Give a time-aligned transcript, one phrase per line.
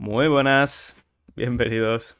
[0.00, 0.96] Muy buenas,
[1.36, 2.16] bienvenidos.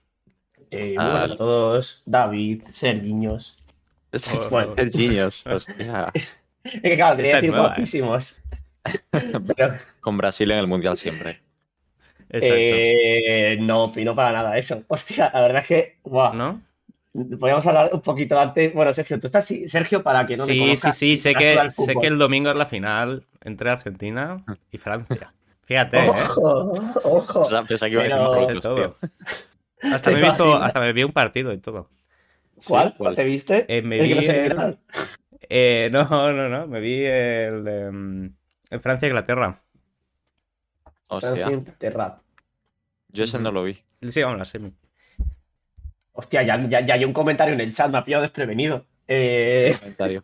[0.71, 3.57] Eh, Ah, bueno, a todos, David, Sergiños.
[4.51, 6.13] Bueno, el Genius, hostia.
[6.13, 6.39] Es
[6.83, 7.69] que claro, quería decir nueva, ¿eh?
[7.69, 8.43] guapísimos.
[9.11, 11.41] Pero, Con Brasil en el Mundial siempre.
[12.29, 14.85] Eh, no opino para nada eso.
[14.87, 16.35] Hostia, la verdad es que, guau.
[16.35, 16.61] ¿No?
[17.15, 18.75] Podríamos hablar un poquito antes.
[18.75, 21.75] Bueno, Sergio, tú estás, Sergio, para que no me sí, sí, conozca, sí, sé estás
[21.75, 25.33] solo que, sé que el domingo es la final entre Argentina y Francia.
[25.71, 26.11] Fíjate, ¿eh?
[26.11, 26.75] Ojo,
[27.05, 27.41] ojo.
[27.43, 28.97] O sea, pensaba que iba a Pero- decir Marruecos, todo.
[29.95, 31.89] Hasta me he visto, hasta me vi un partido y todo.
[32.67, 32.89] ¿Cuál?
[32.89, 33.15] Sí, ¿cuál?
[33.15, 33.67] ¿Te viste?
[33.69, 34.79] Eh, me El que no vi ve el-.
[35.49, 36.03] Eh, no,
[36.33, 38.35] no, no, me vi el de mm,
[38.71, 39.61] el Francia-Inglaterra.
[41.07, 42.21] Hostia, Francia, Inglaterra.
[43.11, 43.79] yo ese no lo vi.
[44.03, 44.73] Sí, vamos, la semi.
[46.15, 48.87] Hostia, ya, ya, ya hay un comentario en el chat, me ha pillado desprevenido.
[49.07, 50.23] Eh, Comentario.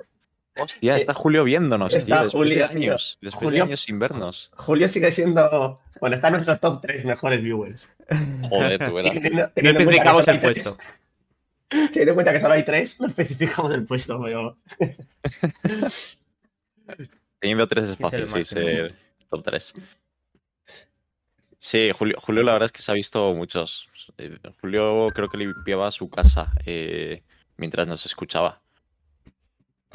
[0.58, 2.14] Hostia, está Julio viéndonos, Está tío.
[2.24, 2.90] Después Julio, de tío.
[2.90, 3.18] años.
[3.20, 4.50] Después Julio- de años sin vernos.
[4.56, 5.80] Julio sigue siendo.
[6.00, 7.88] Bueno, está en nuestros top 3 mejores viewers.
[8.48, 9.14] Joder, tú verás.
[9.62, 10.76] No especificamos el puesto.
[11.68, 14.56] Teniendo en cuenta que solo hay tres, no especificamos el puesto, pero.
[17.40, 18.94] Teniendo tres es Es fácil, el sí, ser
[19.28, 19.74] top 3.
[21.58, 23.88] Sí, Julio, Julio la verdad es que se ha visto muchos.
[24.18, 27.22] Eh, Julio creo que limpiaba su casa eh,
[27.56, 28.62] mientras nos escuchaba.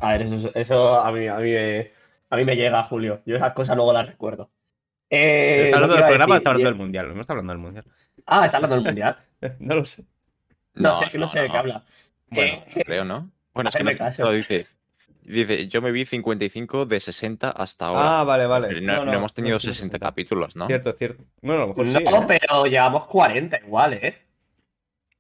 [0.02, 1.92] A ver, eso, eso a, mí, a, mí me,
[2.30, 3.22] a mí me llega, Julio.
[3.26, 4.50] Yo esas cosas luego las recuerdo.
[5.10, 7.14] Eh, ¿Está hablando ¿qué del programa o está hablando del mundial?
[7.16, 7.86] No está hablando del mundial.
[8.26, 9.18] Ah, está hablando del mundial.
[9.60, 10.06] No lo sé.
[10.76, 11.84] No, sé, no, sé de qué habla.
[12.30, 13.32] Bueno, Eh, creo, ¿no?
[13.54, 14.24] Bueno, es que no, caso.
[14.24, 14.68] lo dice.
[15.24, 18.20] Dice, yo me vi 55 de 60 hasta ahora.
[18.20, 18.82] Ah, vale, vale.
[18.82, 20.68] No, no hemos tenido 60 capítulos, ¿no?
[20.68, 21.24] Cierto, cierto.
[21.42, 22.06] Bueno, a lo mejor no, sí.
[22.06, 22.26] ¿eh?
[22.40, 24.18] pero llevamos 40 igual, ¿eh?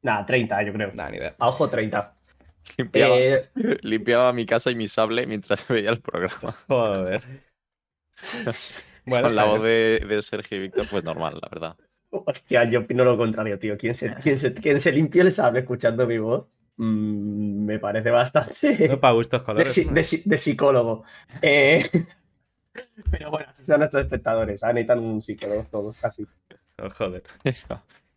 [0.03, 0.91] Nada, 30, yo creo.
[0.93, 1.35] Nah, ni idea.
[1.37, 2.13] A ojo, 30.
[2.77, 3.49] Limpiaba, Eh,
[3.81, 6.55] limpiaba mi casa y mi sable mientras veía el programa.
[6.67, 7.21] Joder.
[9.03, 11.75] Bueno, Con la voz de, de Sergio y Víctor, pues normal, la verdad.
[12.11, 13.75] hostia, yo opino lo contrario, tío.
[13.77, 16.45] ¿Quién se, quién se, quién se limpia el sable escuchando mi voz?
[16.77, 18.87] Mm, me parece bastante.
[18.87, 19.93] No para gustos de, colores.
[19.93, 21.03] de si- de psicólogo.
[21.41, 21.89] Eh,
[23.09, 24.63] pero bueno, así son nuestros espectadores.
[24.63, 26.25] Ah, necesitan un psicólogo todos, casi.
[26.77, 27.23] Oh, joder.
[27.43, 27.53] Ya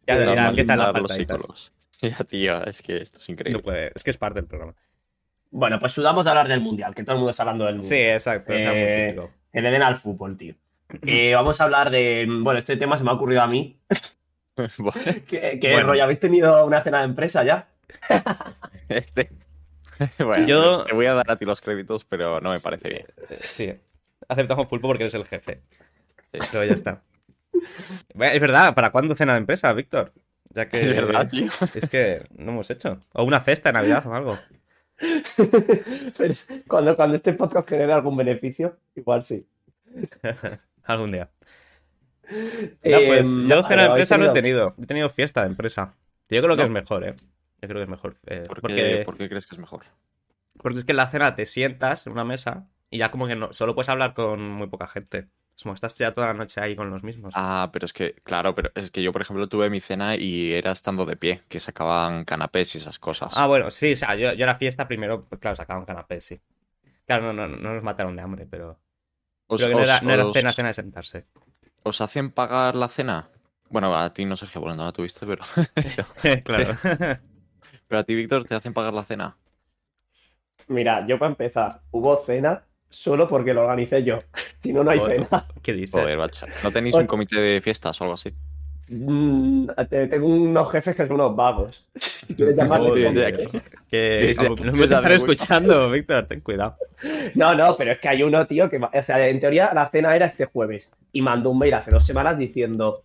[0.07, 1.73] Ya, ya, empiezan las psicólogos.
[2.01, 3.59] Ya, tío, es que esto es increíble.
[3.59, 3.93] No puede.
[3.95, 4.75] Es que es parte del programa.
[5.51, 7.95] Bueno, pues sudamos de hablar del mundial, que todo el mundo está hablando del Sí,
[7.95, 8.15] mundial.
[8.15, 8.53] exacto.
[8.53, 9.31] es algo Eh, típico.
[9.53, 10.55] Que le den al fútbol, tío.
[11.07, 12.27] Eh, vamos a hablar de.
[12.29, 13.79] Bueno, este tema se me ha ocurrido a mí.
[15.27, 15.89] Que, Bueno.
[15.89, 17.69] rollo, ¿habéis tenido una cena de empresa ya?
[18.89, 19.31] Este.
[20.19, 23.05] Bueno, Yo- te voy a dar a ti los créditos, pero no me parece bien.
[23.45, 23.73] Sí.
[24.29, 25.61] Aceptamos pulpo porque eres el jefe.
[26.33, 26.39] Sí.
[26.51, 27.03] Pero ya está.
[28.21, 30.13] Es verdad, ¿para cuándo cena de empresa, Víctor?
[30.55, 31.51] Ya que Es verdad, tío.
[31.75, 32.99] es que no hemos hecho.
[33.13, 34.39] O una cesta de Navidad o algo.
[36.17, 36.35] Pero
[36.69, 39.47] cuando, cuando este podcast genere algún beneficio, igual sí.
[40.85, 41.31] Algún día.
[42.31, 42.39] No,
[42.83, 44.69] Eh, pues yo vale, cena de ¿habéis empresa no he tenido?
[44.71, 44.75] tenido.
[44.83, 45.95] He tenido fiesta de empresa.
[46.31, 46.65] Yo creo que No.
[46.65, 47.15] es mejor, ¿eh?
[47.61, 48.17] Yo creo que es mejor.
[48.27, 49.83] eh, ¿Por qué, porque, por qué crees que es mejor?
[50.63, 53.35] porque es que en la cena te sientas en una mesa y ya como que
[53.35, 55.27] no, solo puedes hablar con muy poca gente.
[55.57, 57.35] Es como que estás ya toda la noche ahí con los mismos.
[57.37, 60.53] Ah, pero es que, claro, pero es que yo, por ejemplo, tuve mi cena y
[60.53, 63.35] era estando de pie, que sacaban canapés y esas cosas.
[63.35, 66.41] Ah, bueno, sí, o sea, yo, yo la fiesta primero, pues claro, sacaban canapés, sí.
[67.07, 68.81] Claro, no, no, no nos mataron de hambre, pero.
[69.55, 71.27] ¿Os, Creo que no era, no era os- cena, cena de sentarse.
[71.91, 73.29] os hacen pagar la cena?
[73.71, 75.43] Bueno, a ti no, Sergio, bueno, no la tuviste, pero...
[76.45, 76.75] claro.
[77.89, 79.37] pero a ti, Víctor, ¿te hacen pagar la cena?
[80.69, 84.19] Mira, yo para empezar, hubo cena solo porque lo organicé yo.
[84.63, 85.27] Si no, no hay Joder.
[85.27, 85.45] cena.
[85.63, 86.01] ¿Qué dices?
[86.01, 86.47] Joder, macho.
[86.63, 88.33] ¿No tenéis un comité de fiestas o algo así?
[88.89, 91.87] Mm, te- tengo unos jefes que son unos vagos.
[92.37, 93.37] Quieres llamarle Joder,
[93.91, 95.13] que no "Pues me voy".
[95.17, 96.77] escuchando, Víctor, ten cuidado.
[97.35, 100.17] No, no, pero es que hay uno, tío, que, o sea, en teoría la cena
[100.17, 103.03] era este jueves y mandó un mail hace dos semanas diciendo,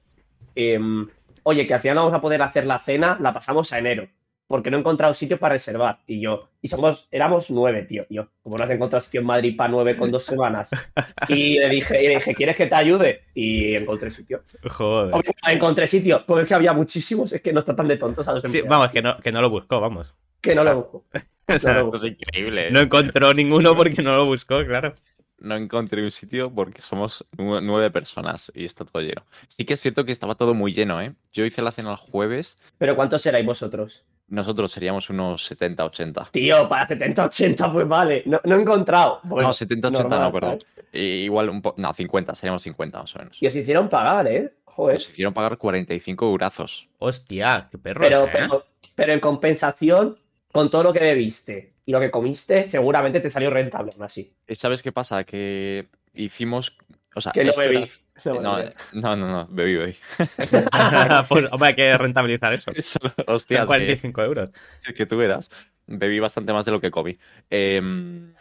[0.55, 1.07] em,
[1.43, 4.07] oye, que al final no vamos a poder hacer la cena, la pasamos a enero,
[4.49, 5.99] porque no he encontrado sitio para reservar.
[6.07, 8.05] Y yo, y somos, éramos nueve, tío.
[8.09, 10.69] Y yo, como no has encontrado sitio en Madrid para nueve con dos semanas.
[11.29, 13.25] Y le dije, y le dije, ¿quieres que te ayude?
[13.35, 14.41] Y encontré sitio.
[14.67, 15.13] Joder.
[15.13, 18.27] Obvio, encontré sitio, porque es que había muchísimos, es que no están tan de tontos
[18.27, 20.15] a los Sí, empleados, vamos, que no, que no lo buscó, vamos.
[20.41, 21.05] que no lo busco.
[21.47, 22.71] O sea, No lo Esto es increíble.
[22.71, 24.93] no encontró ninguno porque no lo buscó, claro.
[25.41, 29.23] No encontré un sitio porque somos nue- nueve personas y está todo lleno.
[29.47, 31.13] Sí que es cierto que estaba todo muy lleno, ¿eh?
[31.33, 34.03] Yo hice la cena el jueves, Pero ¿cuántos seráis vosotros?
[34.27, 36.25] nosotros seríamos unos 70, 80.
[36.31, 38.21] Tío, para 70, 80, pues vale.
[38.27, 39.21] No, no he encontrado.
[39.23, 40.59] Bueno, no, 70, 80 normal, no, perdón.
[40.93, 41.81] I- igual un poco.
[41.81, 43.41] No, 50, seríamos 50 más o menos.
[43.41, 44.53] Y os hicieron pagar, ¿eh?
[44.65, 44.97] Joder.
[44.97, 46.87] Nos hicieron pagar 45 eurazos.
[46.99, 48.29] Hostia, qué perros, Pero, ¿eh?
[48.31, 50.15] pero, pero en compensación,
[50.51, 54.33] con todo lo que bebiste y lo que comiste, seguramente te salió rentable, aún así.
[54.47, 55.23] ¿Y ¿Sabes qué pasa?
[55.23, 56.77] Que hicimos.
[57.15, 57.91] O sea, Que no era- bebí.
[58.25, 58.59] No,
[58.93, 59.95] No, no, bebí, bebí.
[61.29, 62.71] pues, hombre, hay que rentabilizar eso.
[62.75, 64.51] Eso, Son Hostias, que, 45 euros.
[64.95, 65.49] que tú verás.
[65.87, 67.17] Bebí bastante más de lo que comí.
[67.49, 68.33] Em,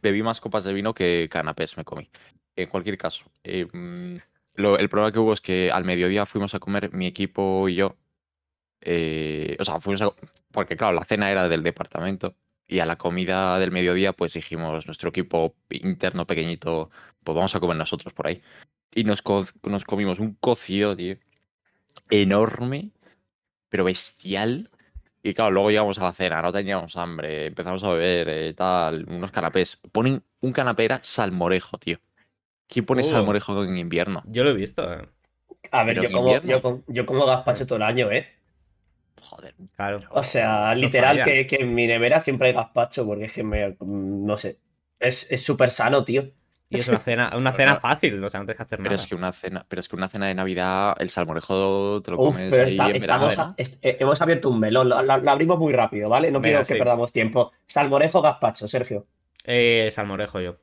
[0.00, 2.08] bebí más copas de vino que canapés me comí.
[2.54, 4.20] En cualquier caso, em,
[4.54, 7.76] lo- el problema que hubo es que al mediodía fuimos a comer mi equipo y
[7.76, 7.96] yo.
[8.82, 10.10] Eh, o sea, fuimos a.
[10.50, 12.34] Porque, claro, la cena era del departamento.
[12.66, 16.90] Y a la comida del mediodía, pues dijimos, nuestro equipo interno pequeñito,
[17.22, 18.40] pues vamos a comer nosotros por ahí.
[18.94, 21.16] Y nos, co- nos comimos un cocido, tío.
[22.10, 22.90] Enorme,
[23.68, 24.70] pero bestial.
[25.22, 29.04] Y claro, luego llegamos a la cena, no teníamos hambre, empezamos a beber, eh, tal,
[29.08, 29.80] unos canapés.
[29.92, 31.98] Ponen un canapé era salmorejo, tío.
[32.68, 33.04] ¿Quién pone Oh.
[33.04, 34.22] salmorejo en invierno?
[34.26, 35.06] Yo lo he visto, eh.
[35.70, 38.28] A ver, yo como, yo como gazpacho todo el año, ¿eh?
[39.22, 39.54] Joder.
[39.76, 40.00] Claro.
[40.10, 43.76] O sea, literal que, que en mi nevera siempre hay gazpacho, porque es que me,
[43.80, 44.58] no sé,
[45.00, 46.28] es es súper sano, tío.
[46.68, 49.02] Y es una cena, una cena fácil, o sea, no tienes que hacer Pero nada.
[49.02, 52.18] es que una cena, pero es que una cena de Navidad, el salmorejo te lo
[52.18, 53.54] Uf, comes pero ahí está- en verano.
[53.58, 56.30] eh, hemos abierto un melón, lo, lo- lo abrimos muy rápido, ¿vale?
[56.30, 56.74] No quiero que sí.
[56.76, 57.52] perdamos tiempo.
[57.66, 59.06] Salmorejo, gazpacho, Sergio.
[59.44, 60.56] Eh, salmorejo yo.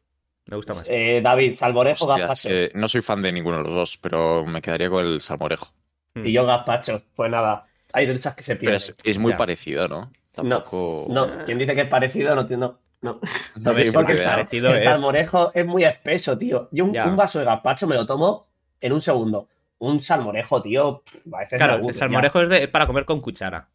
[0.47, 0.85] Me gusta más.
[0.89, 2.49] Eh, David, salmorejo, Hostia, gazpacho.
[2.49, 5.67] es no soy fan de ninguno de los dos, pero me quedaría con el salmorejo.
[6.15, 6.25] Mm.
[6.25, 7.03] Y yo gazpacho.
[7.15, 8.77] Pues nada, hay derechas que se Pero pierden.
[8.77, 9.37] es, es muy Ya.
[9.37, 10.11] parecido, ¿no?
[10.41, 11.05] No, Tampoco.
[11.09, 12.61] no, quien dice que es parecido no tiene.
[12.61, 13.19] No, no.
[13.55, 16.69] No sí, porque el parecido el es- salmorejo es muy espeso, tío.
[16.71, 18.47] Yo un, vaso de gazpacho me lo tomo
[18.79, 19.49] en un segundo.
[19.79, 21.93] Un salmorejo, tío, pff, a veces Claro, el ya.
[21.93, 23.69] salmorejo es de- para comer con cuchara.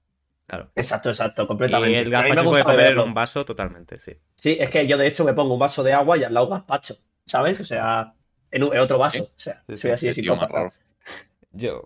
[0.46, 0.70] Claro.
[0.74, 1.98] Exacto, exacto, Y completamente.
[2.00, 3.04] el Pero a mí me gazpacho puede gusta comer en beberlo.
[3.04, 4.12] un vaso totalmente, sí.
[4.34, 6.48] Sí, es que yo de hecho me pongo un vaso de agua y al lado
[6.48, 7.58] gazpacho, ¿sabes?
[7.60, 8.12] O sea,
[8.50, 9.22] en, un- en otro vaso.
[9.24, 10.70] O sea, Sí, soy sí, así de.
[11.52, 11.82] Yo,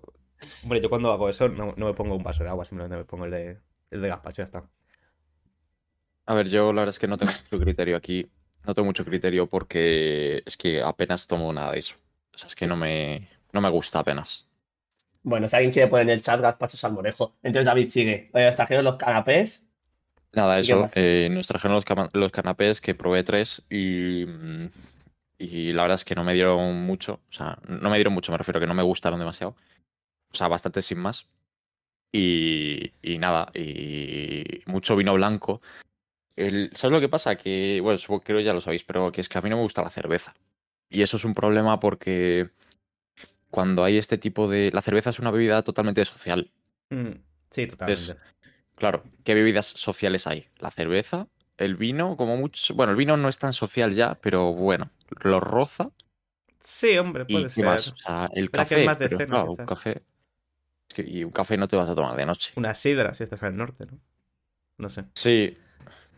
[0.63, 3.05] hombre, yo cuando hago eso no, no me pongo un vaso de agua, simplemente me
[3.05, 3.61] pongo el de,
[3.91, 4.71] el de gazpacho y ya está.
[6.27, 8.31] A ver, yo la verdad es que no tengo mucho criterio aquí.
[8.67, 11.97] No tengo mucho criterio porque es que apenas tomo nada de eso.
[12.35, 14.47] O sea, es que no me, no me gusta apenas.
[15.23, 17.37] Bueno, si alguien quiere poner en el chat gazpacho salmorejo.
[17.43, 18.31] Entonces David sigue.
[18.35, 19.69] Eh, trajeron los canapés.
[20.33, 20.89] Nada, ¿Y qué eso.
[20.95, 24.25] eh, nos trajeron los, los canapés que probé tres y,
[25.39, 27.21] y la verdad es que no me dieron mucho.
[27.31, 29.57] O sea, no me dieron mucho, me refiero a que no me gustaron demasiado.
[30.33, 31.27] O sea, bastante sin más.
[32.13, 35.61] Y, y nada, y mucho vino blanco.
[36.37, 37.37] El, ¿Sabes lo que pasa?
[37.37, 39.63] Que, bueno, supongo que ya lo sabéis, pero que es que a mí no me
[39.63, 40.35] gusta la cerveza.
[40.89, 42.51] Y eso es un problema porque
[43.51, 44.71] cuando hay este tipo de...
[44.73, 46.51] La cerveza es una bebida totalmente social.
[46.91, 47.13] Mm,
[47.51, 48.17] sí, totalmente.
[48.77, 50.47] Claro, ¿qué bebidas sociales hay?
[50.59, 51.27] La cerveza,
[51.59, 52.75] el vino, como mucho.
[52.75, 54.91] Bueno, el vino no es tan social ya, pero bueno,
[55.23, 55.91] lo roza
[56.61, 57.65] Sí, hombre, puede ser.
[57.65, 57.89] más.
[57.89, 60.03] O sea, el Pero café, es más de pero cena, claro, un café.
[60.89, 62.53] Es que- y un café no te vas a tomar de noche.
[62.57, 63.99] Una sidra, si estás al norte, ¿no?
[64.79, 65.05] No sé.
[65.15, 65.57] Sí,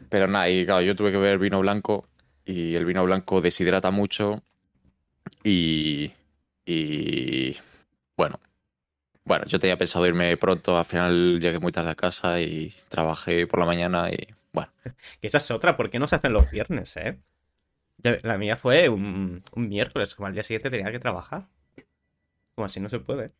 [0.08, 2.06] pero nada, y claro, yo tuve que beber vino blanco
[2.44, 4.42] y el vino blanco deshidrata mucho
[5.44, 6.12] y.
[6.66, 7.56] Y.
[8.16, 8.38] Bueno.
[9.24, 13.46] Bueno, yo tenía pensado irme pronto, al final llegué muy tarde a casa y trabajé
[13.46, 14.28] por la mañana y.
[14.52, 14.70] Bueno.
[15.20, 17.18] Que esa es otra, ¿por qué no se hacen los viernes, eh?
[18.22, 21.46] La mía fue un, un miércoles, como al día siguiente tenía que trabajar.
[22.54, 23.32] Como así no se puede.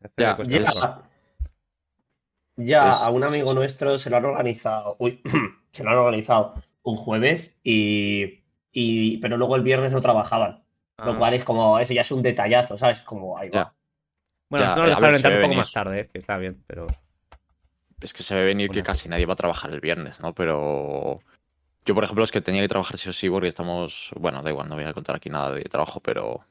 [0.00, 1.02] Ya, Ya, mucho.
[2.56, 4.96] ya Es- a un es- amigo nuestro se lo han organizado.
[4.98, 5.20] Uy,
[5.72, 9.18] se lo han organizado un jueves y, y.
[9.18, 10.62] Pero luego el viernes no trabajaban.
[10.98, 11.18] Lo Ah.
[11.18, 11.78] cual es como.
[11.78, 13.02] Eso ya es un detallazo, ¿sabes?
[13.02, 13.54] Como ahí va.
[13.54, 13.74] Ya.
[14.48, 15.58] Bueno, Ya, nosotros a nos dejaron entrar un poco venir.
[15.58, 16.86] más tarde, eh, que está bien, pero.
[18.00, 18.82] Es que se ve venir que sí.
[18.84, 20.34] casi nadie va a trabajar el viernes, ¿no?
[20.34, 21.18] Pero
[21.86, 24.50] yo, por ejemplo, es que tenía que trabajar sí o sí porque estamos, bueno, da
[24.50, 26.44] igual, no voy a contar aquí nada de trabajo, pero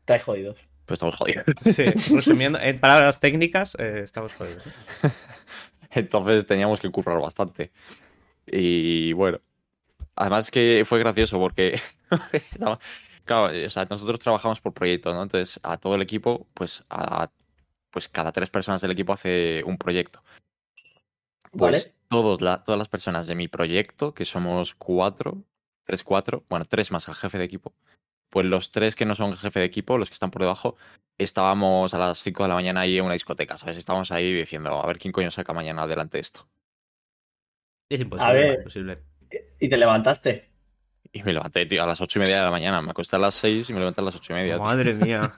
[0.00, 0.58] Estáis jodidos.
[0.86, 1.44] Pues estamos jodidos.
[1.60, 1.84] Sí,
[2.14, 4.62] resumiendo, en palabras técnicas, eh, estamos jodidos.
[5.90, 7.70] Entonces teníamos que currar bastante.
[8.46, 9.38] Y bueno,
[10.16, 11.80] además que fue gracioso porque,
[13.24, 15.22] claro, o sea, nosotros trabajamos por proyecto, ¿no?
[15.22, 17.30] Entonces a todo el equipo, pues a,
[17.90, 20.22] pues cada tres personas del equipo hace un proyecto.
[21.50, 21.94] Pues ¿Vale?
[22.08, 25.44] todos la- todas las personas de mi proyecto, que somos cuatro,
[25.84, 27.74] tres, cuatro, bueno, tres más el jefe de equipo,
[28.32, 30.76] pues los tres que no son jefe de equipo, los que están por debajo,
[31.18, 33.76] estábamos a las 5 de la mañana ahí en una discoteca, ¿sabes?
[33.76, 36.48] Estábamos ahí diciendo, a ver quién coño saca mañana adelante esto.
[37.90, 38.58] Es imposible, A ver.
[38.58, 38.98] imposible.
[39.60, 40.50] ¿Y te levantaste?
[41.12, 42.80] Y me levanté, tío, a las ocho y media de la mañana.
[42.80, 44.54] Me acosté a las 6 y me levanté a las ocho y media.
[44.54, 44.62] tío.
[44.64, 45.30] Madre mía.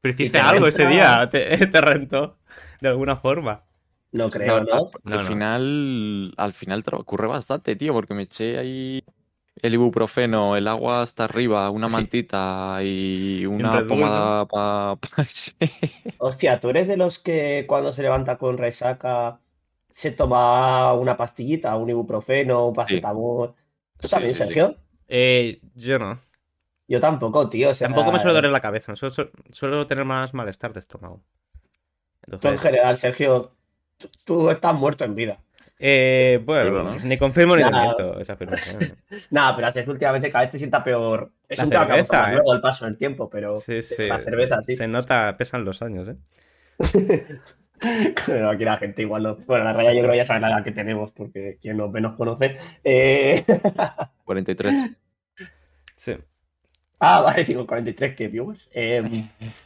[0.00, 2.38] Pero hiciste te algo ese día, te, te rentó.
[2.80, 3.64] De alguna forma.
[4.12, 4.90] No creo, al- ¿no?
[5.04, 5.24] No, al no.
[5.24, 9.02] final, al final ocurre bastante, tío, porque me eché ahí
[9.62, 14.98] el ibuprofeno, el agua hasta arriba, una mantita y una pomada para...
[16.18, 19.40] Hostia, ¿tú eres de los que cuando se levanta con resaca
[19.90, 23.54] se toma una pastillita, un ibuprofeno, un paracetamol?
[24.00, 24.44] ¿Tú Sí, también, sí, sí.
[24.44, 24.76] Sergio?
[25.08, 26.20] Eh, yo no.
[26.88, 27.70] Yo tampoco, tío.
[27.70, 30.80] o sea, Tampoco me suele doler la cabeza, suelo, suelo- suelo tener más malestar de
[30.80, 31.22] estómago.
[32.40, 33.52] tú en Entonces, general, Sergio,
[33.98, 35.42] tú, tú estás muerto en vida.
[35.78, 38.96] Eh, bueno, ni confirmo ni desmiento esa afirmación.
[39.30, 41.32] Nada, pero así es que últimamente cada vez te sienta peor.
[41.48, 42.34] Es La un tema cerveza, ¿eh?
[42.34, 44.06] luego el paso del tiempo, pero Sí, sí.
[44.08, 44.76] la cerveza sí.
[44.76, 46.16] Se nota, pesan los años, ¿eh?
[48.26, 49.36] Pero aquí la gente igual no.
[49.46, 51.92] Bueno, la raya yo creo que ya sabe la edad que tenemos, porque quien nos
[51.92, 52.56] ve nos conoce.
[52.82, 53.44] Eh,
[54.24, 54.74] 43.
[55.94, 56.16] Sí.
[56.98, 58.70] Ah, vale, digo 43 que viewers.
[58.74, 59.02] Eh,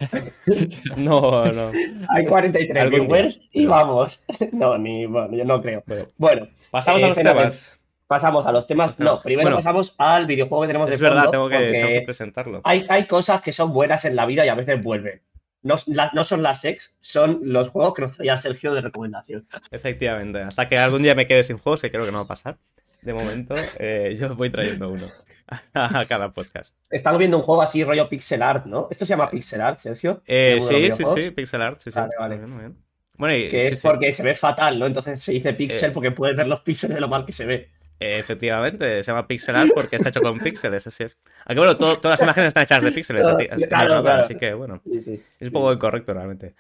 [0.97, 1.73] No, no.
[2.09, 3.07] hay 43 Algún día.
[3.09, 4.25] viewers y vamos.
[4.53, 5.83] No, ni bueno, yo no creo.
[5.87, 7.81] Bueno, Bueno, pasamos Eh, a los temas.
[8.07, 8.99] pasamos a los temas.
[8.99, 9.57] No, primero Bueno.
[9.59, 12.61] pasamos al videojuego que tenemos de Es verdad, tengo que, tengo que presentarlo.
[12.65, 15.23] hay, hay cosas que son buenas en la vida y a veces vuelven.
[15.63, 19.47] No, la- no son las ex, son los juegos que nos traía Sergio de recomendación.
[19.71, 20.41] Efectivamente.
[20.41, 22.57] Hasta que algún día me quede sin juegos, que creo que no va a pasar.
[23.03, 25.07] De momento, eh, yo voy trayendo uno
[25.75, 26.75] a cada podcast.
[26.91, 28.89] Estamos viendo un juego así, rollo pixel art, ¿no?
[28.91, 30.23] ¿Esto se llama pixel art, Sergio?
[30.27, 31.99] Eh, ¿En uno de los sí, sí, sí, pixel art, sí, sí.
[31.99, 32.37] Vale, vale.
[32.37, 32.77] Muy bien, muy bien.
[33.17, 33.89] Bueno, y, Que sí, es sí.
[33.89, 34.87] porque se ve fatal, ¿no?
[34.87, 35.93] Entonces se dice pixel Eh.
[35.95, 37.71] porque puedes ver los píxeles de lo mal que se ve.
[37.99, 41.19] Efectivamente, se llama pixel art porque está hecho con píxeles, así es.
[41.47, 43.63] Aunque bueno, todo- todas las imágenes están hechas de píxeles, Claro, a ti- a- en
[43.63, 44.21] el claro, ordenador, claro.
[44.21, 45.23] así que bueno, sí.
[45.39, 46.55] es un poco incorrecto realmente.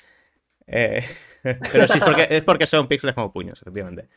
[0.66, 1.02] Eh,
[1.42, 4.08] pero sí, es porque, es porque son píxeles como puños, efectivamente.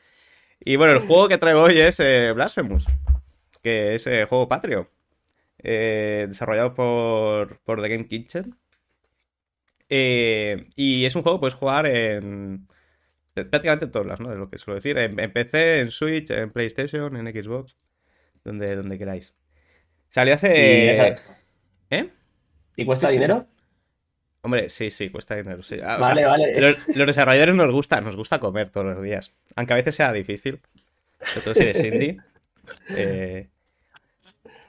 [0.59, 2.85] Y bueno, el juego que traigo hoy es eh, Blasphemous,
[3.61, 4.89] que es eh, juego patrio,
[5.59, 8.55] eh, desarrollado por, por The Game Kitchen.
[9.89, 12.67] Y es un juego que puedes jugar en
[13.33, 14.31] prácticamente en todas las, ¿no?
[14.31, 14.97] Es lo que suelo decir.
[14.97, 17.75] En, en PC, en Switch, en PlayStation, en Xbox,
[18.43, 19.35] donde, donde queráis.
[20.09, 20.93] Salió Y hace...
[20.93, 21.37] esa-
[21.89, 22.09] ¿Eh?
[22.75, 23.13] ¿Y cuesta sí.
[23.13, 23.47] dinero?
[24.43, 25.63] Hombre, sí, sí, cuesta dinero.
[25.63, 25.77] sí.
[25.83, 26.61] Ah, o Vale, sea, vale.
[26.61, 29.33] Los, los desarrolladores nos gusta, nos gusta comer todos los días.
[29.55, 30.59] Aunque a veces sea difícil.
[31.19, 32.17] Sobre todo si eres indie.
[32.89, 33.47] Eh,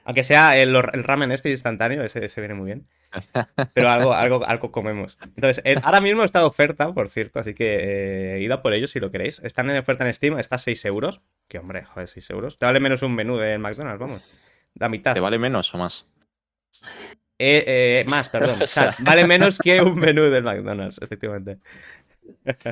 [0.05, 2.87] aunque sea el, el ramen este instantáneo, ese, ese viene muy bien.
[3.73, 5.17] Pero algo, algo, algo comemos.
[5.35, 8.73] Entonces, eh, ahora mismo está de oferta, por cierto, así que eh, id a por
[8.73, 9.39] ellos si lo queréis.
[9.39, 11.21] Están en oferta en Steam, está a 6 euros.
[11.47, 12.57] Que hombre, joder, 6 euros.
[12.57, 14.21] Te vale menos un menú de McDonald's, vamos.
[14.75, 15.13] La mitad.
[15.13, 16.05] ¿Te vale menos o más?
[17.37, 18.59] Eh, eh, más, perdón.
[18.63, 21.57] O sea, vale menos que un menú del McDonald's, efectivamente.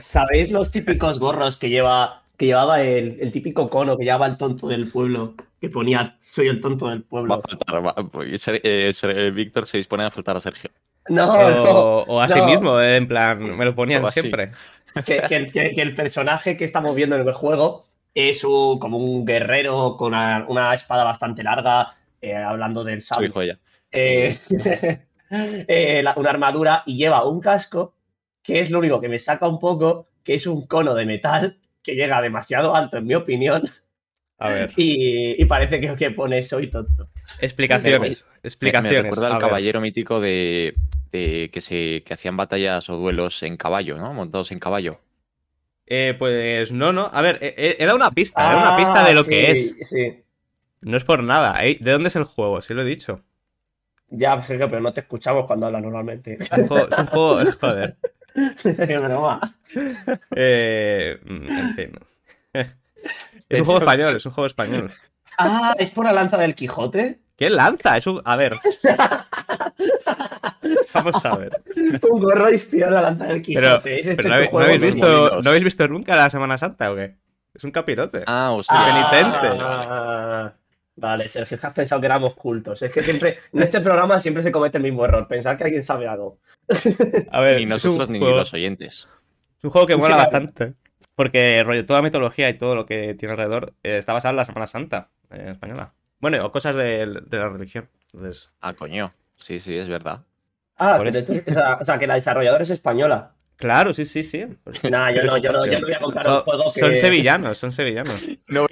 [0.02, 4.38] ¿Sabéis los típicos gorros que lleva que llevaba el, el típico cono que llevaba el
[4.38, 5.36] tonto del pueblo?
[5.62, 7.42] Que ponía soy el tonto del Va a pueblo.
[7.42, 7.86] faltar.
[7.86, 10.72] va- pues, Ser- eh, Ser- eh, Víctor se dispone a faltar a Sergio.
[11.10, 11.72] No, O, no.
[12.14, 12.48] o así no.
[12.48, 14.52] mismo, eh, en plan, me lo ponían siempre.
[15.06, 18.80] que, que el, que- que el personaje que estamos viendo en el juego es un-
[18.80, 23.04] como un guerrero con una, una espada bastante larga, eh, hablando del
[23.42, 23.60] ella.
[23.94, 24.38] Eh,
[25.32, 27.96] eh, la- una armadura y lleva un casco,
[28.44, 31.60] que es lo único que me saca un poco, que es un cono de metal
[31.84, 33.64] que llega demasiado alto, en mi opinión,
[34.38, 37.10] A ver, y, y parece que, que pone soy tonto.
[37.38, 38.26] explicaciones.
[38.62, 38.84] Me, Explicaciones.
[38.84, 39.42] me recuerda a al ver.
[39.42, 40.80] caballero mítico de,
[41.12, 44.14] de que se que hacían batallas o duelos en caballo, ¿no?
[44.14, 45.00] Montados en caballo.
[45.86, 47.10] Eh, pues no, no.
[47.12, 49.78] A ver, eh, era una pista, era una pista de lo Ah, que es.
[49.84, 50.24] Sí,
[50.82, 51.66] No es por nada.
[51.66, 51.78] ¿eh?
[51.82, 52.62] ¿De dónde es el juego?
[52.62, 53.24] Sí lo he dicho.
[54.14, 56.38] Ya, Sergio, pero no te escuchamos cuando hablas normalmente.
[56.40, 56.88] Es un juego.
[56.90, 57.98] Es un juego joder.
[58.88, 59.40] Qué broma.
[60.36, 61.92] Eh, en fin.
[62.54, 64.92] Es un juego español, es un juego español.
[65.38, 67.20] Ah, ¿es por la lanza del Quijote?
[67.36, 67.98] ¿Qué lanza?
[67.98, 68.22] Es un...
[68.24, 68.54] A ver.
[70.94, 71.52] Vamos a ver.
[72.10, 74.00] Un gorro inspirado en la lanza del Pero, Quijote.
[74.00, 75.42] ¿Es este pero ¿no, habéis, no visto.
[75.42, 77.16] ¿no habéis visto nunca la Semana Santa o qué?
[77.54, 78.24] Es un capirote.
[78.26, 79.58] Ah, o sea, Ah, penitente.
[79.62, 80.54] ah,
[80.96, 82.82] Vale, Sergio, es que has pensado que éramos cultos.
[82.84, 85.84] Es que siempre, en este programa siempre se comete el mismo error, pensar que alguien
[85.84, 86.38] sabe algo.
[87.32, 89.08] A ver, ni nosotros ni juego- los oyentes.
[89.58, 90.74] Es un juego que mola bastante.
[91.16, 94.38] Porque rollo, toda la mitología y todo lo que tiene alrededor eh, está basado en
[94.38, 95.94] la Semana Santa eh, española.
[96.20, 97.90] Bueno, o cosas de, de la religión.
[98.14, 99.14] Entonces, Ah, coño.
[99.38, 100.22] Sí, sí, es verdad.
[100.78, 103.32] Ah, tú- o, sea, o sea, que la desarrolladora es española.
[103.58, 104.46] claro, sí, sí, sí.
[104.90, 106.80] Nah, yo no, yo no, yo no voy a comprar un juego que.
[106.80, 108.28] son sevillanos, son sevillanos.
[108.48, 108.70] No voy,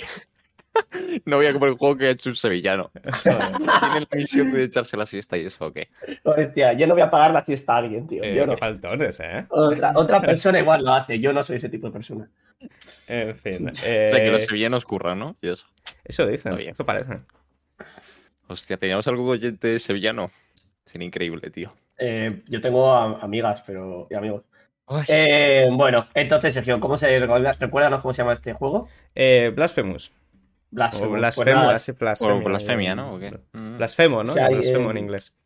[1.25, 2.92] no voy a comprar un juego que ha hecho un sevillano.
[3.24, 5.90] Tiene la misión de echarse la siesta y eso, ¿o qué?
[6.24, 8.24] Hostia, yo no voy a pagar la siesta a alguien, tío.
[8.24, 8.58] Eh, yo no.
[8.58, 9.46] faltones, ¿eh?
[9.50, 12.30] Otra, otra persona igual lo hace, yo no soy ese tipo de persona.
[13.08, 13.70] En fin.
[13.70, 15.36] O sea, que eh, los sevillanos curran, ¿no?
[15.42, 15.66] Y eso.
[16.06, 17.20] eso dicen, eso parece.
[18.48, 20.32] Hostia, teníamos algún oyente sevillano.
[20.86, 21.74] Sería increíble, tío.
[21.98, 24.08] Eh, yo tengo a- amigas, pero.
[24.10, 24.44] y amigos.
[25.08, 28.90] Eh, bueno, entonces, Sergio, ¿cómo se recuerda- recuérdanos cómo se llama este juego?
[29.16, 30.12] Eh, Blasphemous.
[30.72, 31.08] Blasphemous.
[31.08, 32.36] O Pues blasfemo, así, blasfemia.
[32.36, 33.13] O blasfemia, ¿no?
[33.13, 33.32] ¿O qué?
[33.54, 33.78] Mm.
[33.78, 34.34] Blasfemo, ¿no?
[34.34, 35.38] Hay, Blasfemo eh, en inglés.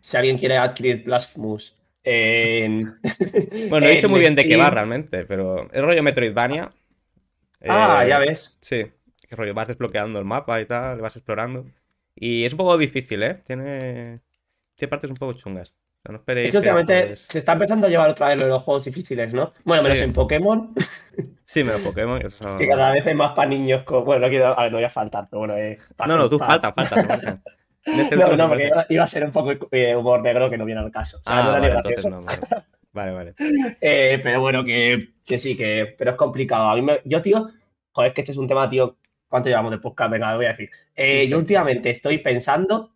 [0.00, 2.98] si alguien quiere adquirir Blasphemous en...
[3.68, 6.72] Bueno, no he dicho muy bien de qué va realmente, pero es rollo Metroidvania.
[7.68, 8.56] Ah, Eh, ya ves.
[8.60, 8.86] Sí,
[9.28, 11.66] que rollo, vas desbloqueando el mapa y tal, vas explorando.
[12.14, 13.42] Y es un poco difícil, ¿eh?
[13.46, 14.20] Tiene,
[14.76, 15.74] tiene partes un poco chungas.
[16.14, 18.84] Esperéis Es que últimamente se está empezando a llevar otra vez lo de los juegos
[18.84, 19.52] difíciles, ¿no?
[19.64, 20.04] Bueno, menos Sí.
[20.04, 20.72] en Pokémon,
[21.42, 22.20] Sí, menos Pokémon.
[22.20, 22.28] que
[22.68, 23.82] cada vez es más para niños.
[23.84, 24.58] con- Bueno, no quiero.
[24.58, 25.56] A ver, no voy a faltar, pero bueno.
[25.56, 27.40] Eh, No, no, tú falta, falta.
[27.86, 30.80] Este No, no, porque iba, a ser un poco eh, humor negro que no viene
[30.80, 31.18] al caso.
[31.18, 32.08] O sea, no Ah, vale, gracioso.
[32.08, 32.56] entonces no.
[32.92, 33.12] Vale, vale.
[33.12, 33.34] vale.
[33.80, 35.94] Eh, pero bueno, que, que sí, que.
[35.96, 36.68] Pero es complicado.
[36.68, 37.48] A mí me- yo, tío,
[37.92, 38.96] joder, es que este es un tema, tío.
[39.28, 40.10] ¿Cuánto llevamos de podcast?
[40.10, 40.68] Venga, lo voy a decir.
[40.96, 42.92] Eh, yo últimamente estoy pensando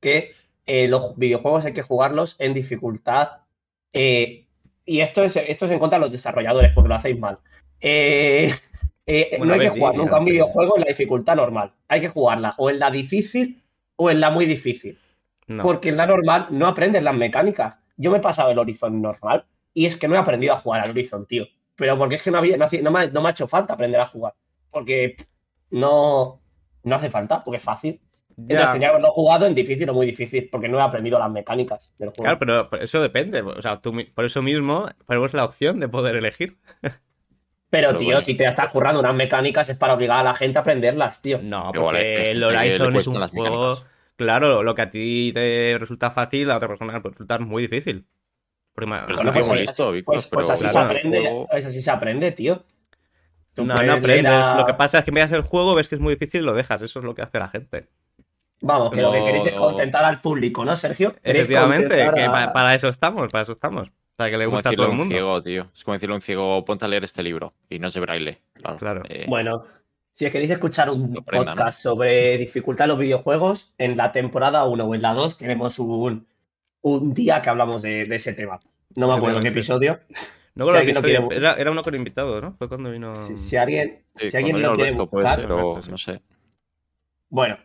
[0.00, 0.32] que
[0.66, 3.28] eh, los videojuegos hay que jugarlos en dificultad.
[3.92, 4.46] eh,
[4.84, 7.38] y esto es, esto es en contra de los desarrolladores, porque lo hacéis mal.
[7.80, 8.52] Eh,
[9.46, 11.72] no hay que jugar nunca un videojuego en la dificultad normal.
[11.88, 13.62] Hay que jugarla o en la difícil
[13.96, 14.98] o en la muy difícil.
[15.46, 15.62] No.
[15.62, 17.78] Porque en la normal no aprendes las mecánicas.
[17.96, 20.80] Yo me he pasado el Horizon normal y es que no he aprendido a jugar
[20.82, 21.46] al Horizon, tío.
[21.76, 24.00] Pero porque es que no, había, no, me, ha- no me ha hecho falta aprender
[24.00, 24.34] a jugar.
[24.70, 25.16] Porque
[25.70, 26.40] no,
[26.84, 28.00] no hace falta, porque es fácil.
[28.36, 28.72] Entonces Ya.
[28.72, 31.90] tenía que haberlo jugado en difícil o muy difícil, porque no he aprendido las mecánicas
[31.98, 32.22] del juego.
[32.24, 33.42] Claro, pero pero eso depende.
[33.42, 36.58] O sea, tú por eso mismo ponemos la opción de poder elegir.
[36.80, 36.94] pero,
[37.88, 38.20] pero tío, bueno.
[38.22, 41.40] si te estás currando unas mecánicas es para obligar a la gente a aprenderlas, tío.
[41.42, 43.68] No, porque que el Horizon es un juego.
[43.70, 43.86] mecánicas.
[44.16, 47.62] Claro, lo que a ti te resulta fácil, a otra persona le puede resultar muy
[47.62, 48.06] difícil.
[48.74, 51.48] Porque ma- Pero Bueno, pues, listo, Víctor, Pues, pues pero así, claro, se aprende, juego-
[51.50, 52.64] pues así se aprende, tío.
[53.54, 54.32] Tú no, no aprendes.
[54.32, 56.44] a- Lo que pasa es que miras el juego, ves que es muy difícil y
[56.44, 56.80] lo dejas.
[56.82, 57.88] Eso es lo que hace la gente.
[58.64, 61.14] Vamos, que lo que queréis es contentar al público, ¿no, Sergio?
[61.22, 63.90] Efectivamente, que para eso estamos, para eso estamos.
[64.16, 65.12] Para que le guste a todo el un mundo.
[65.12, 65.68] ciego, tío.
[65.74, 67.54] Es como decirle a un ciego, ponte a leer este libro.
[67.68, 68.38] Y no es de braille.
[68.52, 68.76] Claro.
[68.78, 69.02] Claro.
[69.08, 69.64] Eh, Bueno,
[70.12, 74.94] si queréis escuchar un podcast sobre dificultad en los videojuegos, en la temporada 1 o
[74.94, 76.26] en la 2 tenemos un,
[76.82, 78.60] un día que hablamos de, de ese tema.
[78.94, 79.98] No me acuerdo qué episodio.
[80.54, 82.52] No Si alguien no episodio, quiere- era, era uno con invitados, ¿no?
[82.58, 83.14] Fue cuando vino.
[83.14, 85.40] Si, si alguien, sí, si alguien lo quiere Alberto puede buscar,
[85.74, 85.90] ser, sí.
[85.90, 86.20] no sé.
[87.30, 87.56] bueno.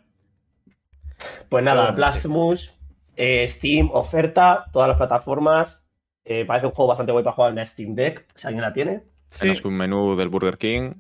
[1.50, 2.76] Pues nada, Blasphemous,
[3.16, 5.84] eh, Steam, oferta, todas las plataformas.
[6.26, 8.74] Eh, parece un juego bastante guay para jugar en la Steam Deck, si alguien la
[8.74, 9.04] tiene.
[9.30, 10.94] Sí, un menú del Burger King.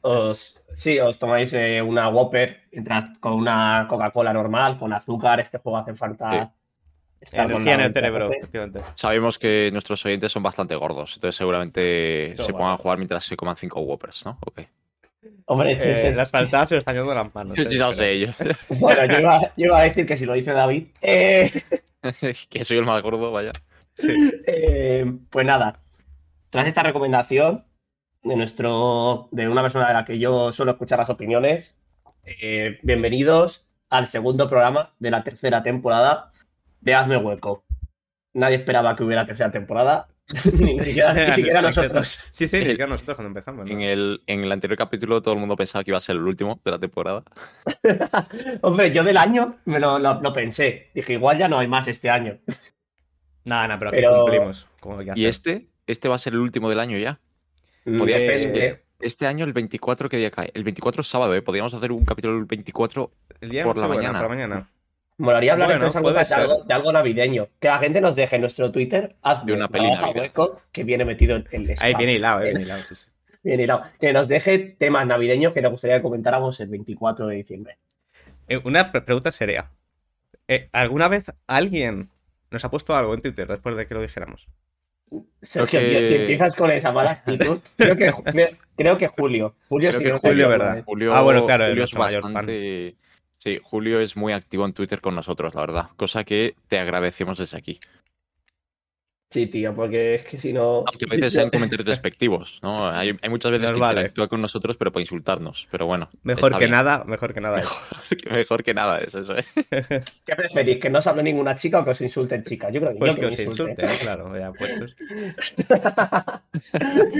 [0.00, 5.38] Os, sí, os tomáis eh, una Whopper mientras con una Coca-Cola normal, con azúcar.
[5.38, 6.52] Este juego hace falta
[7.20, 8.38] estar con energía en el cerebro, mente.
[8.38, 8.80] efectivamente.
[8.96, 13.36] Sabemos que nuestros oyentes son bastante gordos, entonces seguramente se pongan a jugar mientras se
[13.36, 14.38] coman cinco Whoppers, ¿no?
[14.44, 14.62] Ok.
[15.46, 17.58] Hombre, Eh, las faltadas se lo están yendo las manos.
[17.58, 18.28] eh, ya lo sé, yo.
[18.80, 20.86] bueno, yo iba, yo iba a decir que si lo dice David.
[21.02, 21.50] eh,
[22.50, 23.52] que soy el más gordo, vaya.
[23.94, 24.14] Sí.
[24.46, 25.80] eh, pues nada,
[26.50, 27.64] tras esta recomendación
[28.22, 31.76] de nuestro, de una persona de la que yo suelo escuchar las opiniones,
[32.24, 36.30] eh, bienvenidos al segundo programa de la tercera temporada
[36.80, 37.64] de Hazme Hueco.
[38.34, 40.08] Nadie esperaba que hubiera tercera temporada,
[40.52, 42.08] ni siquiera, ni siquiera nosotros.
[42.30, 43.64] Sí, sí, ni siquiera nosotros cuando empezamos.
[43.66, 43.72] ¿no?
[43.72, 46.22] En el, en el anterior capítulo todo el mundo pensaba que iba a ser el
[46.22, 47.22] último de la temporada.
[48.62, 50.90] Hombre, yo del año me lo, lo- lo pensé.
[50.94, 52.38] Dije, igual ya no hay más este año.
[53.44, 54.68] Nada, nada, pero, Pero- aquí cumplimos.
[54.80, 57.20] Como hay que Y este, este va a ser el último del año ya.
[57.84, 58.34] Podía- Depende.
[58.34, 60.50] es que este año el 24 que día cae.
[60.54, 61.40] El 24 es sábado, ¿eh?
[61.42, 63.10] Podríamos hacer un capítulo el 24.
[63.40, 64.20] El día por no la mañana.
[64.20, 64.70] por la mañana.
[65.18, 67.48] Molaría hablar Bueno, entonces algo puede de, algo, de algo navideño.
[67.60, 71.04] Que la gente nos deje en nuestro Twitter, hazme De una peli hueco, que viene
[71.04, 73.06] metido en el Ahí viene hilado, eh, viene hilado, sí, sí.
[73.42, 73.82] Bien hilado.
[74.00, 77.78] Que nos deje temas navideños que nos gustaría que comentáramos el 24 de diciembre.
[78.48, 79.70] Eh, Una pre- pregunta seria.
[80.46, 82.10] Eh, ¿Alguna vez alguien
[82.50, 84.48] nos ha puesto algo en Twitter después de que lo dijéramos?
[85.42, 89.54] Sergio, que- tío, si empiezas con esa mala actitud, creo que, me- creo que Julio.
[89.68, 90.82] Julio Creo sí que Julio, ¿verdad?
[90.84, 92.32] Julio, Ah, bueno, claro, Julio es nuestro mayor fan.
[92.34, 92.96] bastante.
[93.38, 95.88] Sí, Julio es muy activo en Twitter con nosotros, la verdad.
[95.96, 97.78] Cosa que te agradecemos desde aquí.
[99.30, 100.84] Sí, tío, porque es que si no.
[100.86, 102.88] Aunque a veces sean comentarios despectivos, ¿no?
[102.90, 104.00] Hay, hay muchas veces Nos que vale.
[104.00, 105.68] interactúa con nosotros, pero para insultarnos.
[105.70, 106.08] Pero bueno.
[106.22, 106.70] Mejor que bien.
[106.70, 107.56] nada, mejor que nada.
[108.10, 109.44] Mejor, mejor que nada es eso, ¿eh?
[110.24, 110.78] ¿Qué preferís?
[110.78, 112.72] ¿Que no os hable ninguna chica o que os insulten chicas?
[112.72, 113.82] Yo creo que, Pues yo que os insulte.
[113.82, 114.96] insulte, eh, claro, ya puestos.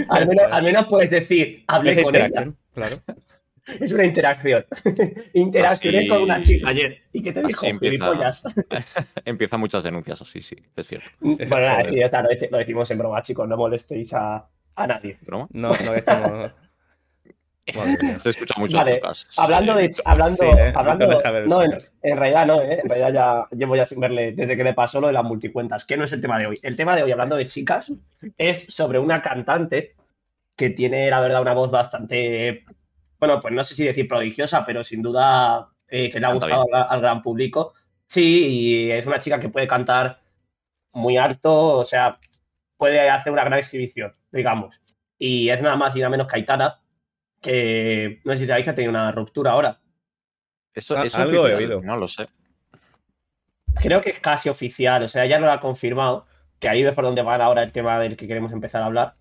[0.09, 2.53] al, menos, al menos puedes decir, hablé con ella.
[2.75, 2.97] claro.
[3.81, 4.65] Es una interacción.
[5.35, 7.03] Interaccioné Así- con una chica ayer.
[7.13, 7.67] ¿Y qué te dijo?
[7.67, 8.43] empieza.
[9.25, 11.09] Empiezan muchas denuncias así, sí, es cierto.
[11.21, 13.49] Bueno, nada, sí, ya está, lo, dec- lo decimos en broma, chicos.
[13.49, 15.19] No molestéis a, a nadie.
[15.23, 15.47] ¿Broma?
[15.53, 16.53] No, no estamos.
[18.21, 18.99] Se escucha mucho Vale.
[19.37, 19.91] Hablando de.
[20.07, 20.73] Hablando, Sí, ¿eh?
[20.75, 21.07] hablando
[21.47, 21.63] No
[22.03, 22.81] en realidad no, ¿eh?
[22.83, 23.13] En realidad
[23.51, 26.05] ya llevo ya sin verle desde que le pasó lo de las multicuentas, que no
[26.05, 26.59] es el tema de hoy.
[26.63, 27.93] El tema de hoy, hablando de chicas,
[28.39, 29.95] es sobre una cantante
[30.57, 32.65] que tiene, la verdad, una voz bastante.
[33.19, 36.67] Bueno, pues no sé si decir prodigiosa, pero sin duda eh, que le ha gustado
[36.73, 37.75] al, al gran público.
[38.07, 40.21] Sí, y es una chica que puede cantar
[40.93, 42.19] muy alto, o sea,
[42.77, 44.81] puede hacer una gran exhibición, digamos.
[45.19, 46.81] Y es nada más y nada menos que Aitana,
[47.41, 49.81] que no sé si sabéis que ha tenido una ruptura ahora.
[50.73, 51.83] Eso, Ah, eso es algo he oído.
[51.83, 52.27] No lo sé.
[53.75, 56.27] Creo que es casi oficial, o sea, ya no lo ha confirmado,
[56.59, 59.15] que ahí ves por dónde va ahora el tema del que queremos empezar a hablar.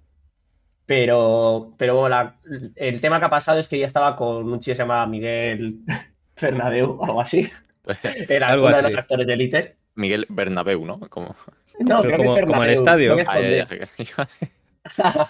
[0.87, 2.35] Pero, pero bueno, la-
[2.75, 5.05] el tema que ha pasado es que ella estaba con un chico que se llama
[5.05, 5.81] Miguel
[6.35, 7.47] Fernadeu o algo así.
[8.29, 9.75] Era Algo uno de los actores de Elite.
[9.95, 10.99] Miguel Bernabéu, ¿no?
[11.01, 11.35] Como...
[11.79, 13.15] No, creo como- que es como el estadio.
[13.15, 14.05] que ya, es ya, Condé.
[14.05, 14.27] ya.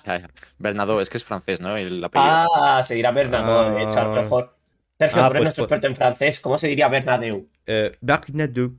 [0.06, 0.30] Ya, ya.
[0.60, 1.76] Bernardo, es que es francés, ¿no?
[1.76, 2.48] El apellido.
[2.56, 4.22] Ah, se dirá Bernadou, de hecho, a lo Ah.
[4.22, 4.58] mejor.
[5.00, 6.40] Sergio, Ah, tú eres pues, nuestro pues- experto en francés.
[6.40, 7.48] ¿Cómo se diría Bernadeu?
[7.66, 8.78] Eh, Bernadou.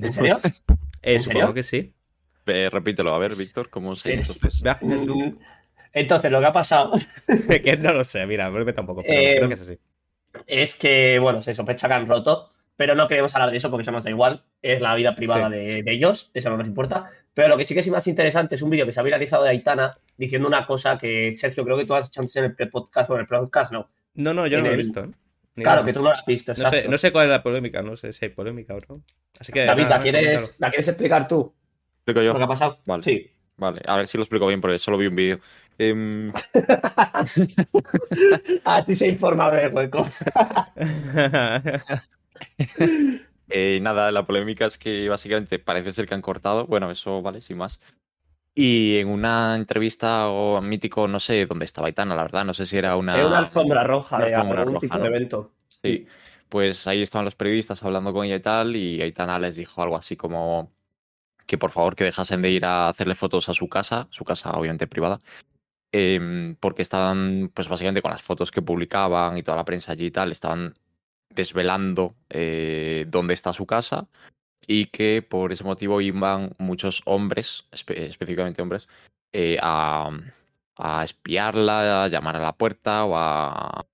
[0.00, 0.40] ¿En serio?
[1.02, 1.54] Eh, ¿En supongo serio?
[1.54, 1.92] que sí.
[2.46, 4.18] Eh, repítelo, a ver, Víctor, ¿cómo se Sí.
[4.18, 4.62] entonces?
[5.96, 6.92] Entonces, lo que ha pasado
[7.64, 9.78] que no lo sé, mira, vuelve tampoco, pero Eh, creo que es así.
[10.46, 13.82] es que, bueno, se sospecha que han roto, pero no queremos hablar de eso porque
[13.82, 14.44] eso nos da igual.
[14.60, 15.54] Es la vida privada Sí.
[15.56, 17.10] de, de ellos, eso no nos importa.
[17.32, 19.44] Pero lo que sí que es más interesante es un vídeo que se ha viralizado
[19.44, 22.54] de Aitana diciendo una cosa que, Sergio, creo que tú has hecho antes en el
[22.54, 23.88] pre-podcast o en el podcast, ¿no?
[24.14, 25.00] No, no, yo en no lo he visto.
[25.04, 25.08] ¿eh?
[25.56, 25.86] Ni Claro, nada.
[25.86, 26.90] que tú no lo has visto, No sé, exacto.
[26.90, 29.02] no sé cuál es la polémica, no sé si hay polémica o no.
[29.38, 29.64] Así que.
[29.64, 30.56] David, nada, ¿la quieres.
[30.58, 31.54] ¿la quieres explicar tú?
[31.96, 32.32] Explico yo.
[32.34, 32.78] ¿Lo que ha pasado?
[32.84, 33.02] Vale.
[33.02, 33.30] Sí.
[33.58, 35.40] Vale, a ver si lo explico bien, porque solo vi un vídeo.
[35.78, 36.32] Em,
[38.64, 40.06] Así se informa de hueco.
[43.48, 46.66] eh, nada, la polémica es que básicamente parece ser que han cortado.
[46.66, 47.80] Bueno, eso vale, sin más.
[48.54, 52.64] Y en una entrevista o mítico, no sé dónde estaba Aitana, la verdad, no sé
[52.64, 53.18] si era una.
[53.18, 55.02] Es una alfombra roja una de alfombra algún roja, tipo ¿no?
[55.02, 55.52] de evento.
[55.82, 56.06] Sí,
[56.48, 59.96] pues ahí estaban los periodistas hablando con ella y tal, y Aitana les dijo algo
[59.96, 60.72] así como
[61.46, 64.50] que por favor que dejasen de ir a hacerle fotos a su casa, su casa
[64.50, 65.20] obviamente privada,
[65.98, 70.06] em, porque estaban, pues básicamente con las fotos que publicaban y toda la prensa allí
[70.06, 70.74] y tal, estaban
[71.30, 74.06] desvelando eh, dónde está su casa
[74.66, 78.88] y que por ese motivo iban muchos hombres, espe- específicamente hombres,
[79.32, 80.10] eh, a,
[80.76, 83.56] a espiarla, a llamar a la puerta o a...
[83.78, 83.84] A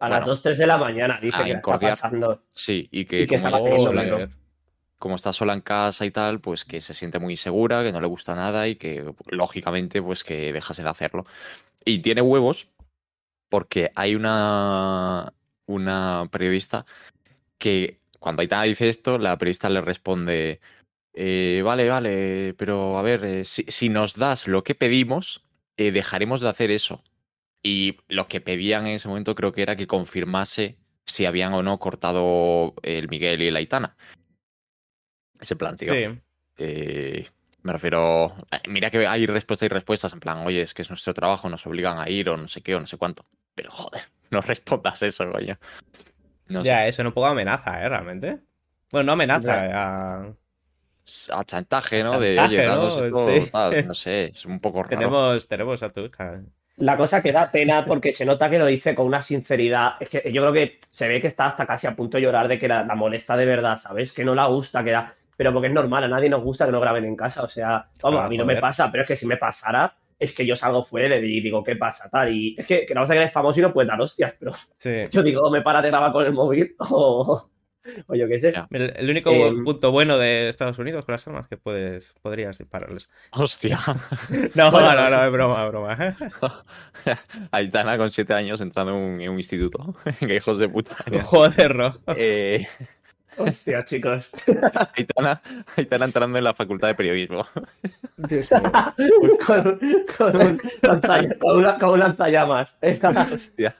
[0.00, 2.42] Bueno, las 2, 3 de la mañana dice que está pasando.
[2.52, 4.28] Sí, y que, Y que como, está ella
[4.98, 8.00] como está sola en casa y tal, pues que se siente muy insegura, que no
[8.00, 11.24] le gusta nada y que lógicamente pues que dejase de hacerlo.
[11.84, 12.68] Y tiene huevos
[13.48, 15.32] porque hay una,
[15.66, 16.86] una periodista
[17.58, 20.60] que cuando Aitana dice esto, la periodista le responde,
[21.12, 25.44] eh, vale, vale, pero a ver, eh, si, si nos das lo que pedimos,
[25.76, 27.04] eh, dejaremos de hacer eso.
[27.62, 31.62] Y lo que pedían en ese momento creo que era que confirmase si habían o
[31.62, 33.96] no cortado el Miguel y la Aitana.
[35.40, 35.92] Ese plan, tío.
[35.92, 36.20] Sí.
[36.58, 37.26] Eh,
[37.62, 38.34] me refiero.
[38.52, 41.48] eh, Mira que hay respuestas y respuestas en plan, oye, es que es nuestro trabajo,
[41.48, 43.24] nos obligan a ir o no sé qué o no sé cuánto.
[43.54, 45.58] Pero joder, no respondas eso, coño.
[46.48, 46.68] No sé.
[46.68, 47.88] Ya, eso no poco amenaza, ¿eh?
[47.88, 48.40] Realmente.
[48.92, 50.32] Bueno, no amenaza, a...
[51.32, 52.14] A chantaje, ¿no?
[52.14, 52.88] A de, oye, ¿no?
[52.88, 53.50] esto, Sí.
[53.50, 54.96] tal, no sé, es un poco raro.
[54.96, 56.40] tenemos, tenemos a tu hija.
[56.76, 59.96] La cosa que da pena porque se nota que lo dice con una sinceridad.
[60.00, 62.48] Es que yo creo que se ve que está hasta casi a punto de llorar
[62.48, 64.12] de que la, la molesta de verdad, ¿sabes?
[64.12, 65.14] Que no la gusta, que da.
[65.36, 67.42] Pero porque es normal, a nadie nos gusta que no graben en casa.
[67.42, 69.92] O sea, vamos, Ah, a mí no me pasa, pero es que si me pasara,
[70.18, 72.08] es que yo salgo fuera y digo, ¿qué pasa?
[72.08, 72.32] Tal.
[72.32, 74.34] Y es que, que la cosa es que eres famoso y no puedes dar hostias,
[74.38, 75.02] pero Sí.
[75.10, 77.50] yo digo, me para de grabar con el móvil o,
[78.06, 78.54] o yo qué sé.
[78.70, 82.56] El, el único Em, punto bueno de Estados Unidos con las armas que puedes, podrías
[82.56, 83.10] dispararles.
[83.32, 83.78] Hostia.
[84.54, 86.16] No, Bueno, no, no, es broma, es broma.
[87.50, 89.94] Aitana con siete años entrando en un, en un instituto.
[90.20, 90.96] Qué hijos de puta.
[91.24, 91.98] Joder, no.
[92.16, 92.66] Eh,
[93.38, 94.30] Hostia, chicos.
[94.96, 95.40] Aitana,
[95.76, 97.46] Aitana entrando en la facultad de periodismo.
[98.16, 98.72] Dios mío.
[99.46, 99.80] con,
[100.16, 100.58] con un
[101.38, 102.76] con una- con un lanzallamas.
[103.32, 103.74] Hostia.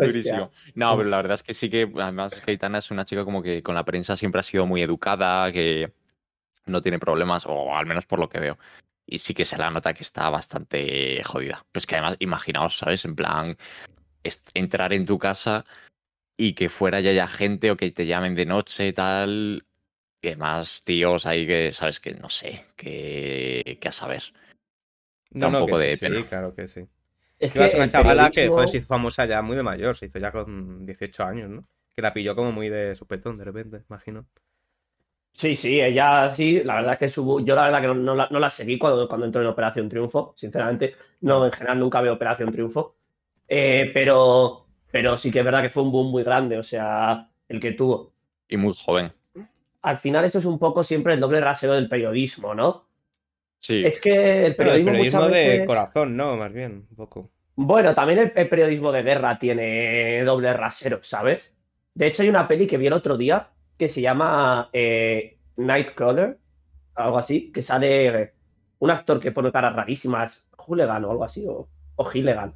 [0.00, 0.50] Durísimo.
[0.74, 3.24] No, pero la verdad es que sí que, además, es que Aitana es una chica
[3.24, 5.92] como que con la prensa siempre ha sido muy educada, que
[6.66, 8.58] no tiene problemas, o al menos por lo que veo.
[9.06, 11.64] Y sí que se la nota que está bastante jodida.
[11.72, 13.04] Pues que además, imaginaos, ¿sabes?
[13.06, 13.56] En plan,
[14.54, 15.64] entrar en tu casa
[16.38, 19.66] y que fuera ya haya gente o que te llamen de noche y tal.
[20.22, 22.00] Y además, tíos ahí que, ¿sabes?
[22.00, 24.24] Que no sé, que, que a saber.
[25.42, 26.82] Da No, un no, poco que de sí, sí, claro que sí.
[27.38, 30.06] Es Que es una chavala que joder, se hizo famosa ya muy de mayor, se
[30.06, 31.66] hizo ya con 18 años, ¿no?
[31.94, 34.28] Que la pilló como muy de supetón de repente, imagino.
[35.32, 38.14] Sí, sí, ella sí, la verdad es que su, yo la verdad que no, no
[38.16, 42.00] la, no la seguí cuando, cuando entró en Operación Triunfo, sinceramente, no, en general nunca
[42.00, 42.96] veo Operación Triunfo,
[43.48, 47.28] Eh, pero, pero sí que es verdad que fue un boom muy grande, o sea,
[47.48, 48.12] el que tuvo.
[48.48, 49.12] Y muy joven.
[49.82, 52.86] Al final eso es un poco siempre el doble rasero del periodismo, ¿no?
[53.58, 53.84] Sí.
[53.84, 55.66] Es que el Pero el periodismo, periodismo de veces...
[55.66, 56.36] corazón, ¿no?
[56.36, 57.30] Más bien, un poco.
[57.56, 61.52] Bueno, también el, el periodismo de guerra tiene doble rasero, ¿sabes?
[61.94, 66.38] De hecho, hay una peli que vi el otro día que se llama eh, Nightcrawler,
[66.94, 68.34] algo así, que sale
[68.78, 72.54] un actor que pone caras rarísimas, Hooligan o algo así, o, o Gilligan.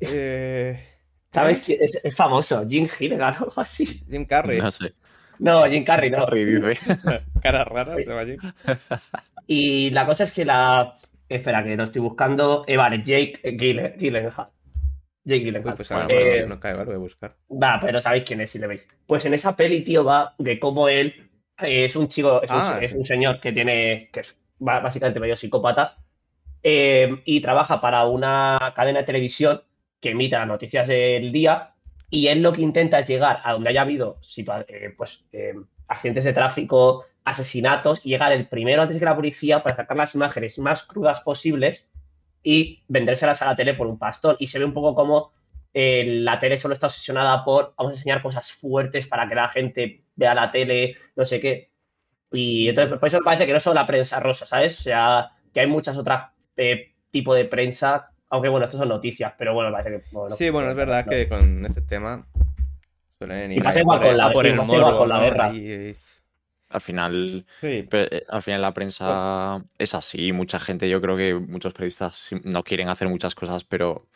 [0.00, 0.89] Eh,
[1.32, 1.78] ¿Sabes quién?
[1.82, 3.86] Es, es famoso, Jim Gilligan o algo así.
[4.10, 4.60] Jim Carrey.
[4.60, 4.94] No sé.
[5.38, 6.18] No, Jim Carrey no.
[6.18, 6.78] Carrey dice.
[7.42, 8.38] Cara rara, se llama Jim.
[9.46, 10.96] Y la cosa es que la.
[11.28, 12.64] Espera, que lo estoy buscando.
[12.66, 14.48] Eh, vale, Jake Gyllen- Gyllenhaal.
[15.22, 15.76] Jake Uy, Gyllenhaal.
[15.76, 17.36] pues ahora Eh, no, no cae, vale, lo voy a buscar.
[17.50, 18.86] Va, pero sabéis quién es si le veis.
[19.06, 22.56] Pues en esa peli, tío, va de cómo él eh, es un chico, es, un,
[22.56, 25.98] Ah, es un señor que tiene, que es básicamente medio psicópata,
[26.62, 29.62] eh, y trabaja para una cadena de televisión
[30.00, 31.74] que emite las noticias del día,
[32.10, 34.18] y él lo que intenta es llegar a donde haya habido
[34.68, 35.54] eh, pues, eh,
[35.86, 40.14] accidentes de tráfico, asesinatos, y llegar el primero antes que la policía para sacar las
[40.14, 41.88] imágenes más crudas posibles
[42.42, 44.36] y vendérselas a la tele por un pastón.
[44.40, 45.32] Y se ve un poco como
[45.72, 49.48] eh, la tele solo está obsesionada por vamos a enseñar cosas fuertes para que la
[49.48, 51.70] gente vea la tele, no sé qué.
[52.32, 54.78] Y entonces, por eso me parece que no es solo la prensa rosa, ¿sabes?
[54.80, 56.32] O sea, que hay muchas otras
[57.10, 60.04] tipos de prensa, aunque bueno, esto son noticias, pero bueno, parece que.
[60.12, 61.10] bueno, Sí, bueno, es verdad no.
[61.10, 62.26] que con este tema
[63.18, 65.22] suelen ir pasa a igual con la- por y el pasa igual con la ¿no?
[65.22, 65.50] guerra.
[65.52, 65.96] Y- y-
[66.70, 67.14] Al final,
[67.60, 70.32] sí, eh, al final la prensa es así.
[70.32, 74.06] Mucha gente, yo creo que muchos periodistas no quieren hacer muchas cosas, pero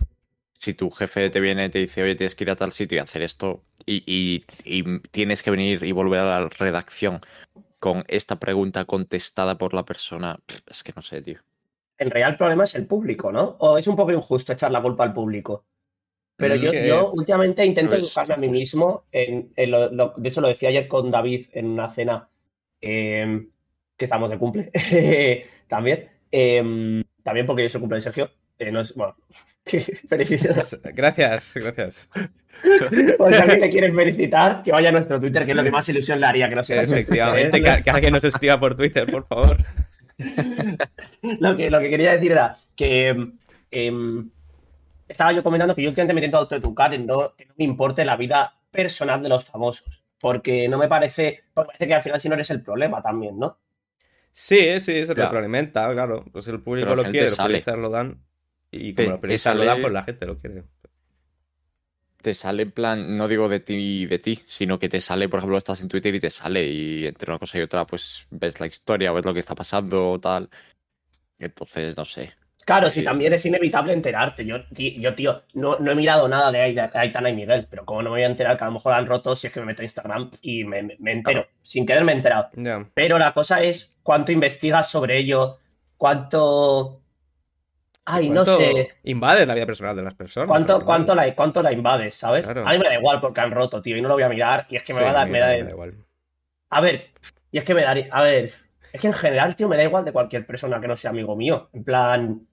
[0.56, 2.96] si tu jefe te viene y te dice, oye, tienes que ir a tal sitio
[2.96, 7.18] y hacer esto, y, y- y tienes que venir y volver a la redacción
[7.80, 10.38] con esta pregunta contestada por la persona,
[10.70, 11.40] es que no sé, tío.
[11.98, 13.56] En realidad el problema es el público, ¿no?
[13.60, 15.64] O es un poco injusto echar la culpa al público.
[16.36, 19.04] Pero Mm, yo, últimamente intento educarme a mí mismo.
[19.12, 22.28] En, en lo- lo- de hecho, lo decía ayer con David en una cena
[22.80, 23.46] eh,
[23.96, 24.70] que estamos de cumple
[25.68, 26.08] también.
[26.32, 28.30] Eh, también porque yo soy cumple de Sergio.
[28.58, 29.16] Eh, no es, bueno,
[30.08, 30.78] felicidades.
[30.82, 32.08] Pues, gracias, gracias.
[33.18, 35.70] Pues si alguien le quiere felicitar, que vaya a nuestro Twitter, que es lo que
[35.72, 39.10] más ilusión le haría, que no se Efectivamente, que, que alguien nos escriba por Twitter,
[39.10, 39.58] por favor.
[41.40, 43.08] lo que, lo que quería decir era que
[43.70, 44.30] em,
[45.08, 48.04] estaba yo comentando que yo últimamente me intento autoeducar en no, que no me importe
[48.04, 50.04] la vida personal de los famosos.
[50.20, 53.38] Porque no me parece, porque parece que al final si no eres el problema también,
[53.38, 53.58] ¿no?
[54.32, 56.24] Sí, sí, se retroalimenta, claro.
[56.32, 58.24] Pues el público Pero lo quiere, los periodistas lo dan.
[58.70, 60.64] Y Te- como los periodistas lo dan, pues la gente lo quiere.
[62.24, 65.40] Te sale en plan, no digo de ti de ti, sino que te sale, por
[65.40, 68.58] ejemplo, estás en Twitter y te sale y entre una cosa y otra, pues ves
[68.60, 70.48] la historia, ves lo que está pasando o tal.
[71.38, 72.32] Entonces, no sé.
[72.64, 73.04] Claro, sí, Sí.
[73.04, 74.46] también es inevitable enterarte.
[74.46, 78.00] Yo, ti- yo tío, no, no he mirado nada de Aitana y Miguel, pero como
[78.00, 79.66] no me voy a enterar que a lo mejor han roto si es que me
[79.66, 81.22] meto a Instagram y me, entero.
[81.42, 81.48] Claro.
[81.62, 82.48] Sin querer me he enterado.
[82.94, 85.58] Pero la cosa es cuánto investigas sobre ello,
[85.98, 87.02] cuánto...
[88.06, 90.48] Ay, no ¿Cuánto sé, es- Invade la vida personal de las personas.
[90.48, 92.44] cuánto, cuánto, la, cuánto la invades, ¿sabes?
[92.44, 92.66] Claro.
[92.66, 94.66] A mí me da igual porque han roto, tío, y no lo voy a mirar.
[94.68, 95.28] Y es que me Sí, va a dar...
[95.30, 95.94] me da- también me da igual.
[96.70, 97.10] A ver,
[97.50, 98.08] y es que me daría...
[98.10, 98.52] A ver,
[98.92, 101.36] es que en general, tío, me da igual de cualquier persona que no sea amigo
[101.36, 101.70] mío.
[101.72, 102.46] En plan...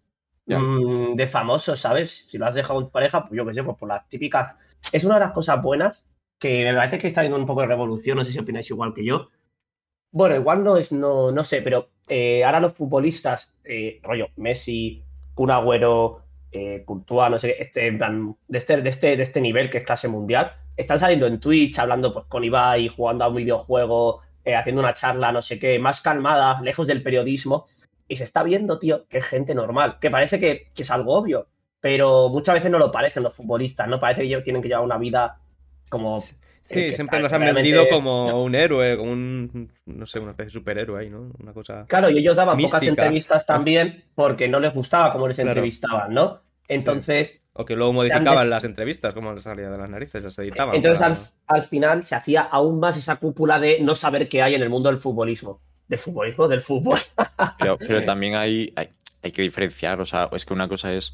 [0.47, 2.27] Mm, de famoso, ¿sabes?
[2.29, 4.53] Si lo has dejado en tu pareja, pues yo qué sé, pues por las típicas.
[4.91, 6.05] Es una de las cosas buenas
[6.39, 8.93] que me parece que está habiendo un poco de revolución, no sé si opináis igual
[8.93, 9.29] que yo.
[10.11, 15.03] Bueno, igual no es, no, no sé, pero eh, ahora los futbolistas, eh, rollo, Messi,
[15.33, 19.41] Kun Agüero, eh, Courtois, no sé, este, en plan, de este, de este, de este
[19.41, 23.29] nivel que es clase mundial, están saliendo en Twitch, hablando pues, con Ibai, jugando a
[23.29, 27.67] un videojuego, eh, haciendo una charla, no sé qué, más calmada, lejos del periodismo.
[28.07, 31.13] Y se está viendo, tío, que es gente normal, que parece que, que es algo
[31.13, 31.47] obvio,
[31.79, 33.99] pero muchas veces no lo parecen los futbolistas, ¿no?
[33.99, 35.40] Parece que ellos tienen que llevar una vida
[35.91, 36.19] como...
[36.19, 40.47] Sí, siempre nos han realmente- vendido como un héroe, como un, no sé, una especie
[40.47, 41.29] de superhéroe ahí, ¿no?
[41.39, 41.85] Una cosa...
[41.87, 42.89] Claro, y ellos daban pocas Mística.
[43.03, 45.49] entrevistas también porque no les gustaba cómo les Claro.
[45.51, 46.41] entrevistaban, ¿no?
[46.69, 50.39] Entonces, O que luego modificaban des- las entrevistas, como les salía de las narices, las
[50.39, 50.73] editaban.
[50.75, 54.41] entonces para- al, al final se hacía aún más esa cúpula de no saber qué
[54.41, 55.59] hay en el mundo del futbolismo.
[55.89, 56.47] ¿Del futbolismo?
[56.47, 56.99] Del fútbol.
[57.59, 58.05] Pero, pero Sí.
[58.05, 58.87] también hay, hay,
[59.21, 61.13] hay que diferenciar, o sea, es que una cosa es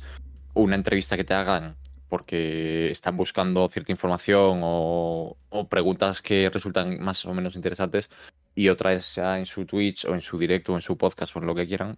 [0.54, 1.76] una entrevista que te hagan
[2.10, 5.38] porque están buscando cierta información o,
[5.70, 8.10] preguntas que resultan más o menos interesantes
[8.56, 11.36] y otra es ya en su Twitch o en su directo o en su podcast
[11.36, 11.98] o en lo que quieran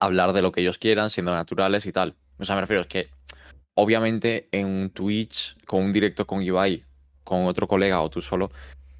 [0.00, 2.16] hablar de lo que ellos quieran siendo naturales y tal.
[2.38, 3.10] O sea, me refiero es que
[3.74, 6.84] obviamente en un Twitch con un directo con Ibai,
[7.22, 8.50] con otro colega o tú solo,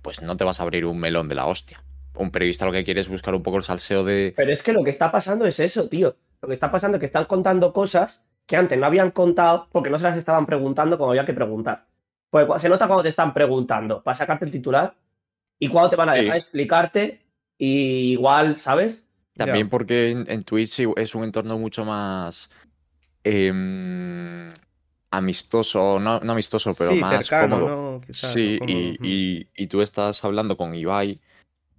[0.00, 1.82] pues no te vas a abrir un melón de la hostia.
[2.14, 4.72] Un periodista lo que quiere es buscar un poco el salseo de Pero es que
[4.72, 6.16] lo que está pasando es eso, tío.
[6.40, 9.90] Lo que está pasando es que están contando cosas que antes no habían contado porque
[9.90, 11.86] no se las estaban preguntando como había que preguntar.
[12.30, 14.94] Porque cu- se nota cuando te están preguntando para sacarte el titular
[15.58, 16.20] y cuando te van a Sí.
[16.22, 17.22] dejar explicarte
[17.58, 19.06] y igual, ¿sabes?
[19.36, 22.50] También porque en, en Twitch es un entorno mucho más
[23.24, 24.50] em,
[25.10, 27.92] amistoso, no, no amistoso, pero sí, más cercano, cómodo.
[27.94, 28.00] ¿no?
[28.00, 31.20] Quizás, Sí, y, y- y tú estás hablando con Ibai,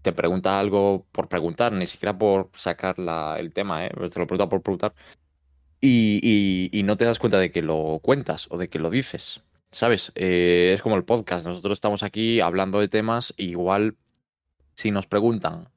[0.02, 3.90] te pregunta algo por preguntar, ni siquiera por sacar la- el tema, ¿eh?
[3.90, 4.94] Te lo pregunta por preguntar.
[5.86, 8.90] Y, y- y no te das cuenta de que lo cuentas o de que lo
[8.90, 9.42] dices.
[9.70, 10.14] ¿Sabes?
[10.16, 11.46] Eh, es como el podcast.
[11.46, 13.96] Nosotros estamos aquí hablando de temas, igual
[14.76, 15.68] si nos preguntan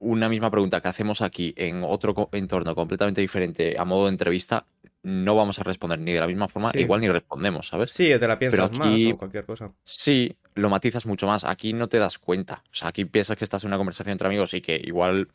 [0.00, 4.10] una misma pregunta que hacemos aquí en otro co- entorno completamente diferente a modo de
[4.10, 4.64] entrevista,
[5.02, 6.80] no vamos a responder ni de la misma forma, Sí.
[6.80, 7.92] igual ni respondemos, ¿sabes?
[7.92, 9.72] Sí, te la piensas aquí- más o cualquier cosa.
[9.84, 11.44] Sí, lo matizas mucho más.
[11.44, 12.62] Aquí no te das cuenta.
[12.72, 15.28] O sea, aquí piensas que estás en una conversación entre amigos y que igual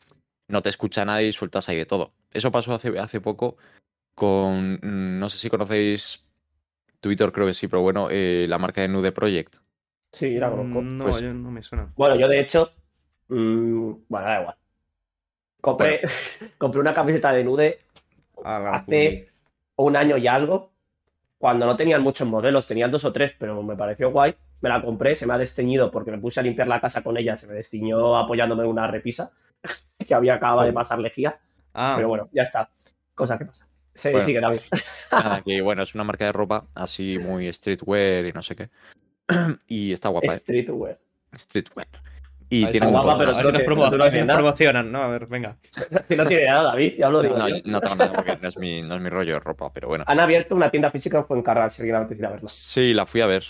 [0.48, 2.12] no te escucha nadie y sueltas ahí de todo.
[2.32, 3.56] Eso pasó hace, hace poco
[4.14, 4.78] con,
[5.18, 6.28] no sé si conocéis
[7.00, 9.56] Twitter, creo que sí, pero bueno, eh, la marca de Nude Project.
[10.12, 10.82] Sí, la conozco.
[10.82, 11.92] Mm, No, Pues- yo no me suena.
[11.96, 12.70] Bueno, yo de hecho.
[13.28, 14.56] mm, bueno, da igual.
[15.60, 16.00] Compré,
[16.58, 17.78] compré una camiseta de nude
[18.44, 19.30] Ah, hace
[19.76, 20.72] un año y algo.
[21.38, 24.34] Cuando no tenían muchos modelos, tenían dos o tres, pero me pareció guay.
[24.60, 27.16] Me la compré, se me ha desteñido porque me puse a limpiar la casa con
[27.16, 29.32] ella, se me destiñó apoyándome en una repisa
[29.98, 31.38] que había acabado de pasar lejía.
[31.74, 32.70] Ah, Pero bueno, ya está.
[33.14, 33.66] Cosa que pasa.
[33.94, 34.58] Sí, Bueno.
[35.12, 38.70] Nada, que bueno, es una marca de ropa así muy streetwear y no sé qué.
[39.68, 40.38] Y está guapa, ¿eh?
[40.38, 40.98] Streetwear.
[41.36, 41.86] Streetwear.
[42.50, 43.58] Y tiene guapa, pero a ver si no
[44.26, 45.02] nos promocionan, ¿no?
[45.02, 45.56] A ver, venga.
[46.08, 47.36] Si no tiene nada, David, ya lo digo.
[47.36, 47.56] No, yo.
[47.64, 50.04] no tengo nada porque no es mi, no es mi rollo de ropa, pero bueno.
[50.06, 52.48] Han abierto una tienda física en Fuencarral, si alguien apetece ir a verla.
[52.48, 53.44] Sí, la fui a ver.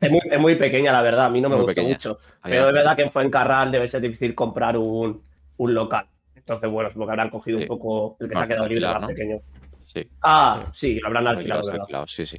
[0.00, 1.88] Es muy, es muy pequeña, la verdad, a mí no me pequeña.
[1.88, 2.18] mucho.
[2.42, 2.72] Pero es gente.
[2.72, 5.22] verdad que en Fuencarral debe ser difícil comprar un,
[5.56, 6.06] un local.
[6.46, 7.62] Entonces, bueno, supongo que habrán cogido Sí.
[7.64, 9.06] un poco el que se ha quedado libre más ¿no?
[9.08, 9.40] pequeño.
[9.86, 10.08] Sí.
[10.22, 12.36] Ah, sí, lo habrán alquilado, alquilado, sí, sí.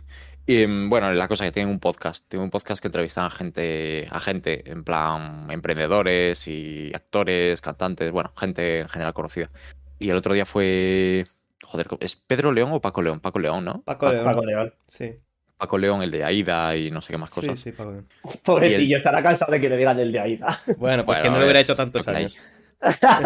[0.48, 2.24] Y bueno, la cosa es que tienen un podcast.
[2.28, 8.12] Tienen un podcast que entrevistan a gente, a gente, en plan emprendedores y actores, cantantes,
[8.12, 9.50] bueno, gente en general conocida.
[9.98, 11.26] Y el otro día fue.
[11.63, 13.20] Joder, ¿es Pedro León o Paco León?
[13.22, 13.82] Paco León, ¿no?
[13.84, 14.26] Paco León.
[14.26, 14.74] Paco León.
[14.88, 15.15] Sí,
[15.58, 17.60] Paco León, el de Aida y no sé qué más sí, cosas.
[17.60, 18.08] sí, Paco León.
[18.44, 20.39] Pobrecillo, estará cansado de que le digan el de ahí.
[20.78, 22.38] Bueno, pues Bueno, que no lo hubiera hecho tantos años.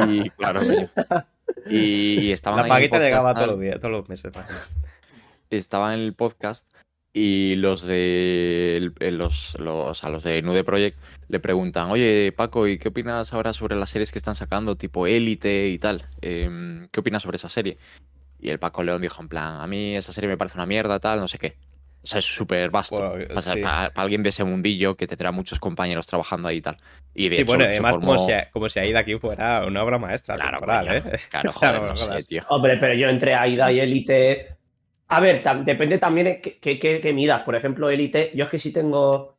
[0.08, 0.62] Y claro.
[1.70, 4.10] Y, y estaban La ahí en el paguita llegaba podcast, todos los días, todos los
[4.10, 4.32] meses.
[5.50, 6.66] estaba en el podcast
[7.12, 12.78] y los de los, los, a los de Nude Project le preguntan, oye Paco, ¿y
[12.78, 16.06] qué opinas ahora sobre las series que están sacando, tipo Élite y tal?
[16.22, 17.78] Em, ¿Qué opinas sobre esa serie?
[18.40, 21.00] Y el Paco León dijo en plan, a mí esa serie me parece una mierda,
[21.00, 21.58] tal, no sé qué.
[22.02, 22.96] O sea, es súper vasto.
[23.10, 23.60] Bueno, para, sí.
[23.62, 26.78] para- para alguien de ese mundillo que tendrá muchos compañeros trabajando ahí y tal.
[27.14, 29.18] Y de Sí, hecho, bueno, se además, formó- como, si, como si ahí de aquí
[29.20, 30.36] fuera una obra maestra.
[30.36, 30.98] Claro, temporal, coño.
[30.98, 31.20] ¿eh?
[31.30, 32.28] Claro, joder, no me no sé, jodas.
[32.28, 32.44] tío.
[32.50, 34.56] Hombre, pero yo entre Aida y Elite.
[35.10, 37.42] A ver, tam- depende también de qué, qué, qué- qué midas.
[37.42, 39.38] Por ejemplo, Elite, yo es que sí tengo.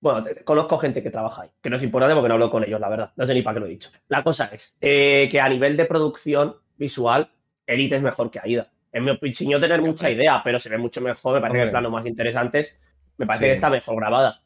[0.00, 2.62] Bueno, te- conozco gente que trabaja ahí, que no es importante porque no hablo con
[2.62, 3.12] ellos, la verdad.
[3.16, 3.90] No sé ni para qué lo he dicho.
[4.08, 7.30] La cosa es eh, que a nivel de producción visual,
[7.66, 8.70] Elite es mejor que Aida.
[8.94, 11.68] En mi opinión, tener mucha idea, pero se ve mucho mejor, me parece que Hombre.
[11.68, 12.74] el plano más interesantes,
[13.18, 13.48] me parece Sí.
[13.50, 14.40] que está mejor grabada.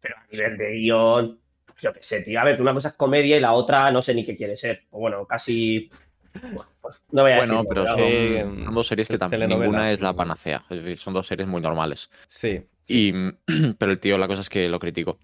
[0.00, 1.38] Pero a nivel de guion,
[1.80, 2.38] yo qué sé, tío.
[2.38, 4.56] A ver, que una cosa es comedia y la otra no sé ni qué quiere
[4.58, 4.82] ser.
[4.90, 5.88] O bueno, casi.
[6.34, 10.02] bueno, pues, no voy a Bueno, decirlo, pero son, dos series que también ninguna es
[10.02, 10.64] la panacea.
[10.68, 12.10] Es decir, son dos series muy normales.
[12.26, 12.62] Sí.
[12.86, 13.12] Y,
[13.78, 15.18] pero el tío, la cosa es que lo critico.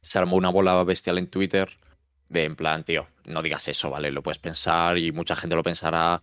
[0.00, 1.68] Se armó una bola bestial en Twitter
[2.30, 4.10] de en plan, tío, no digas eso, ¿vale?
[4.10, 6.22] Lo puedes pensar y mucha gente lo pensará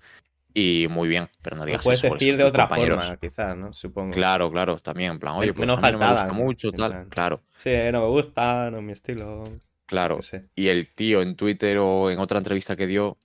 [0.53, 2.09] y muy bien, pero no Lo digas puedes eso.
[2.09, 3.03] porque decir de otra compañeros.
[3.03, 3.73] forma, quizás, ¿no?
[3.73, 4.11] Supongo.
[4.13, 6.33] Claro, claro, también, en plan, oye, pues menos a mí no me gusta ¿no?
[6.35, 6.91] mucho, tal.
[6.91, 7.09] plan.
[7.09, 9.43] Claro, Sí, no me gusta, no es mi estilo.
[9.85, 10.21] claro.
[10.21, 10.43] Sé.
[10.55, 13.17] Y el tío en Twitter o en otra entrevista que dio,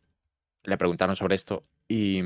[0.65, 2.21] le preguntaron sobre esto y,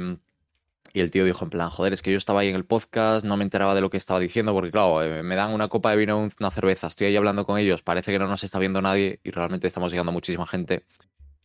[0.94, 3.24] y el tío dijo en plan, joder, es que yo estaba ahí en el podcast,
[3.24, 5.90] no me enteraba de lo que estaba diciendo, porque claro, eh, me dan una copa
[5.90, 8.80] de vino, una cerveza, estoy ahí hablando con ellos, parece que no nos está viendo
[8.82, 10.84] nadie y realmente estamos llegando a muchísima gente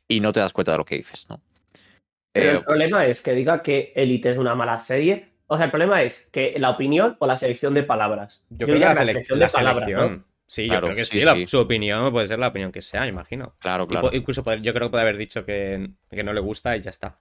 [0.08, 1.42] y no te das cuenta de lo que dices, ¿no?
[2.38, 5.30] Pero Eh, el problema es que diga que Elite es una mala serie.
[5.48, 8.44] O sea, el problema es que la opinión o la selección de palabras.
[8.50, 10.12] Yo, creo que la, sele- la selección.
[10.18, 10.24] ¿no?
[10.46, 11.26] Sí, yo creo que sí, sí.
[11.26, 11.48] la- sí.
[11.48, 13.56] su opinión puede ser la opinión que sea, imagino.
[13.60, 14.10] claro, claro.
[14.14, 16.90] incluso poder- yo creo que puede haber dicho que, que no le gusta y ya
[16.90, 17.20] está.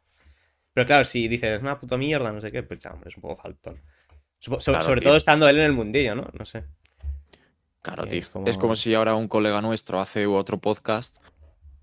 [0.72, 3.16] Pero claro, si dices es una puta mierda, no sé qué, pues ya, hombre, es
[3.16, 3.80] un poco faltón.
[4.40, 5.08] Supo- so- Claro, sobre tío.
[5.08, 6.28] todo estando él en el mundillo, ¿no?
[6.38, 6.64] No sé.
[7.82, 8.20] Claro, tío.
[8.20, 11.18] es como- Es como si ahora un colega nuestro hace otro podcast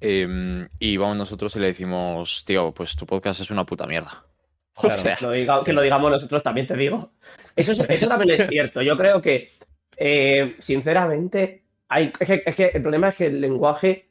[0.04, 4.24] em, y vamos nosotros y le decimos, tío, pues tu podcast es una puta mierda.
[4.76, 5.66] O sea, Lo diga- Sí.
[5.66, 7.12] Que lo digamos nosotros también te digo.
[7.56, 8.82] Eso, es- eso también es cierto.
[8.82, 9.52] Yo creo que,
[9.98, 14.10] eh, sinceramente, hay, es, que, es que el problema es que el lenguaje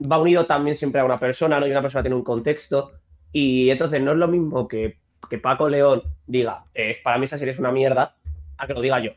[0.00, 1.66] va unido también siempre a una persona, ¿no?
[1.66, 2.92] Y una persona tiene un contexto.
[3.32, 4.98] Y entonces no es lo mismo que,
[5.30, 8.16] que Paco León diga, eh, para mí esta serie es una mierda,
[8.58, 9.12] a que lo diga yo.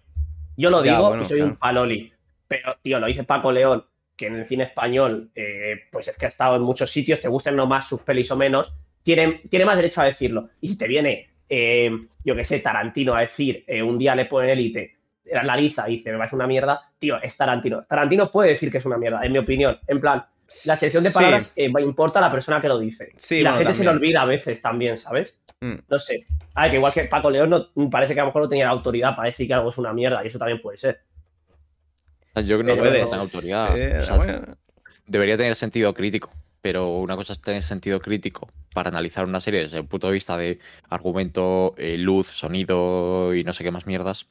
[0.55, 1.51] Yo lo Ya, digo bueno, y soy claro.
[1.53, 2.13] un paloli.
[2.47, 3.83] Pero, tío, lo dice Paco León,
[4.19, 7.29] que en el cine español, eh, pues es que ha estado en muchos sitios, te
[7.29, 10.49] gusten no más sus pelis o menos, tiene, tiene más derecho a decirlo.
[10.59, 11.89] Y si te viene, eh,
[12.25, 14.97] yo qué sé, Tarantino a decir, eh, un día le pone élite,
[15.31, 17.85] la analiza y dice, me parece una mierda, tío, es Tarantino.
[17.85, 19.79] Tarantino puede decir que es una mierda, en mi opinión.
[19.87, 20.25] En plan,
[20.65, 23.13] la selección de palabras eh, importa a la persona que lo dice.
[23.15, 24.03] Sí, y la bueno, gente se también.
[24.03, 25.33] olvida a veces también, ¿sabes?
[25.61, 25.75] Mm.
[25.87, 26.25] No sé.
[26.55, 28.65] A ver, que igual que Paco León no, parece que a lo mejor no tenía
[28.65, 30.99] la autoridad para decir que algo es una mierda, y eso también puede ser.
[32.35, 33.09] Yo creo que no Puedes.
[33.09, 33.75] tenga autoridad.
[33.75, 34.57] Sí, O sea, bueno.
[35.07, 39.61] debería tener sentido crítico, pero una cosa es tener sentido crítico para analizar una serie
[39.61, 40.59] desde el punto de vista de
[40.89, 44.27] argumento, eh, luz, sonido y no sé qué más mierdas.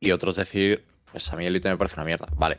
[0.00, 2.26] Y otro es decir, pues a mí Elite me parece una mierda.
[2.36, 2.58] Vale.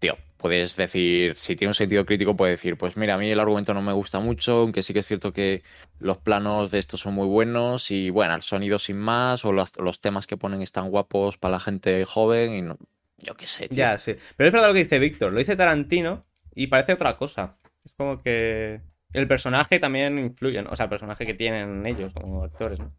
[0.00, 3.38] Tío, puedes decir, si tiene un sentido crítico, puedes decir, pues mira, a mí el
[3.38, 5.62] argumento no me gusta mucho, aunque sí que es cierto que
[6.00, 9.78] los planos de estos son muy buenos y bueno, el sonido sin más, o los,
[9.78, 12.78] los temas que ponen están guapos para la gente joven y no,
[13.22, 13.76] yo qué sé, tío.
[13.76, 14.16] Ya, sí.
[14.36, 15.32] Pero es verdad lo que dice Víctor.
[15.32, 17.56] Lo dice Tarantino y parece otra cosa.
[17.84, 18.80] Es como que
[19.12, 20.70] el personaje también influye, ¿no?
[20.70, 22.92] O sea, el personaje que tienen ellos como actores, ¿no?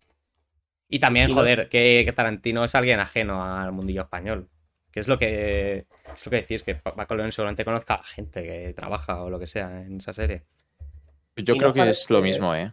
[0.89, 4.49] Y también, Y joder, que, que Tarantino es alguien ajeno al mundillo español.
[4.91, 8.03] Que es lo que es lo que decís, que Pa- Paco León seguramente conozca a
[8.03, 10.43] gente que trabaja o lo que sea en esa serie.
[11.35, 12.71] Yo Y creo no que es lo mismo, ¿eh?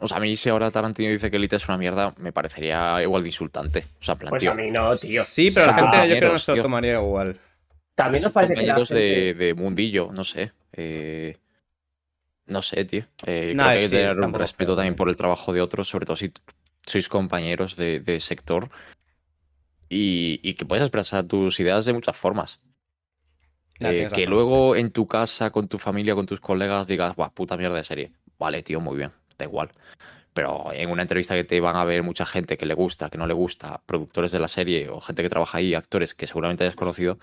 [0.00, 3.02] O sea, a mí si ahora Tarantino dice que Elite es una mierda, me parecería
[3.02, 3.86] igual de insultante.
[4.00, 5.22] O sea, en plan, Pues tío, a mí no, tío.
[5.22, 7.40] Sí, pero O la gente yo creo que no se lo tomaría igual.
[7.96, 10.52] También nos parece que la compañeros de, gente- de mundillo, no sé.
[10.72, 11.36] eh,
[12.46, 13.04] no sé, tío.
[13.26, 16.06] Eh, creo que hay que tener un respeto también por el trabajo de otros, sobre
[16.06, 16.32] todo si
[16.86, 18.70] sois compañeros de, de sector.
[19.90, 22.60] Y, y que puedes expresar tus ideas de muchas formas.
[23.80, 27.30] Eh, que razón, luego en tu casa, con tu familia, con tus colegas, digas, guau,
[27.32, 28.12] puta mierda de serie.
[28.38, 29.70] Vale, tío, muy bien, da igual.
[30.34, 33.18] Pero en una entrevista que te van a ver mucha gente que le gusta, que
[33.18, 36.64] no le gusta, productores de la serie o gente que trabaja ahí, actores que seguramente
[36.64, 37.18] hayas conocido,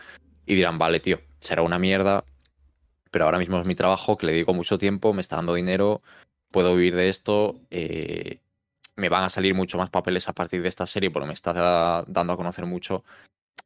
[0.45, 2.25] y dirán, vale, tío, será una mierda,
[3.11, 6.01] pero ahora mismo es mi trabajo, que le dedico mucho tiempo, me está dando dinero,
[6.51, 8.39] puedo vivir de esto, eh,
[8.97, 11.53] me van a salir mucho más papeles a partir de esta serie porque me está
[11.53, 13.03] da- dando a conocer mucho.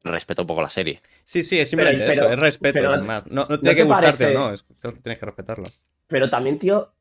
[0.03, 1.01] Respeto un poco la serie.
[1.25, 2.97] Sí, sí, es simplemente Pero- eso, pero- es respeto, pero-.
[2.97, 4.65] No, no ¿no tiene que gustarte parece- o no, es
[5.03, 5.65] tienes que respetarlo.
[6.07, 6.91] Pero también, tío,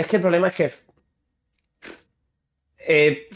[0.00, 0.72] es que el problema es que.
[2.78, 3.28] eh,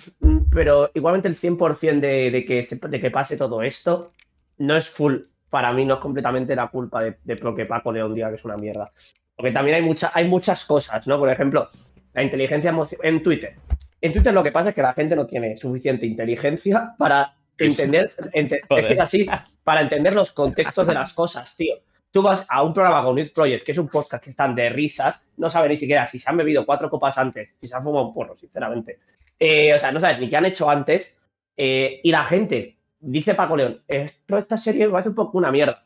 [0.50, 4.12] pero igualmente el 100% de, de que, se- de que pase todo esto
[4.58, 5.16] no es full.
[5.50, 8.36] Para mí no es completamente la culpa de, de lo que Paco León diga que
[8.36, 8.90] es una mierda.
[9.36, 11.18] Porque también hay, mucha, hay muchas cosas, ¿no?
[11.18, 11.68] Por ejemplo,
[12.12, 13.06] la inteligencia emocional.
[13.06, 13.54] En Twitter.
[14.00, 18.12] En Twitter lo que pasa es que la gente no tiene suficiente inteligencia para entender.
[18.32, 19.26] ente- es que es así,
[19.62, 21.74] para entender los contextos de las cosas, tío.
[22.14, 24.68] Tú vas a un programa con Youth Project, que es un podcast que están de
[24.70, 27.82] risas, no sabes ni siquiera si se han bebido cuatro copas antes, si se han
[27.82, 29.00] fumado un porro, sinceramente.
[29.38, 31.16] Eh, o sea, no sabes ni qué han hecho antes.
[31.56, 35.50] eh, y la gente, dice Paco León, esto, esta serie me parece un poco una
[35.50, 35.84] mierda.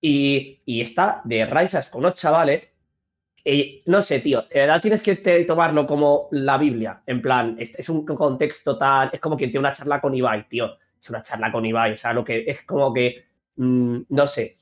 [0.00, 2.68] Y, y está de risas con los chavales.
[3.44, 5.16] Y no sé, tío, de verdad tienes que
[5.46, 7.02] tomarlo como la Biblia.
[7.06, 9.10] En plan, es, es un contexto tal.
[9.12, 10.78] Es como quien tiene una charla con Ibai, tío.
[11.02, 11.92] Es una charla con Ibai.
[11.94, 13.24] O sea, lo que es como que.
[13.56, 14.58] mm, no sé.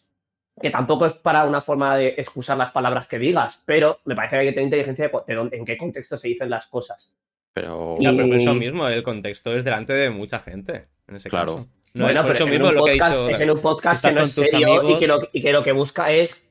[0.60, 4.36] Que tampoco es para una forma de excusar las palabras que digas, pero me parece
[4.36, 6.66] que hay que tener inteligencia de, co- de dónde- en qué contexto se dicen las
[6.66, 7.12] cosas.
[7.54, 11.56] Pero por eso Y- mismo, el contexto es delante de mucha gente, en ese Claro.
[11.56, 11.68] caso.
[11.94, 13.28] No, bueno, por pero eso es en mismo un lo que he podcast, dicho.
[13.30, 15.62] es en un podcast si que no es serio y, que lo, y que lo
[15.62, 16.46] que busca es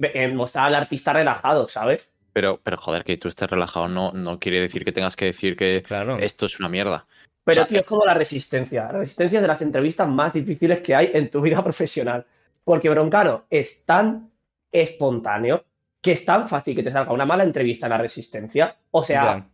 [0.00, 2.10] eh, mostrar al artista relajado, ¿sabes?
[2.32, 5.56] Pero, pero joder, que tú estés relajado no, no quiere decir que tengas que decir
[5.56, 6.16] que Claro.
[6.18, 7.04] esto es una mierda.
[7.44, 8.84] Pero, O sea, tío, es como la resistencia.
[8.84, 12.24] La resistencia es de las entrevistas más difíciles que hay en tu vida profesional.
[12.64, 14.30] Porque Broncano es tan
[14.70, 15.64] espontáneo
[16.00, 18.76] que es tan fácil que te salga una mala entrevista en la resistencia.
[18.90, 19.46] O sea,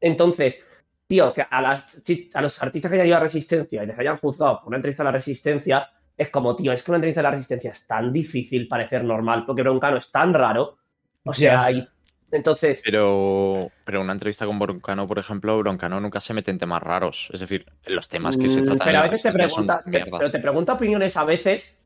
[0.00, 0.64] entonces,
[1.06, 2.02] tío, que a, las,
[2.34, 5.02] a los artistas que hayan ido a Resistencia y les hayan juzgado por una entrevista
[5.02, 8.12] a la Resistencia, es como, tío, es que una entrevista a la Resistencia es tan
[8.12, 10.78] difícil parecer normal, porque Broncano es tan raro.
[11.24, 11.86] O sea, y-
[12.30, 16.82] entonces, Pero, pero una entrevista con Broncano, por ejemplo, Broncano nunca se mete en temas
[16.82, 17.28] raros.
[17.32, 20.30] Es decir, los temas que se Mm, tratan Pero a veces te pregunta, te- pero
[20.30, 21.76] te pregunta opiniones a veces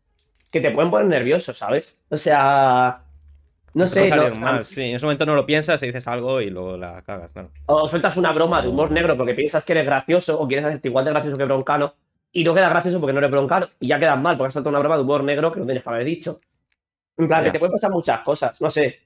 [0.50, 1.98] que te pueden poner nervioso, ¿sabes?
[2.08, 3.02] O sea,
[3.74, 4.82] no sé, no- salir mal, sí.
[4.82, 7.50] En ese momento no lo piensas y dices algo y luego la cagas, claro.
[7.66, 10.88] o sueltas una broma de humor negro porque piensas que eres gracioso o quieres hacerte
[10.88, 11.94] igual de gracioso que Broncano
[12.32, 14.70] y no queda gracioso porque no eres Broncano y ya quedas mal porque has soltado
[14.70, 16.40] una broma de humor negro que no tienes que haber dicho.
[17.18, 17.44] En plan, Ya.
[17.44, 19.00] que te pueden pasar muchas cosas, no sé.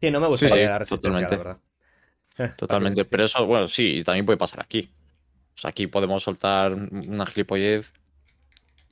[0.00, 1.36] Sí, no me Sí, gustaría sí, la resistencia, totalmente.
[1.36, 1.60] la verdad.
[2.56, 3.04] Totalmente.
[3.04, 4.90] Pero eso, bueno, sí, también puede pasar aquí.
[5.56, 7.92] O sea, aquí podemos soltar una gilipollez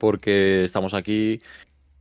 [0.03, 1.41] porque estamos aquí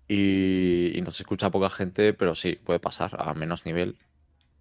[0.08, 3.94] y, y nos escucha poca gente, pero sí, puede pasar a menos nivel.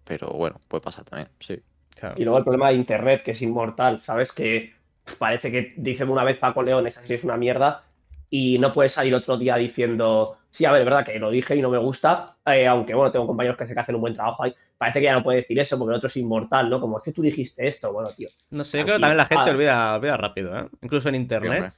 [0.04, 1.60] Pero bueno, puede pasar también, sí.
[1.98, 2.14] Claro.
[2.16, 4.30] Y luego el problema de Internet, que es inmortal, ¿sabes?
[4.30, 4.74] Que
[5.18, 7.82] parece que dice una vez Paco León, esa sí es una mierda,
[8.30, 11.56] y no puedes salir otro día diciendo, sí, a ver, es verdad que lo dije
[11.56, 14.14] y no me gusta, eh, aunque bueno, tengo compañeros que sé que hacen un buen
[14.14, 16.80] trabajo ahí, parece que ya no puede decir eso porque el otro es inmortal, ¿no?
[16.80, 18.28] Como es que tú dijiste esto, bueno, tío.
[18.50, 20.68] No sé, yo creo que también la gente olvida, olvida rápido, ¿eh?
[20.80, 21.74] Incluso en Sí, internet.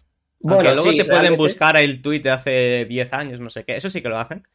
[0.46, 3.50] Aunque Bueno, luego sí, te pueden realmente- buscar el tweet de hace 10 años, no
[3.50, 3.76] sé qué.
[3.76, 4.46] Eso sí que lo hacen.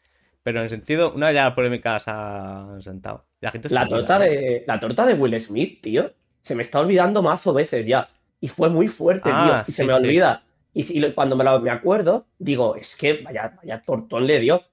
[0.44, 3.26] Pero en el sentido, una ya polémica se ha sentado.
[3.42, 6.12] La gente se La torta, de, la torta de Will Smith, tío.
[6.42, 8.08] se me está olvidando mazo veces ya.
[8.40, 9.62] Y fue muy fuerte, Ah, tío.
[9.62, 10.06] Y sí, se me sí.
[10.06, 10.44] olvida.
[10.74, 14.64] Y si- cuando me, lo- me acuerdo, digo, es que vaya, vaya tortón le dio.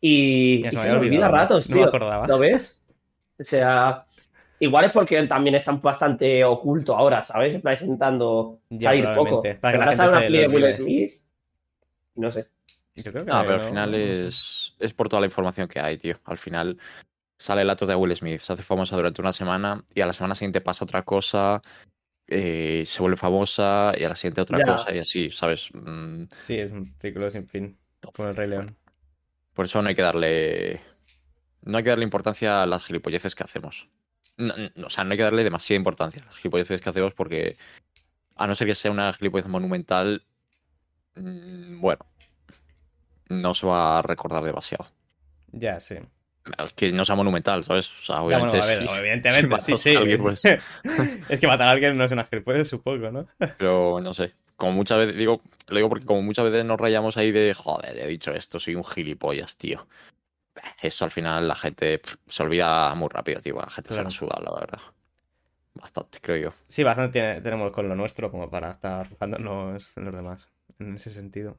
[0.00, 1.88] Y, y se me olvida ratos, no me tío.
[1.88, 2.26] acordaba.
[2.28, 2.80] ¿Lo ves?
[3.38, 4.06] O sea,
[4.60, 7.54] igual es porque él también está bastante oculto ahora, ¿sabes?
[7.54, 9.42] Intentando Ya, salir poco.
[9.60, 10.74] para que la gente una peli de Will.
[10.74, 11.12] Smith.
[12.14, 12.46] No sé.
[12.94, 14.26] Yo creo que No, pero al final no sé.
[14.28, 16.20] es, es por toda la información que hay, tío.
[16.24, 16.78] Al final
[17.38, 20.12] sale el acto de Will Smith, se hace famosa durante una semana y a la
[20.12, 21.62] semana siguiente pasa otra cosa,
[22.28, 24.66] eh, se vuelve famosa y a la siguiente otra Ya.
[24.66, 25.70] cosa y así, ¿sabes?
[25.72, 27.78] Mm, Sí, es un ciclo sin fin.
[28.14, 28.76] Con el Rey León.
[29.54, 30.80] Por eso no hay que darle.
[31.62, 33.88] No hay que darle importancia a las gilipolleces que hacemos.
[34.40, 37.14] No, no, o sea, no hay que darle demasiada importancia a las gilipolleces que hacemos
[37.14, 37.56] porque.
[38.36, 40.24] A no ser que sea una gilipollez monumental.
[41.14, 42.04] mm, Bueno.
[43.28, 44.86] No se va a recordar demasiado.
[45.52, 45.96] Ya, sí.
[46.74, 47.88] Que no sea monumental, ¿sabes?
[48.00, 48.64] O sea, Ya, bueno, obviamente.
[48.66, 48.94] a ver, sí.
[48.98, 49.94] evidentemente, sí, sí.
[49.96, 50.42] alguien, pues,
[51.28, 53.28] es que matar a alguien no es una gilipollez, supongo, ¿no?
[53.58, 54.32] pero no sé.
[54.56, 55.16] Como muchas veces.
[55.16, 57.54] Digo, lo digo porque como muchas veces nos rayamos ahí de.
[57.54, 59.86] Joder, he dicho esto, soy un gilipollas, tío.
[60.82, 63.56] Eso al final la gente se olvida muy rápido, tío.
[63.56, 64.02] La gente Claro.
[64.02, 64.80] se la suda, la verdad.
[65.74, 66.52] Bastante, creo yo.
[66.66, 70.48] Sí, bastante tiene- tenemos con lo nuestro como para estar fijándonos en los demás.
[70.78, 71.58] En ese sentido.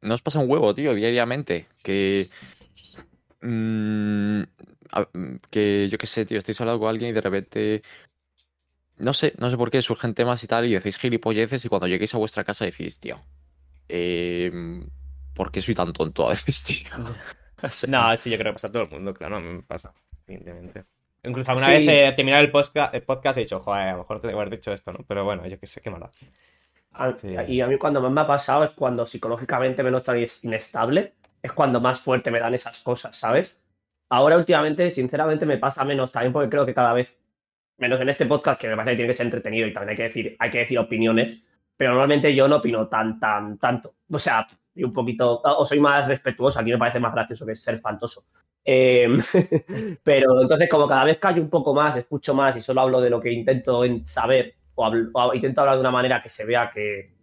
[0.00, 1.68] Nos pasa un huevo, tío, diariamente.
[1.82, 2.28] Que.
[3.40, 4.42] mm,
[5.50, 7.82] que yo qué sé, tío, estáis hablando con alguien y de repente.
[8.98, 11.86] No sé, no sé por qué surgen temas y tal, y decís gilipolleces, y cuando
[11.86, 13.20] lleguéis a vuestra casa decís, tío.
[13.88, 14.50] Eh,
[15.34, 16.88] ¿Por qué soy tan tonto a veces, tío?
[17.70, 19.62] Sea, No, sí, yo creo que pasa a todo el mundo, claro, a mí me
[19.62, 19.92] pasa,
[20.26, 20.84] evidentemente.
[21.24, 21.86] Incluso alguna Sí.
[21.86, 24.40] vez eh, terminar el podcast, el podcast he dicho, joder, a lo mejor te debo
[24.40, 25.00] haber dicho esto, ¿no?
[25.06, 26.10] Pero bueno, yo qué sé, qué mala.
[26.92, 27.34] A- Sí.
[27.48, 31.52] Y a mí cuando más me ha pasado es cuando psicológicamente me noto inestable, es
[31.52, 33.56] cuando más fuerte me dan esas cosas, ¿sabes?
[34.10, 37.16] Ahora últimamente, sinceramente, me pasa menos también porque creo que cada vez,
[37.78, 39.96] menos en este podcast, que me parece que tiene que ser entretenido y también hay
[39.96, 41.40] que decir, hay que decir opiniones,
[41.76, 43.94] pero normalmente yo no opino tan, tan, tanto.
[44.10, 47.54] O sea, y un poquito, o soy más respetuoso, aquí me parece más gracioso que
[47.56, 48.22] ser fantoso.
[48.64, 49.08] Eh,
[50.04, 53.10] pero entonces como cada vez callo un poco más, escucho más y solo hablo de
[53.10, 57.14] lo que intento en- saber o, intento hablar de una manera que se vea que,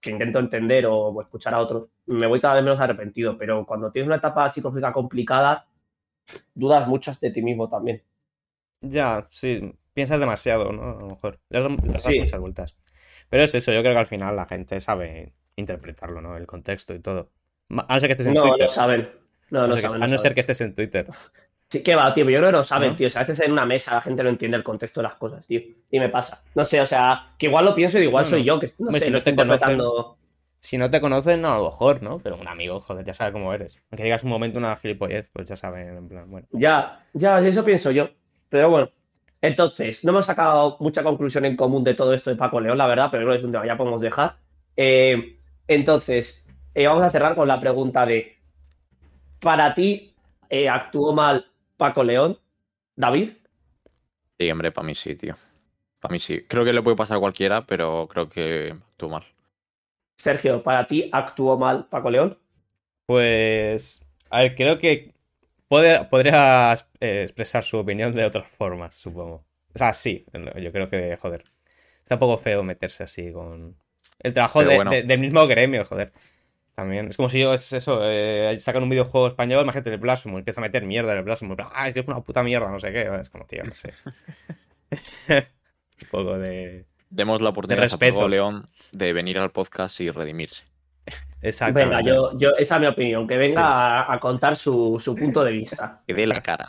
[0.00, 3.36] que intento entender o, o escuchar a otros, me voy cada vez menos arrepentido.
[3.38, 5.66] Pero cuando tienes una etapa psicológica complicada,
[6.54, 8.02] dudas mucho de ti mismo también.
[8.80, 10.82] Ya, sí, piensas demasiado, ¿no?
[10.98, 11.40] A lo mejor.
[11.48, 12.18] Le das, le das Sí.
[12.18, 12.76] muchas vueltas.
[13.30, 16.36] Pero es eso, yo creo que al final la gente sabe interpretarlo, ¿no?
[16.36, 17.30] El contexto y todo.
[17.70, 18.66] A no ser que estés en No, Twitter.
[18.66, 19.10] no saben.
[19.50, 20.02] No, A no no que- saben.
[20.02, 21.06] a no ser que estés en Twitter.
[21.68, 22.96] Sí, que va, tío, pero yo creo que no saben, ¿No?
[22.96, 23.08] tío.
[23.08, 25.16] O sea, a veces en una mesa la gente no entiende el contexto de las
[25.16, 25.60] cosas, tío.
[25.90, 26.44] Y me pasa.
[26.54, 28.86] No sé, o sea, que igual lo pienso y igual No, soy yo, que no
[28.86, 30.16] Hombre, sé, si lo no te estoy interpretando.
[30.60, 32.20] Si no te conocen, no, a lo mejor, ¿no?
[32.20, 33.76] Pero un amigo, joder, ya sabe cómo eres.
[33.90, 36.46] Aunque digas un momento una gilipollez, pues ya saben, en plan, bueno.
[36.52, 38.10] Ya, ya, eso pienso yo.
[38.48, 38.90] Pero bueno,
[39.42, 42.86] entonces, no hemos sacado mucha conclusión en común de todo esto de Paco León, la
[42.86, 44.36] verdad, pero creo que es un tema ya podemos dejar.
[44.76, 45.36] Eh,
[45.68, 46.44] entonces,
[46.74, 48.36] eh, vamos a cerrar con la pregunta de,
[49.40, 50.14] ¿para ti
[50.50, 51.46] eh, actuó mal
[51.76, 52.38] Paco León?
[52.96, 53.30] David,
[54.38, 55.36] Sí, hombre, para mí sí, tío.
[56.00, 56.42] Para mí sí.
[56.48, 59.24] Creo que le puede pasar a cualquiera, pero creo que actuó mal.
[60.18, 62.38] Sergio, ¿para ti actuó mal Paco León?
[63.06, 65.14] Pues, a ver, creo que
[65.68, 69.46] puede, podría eh, expresar su opinión de otras formas, supongo.
[69.74, 70.26] O sea, sí,
[70.60, 71.44] yo creo que, joder,
[72.00, 73.76] está un poco feo meterse así con
[74.20, 74.90] el trabajo de- bueno.
[74.90, 76.12] de- del mismo gremio, joder.
[76.74, 80.40] También, es como si yo, es eso, eh, sacan un videojuego español, imagínate el Blasphemous,
[80.40, 82.78] empieza a meter mierda en el Blasphemous, ah, es que es una puta mierda, no
[82.78, 83.94] sé qué, es como, tío, no sé.
[86.02, 86.84] un poco de...
[87.08, 88.16] Demos la oportunidad a respeto.
[88.16, 90.64] Paco León de venir al podcast y redimirse.
[91.40, 91.94] Exactamente.
[91.96, 93.58] Venga, yo, yo, esa es mi opinión, que venga Sí.
[93.62, 96.02] a, a contar su, su punto de vista.
[96.06, 96.68] Que dé la cara.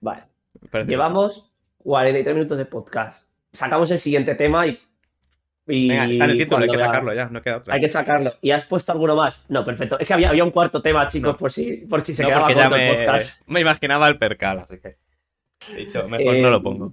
[0.00, 0.24] Vale.
[0.70, 3.28] Parece- Llevamos 43 minutos de podcast.
[3.52, 4.78] Sacamos el siguiente tema y.
[5.68, 7.74] y Venga, está en el título, hay que sacarlo ya, no queda otra.
[7.74, 8.34] Hay que sacarlo.
[8.40, 9.44] ¿Y has puesto alguno más?
[9.48, 9.98] No, perfecto.
[9.98, 11.38] Es que había, había un cuarto tema, chicos, No.
[11.38, 13.42] por si, por si se No, quedaba corto el me, podcast.
[13.48, 14.96] me imaginaba el percal, así que
[15.76, 16.92] dicho, mejor Eh, no lo pongo.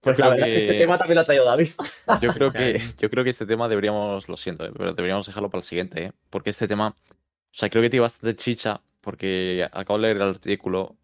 [0.00, 1.68] Pues Yo la creo verdad es que este tema también lo ha traído David.
[2.22, 5.50] Yo creo que, yo creo que este tema deberíamos, lo siento, eh, pero deberíamos dejarlo
[5.50, 6.12] para el siguiente, ¿eh?
[6.30, 6.94] Porque este tema, o
[7.50, 10.97] sea, creo que tiene bastante chicha, porque acabo de leer el artículo, eh,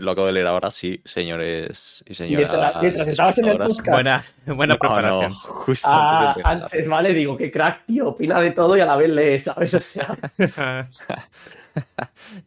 [0.00, 2.50] lo acabo de leer ahora, sí, señores y señoras.
[2.50, 3.86] Mientras, mientras estabas en el podcast.
[3.88, 5.30] Buena, buena No, preparación.
[5.32, 8.08] no, justo Ah, antes, vale, digo, qué crack, tío.
[8.08, 9.74] Opina de todo y a la vez lee, ¿sabes?
[9.74, 10.16] O sea,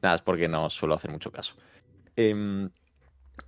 [0.01, 1.53] Nada, es porque no suelo hacer mucho caso.
[2.15, 2.69] Em,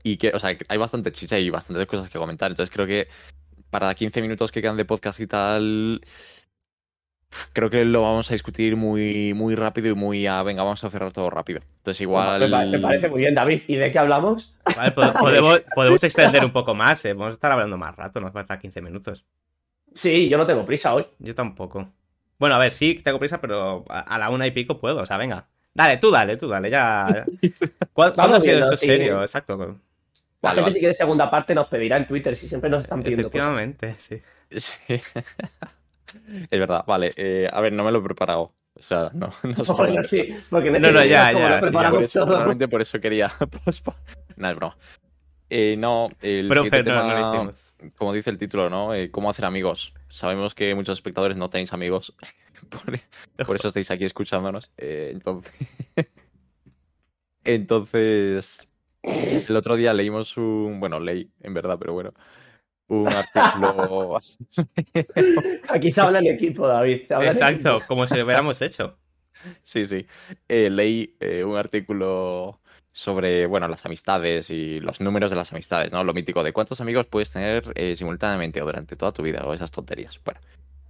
[0.03, 2.51] y que, o sea, hay bastante chicha y bastantes cosas que comentar.
[2.51, 3.07] Entonces creo que
[3.69, 6.01] para 15 minutos que quedan de podcast y tal.
[7.53, 10.89] Creo que lo vamos a discutir muy, muy rápido y muy a, venga, vamos a
[10.89, 11.61] cerrar todo rápido.
[11.77, 12.39] Entonces igual...
[12.41, 13.61] Me, pa- me parece muy bien, David.
[13.67, 14.55] ¿Y de qué hablamos?
[14.75, 17.13] Vale, po- podemos, podemos extender un poco más, eh.
[17.13, 19.25] Vamos a estar hablando más rato, nos falta 15 minutos.
[19.93, 21.05] Sí, yo no tengo prisa hoy.
[21.19, 21.89] Yo tampoco.
[22.39, 25.17] Bueno, a ver, sí, tengo prisa, pero a la una y pico puedo, o sea,
[25.17, 25.47] venga.
[25.73, 27.25] Dale, tú dale, tú dale, ya.
[27.41, 27.49] ya.
[27.93, 28.85] ¿Cuál- ¿Cuándo ha sido esto en sí.
[28.85, 29.21] serio?
[29.21, 29.57] Exacto.
[29.57, 30.73] La Vale, gente vale.
[30.73, 33.47] si quiere segunda parte nos pedirá en Twitter si siempre nos están pidiendo cosas.
[33.47, 34.21] Efectivamente, sí.
[34.51, 35.01] Sí.
[36.49, 37.13] es verdad, vale.
[37.15, 38.53] eh, a ver, no me lo he preparado.
[38.73, 39.73] O sea, no, no sé.
[39.73, 42.35] Bueno, sí, porque No, no, ya, ya, sí, Por eso, todo.
[42.35, 43.31] realmente por eso quería.
[44.37, 44.77] No, es broma.
[45.49, 47.73] Eh, no, el Pero siguiente no, no lo tema, hicimos.
[47.97, 48.93] como dice el título, ¿no?
[48.93, 49.93] Eh, ¿Cómo hacer amigos?
[50.09, 52.13] Sabemos que muchos espectadores no tenéis amigos.
[52.69, 54.69] por, por eso estáis aquí escuchándonos.
[54.77, 55.53] Eh, entonces...
[57.43, 58.67] entonces,
[59.03, 60.79] el otro día leímos un...
[60.79, 62.13] Bueno, leí, en verdad, pero bueno.
[62.89, 64.17] Un artículo...
[65.69, 67.01] Aquí se habla en equipo, David.
[67.09, 67.87] Exacto, equipo.
[67.87, 68.97] como si lo hubiéramos hecho.
[69.63, 70.05] Sí, sí.
[70.47, 72.59] Eh, leí eh, un artículo
[72.91, 76.03] sobre, bueno, las amistades y los números de las amistades, ¿no?
[76.03, 79.53] Lo mítico de cuántos amigos puedes tener eh, simultáneamente o durante toda tu vida o
[79.53, 80.19] esas tonterías.
[80.23, 80.39] Bueno,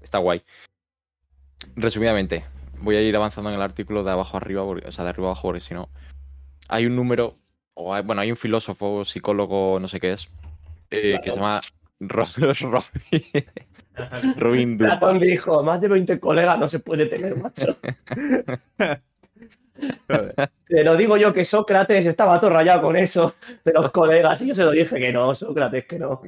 [0.02, 0.42] está guay.
[1.76, 2.46] Resumidamente,
[2.80, 5.28] voy a ir avanzando en el artículo de abajo arriba, porque- o sea, de arriba
[5.28, 5.90] abajo, porque si no...
[6.70, 7.36] Hay un número,
[7.74, 10.30] o hay- bueno, hay un filósofo, psicólogo, no sé qué es,
[10.92, 11.62] eh, que se llama
[14.38, 14.78] Robin.
[14.78, 17.78] Platón dijo, más de 20 colegas no se puede tener, macho.
[20.68, 24.48] Te lo digo yo que Sócrates estaba todo rayado con eso de los colegas y
[24.48, 26.22] yo se lo dije que no, Sócrates que no.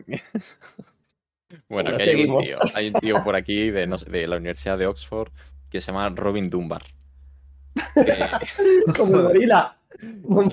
[1.68, 4.28] Bueno, Bueno, que hay un, tío, hay un tío por aquí de, no sé, de
[4.28, 5.32] la Universidad de Oxford
[5.70, 6.84] que se llama Robin Dunbar.
[7.96, 9.76] Que- Como gorila.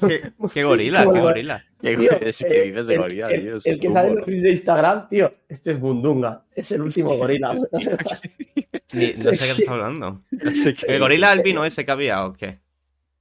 [0.09, 1.65] ¿Qué, qué gorila, qué gorila.
[1.81, 3.57] ¿Qué eh, que dices de el- gorila, el, tío?
[3.57, 7.17] Es el que sale en los de Instagram, tío, este es Bundunga, es el último
[7.17, 7.55] gorila.
[8.95, 10.23] Ni- no sé qué estás hablando.
[10.31, 12.59] No sé qué ¿El gorila albino ese que había o qué?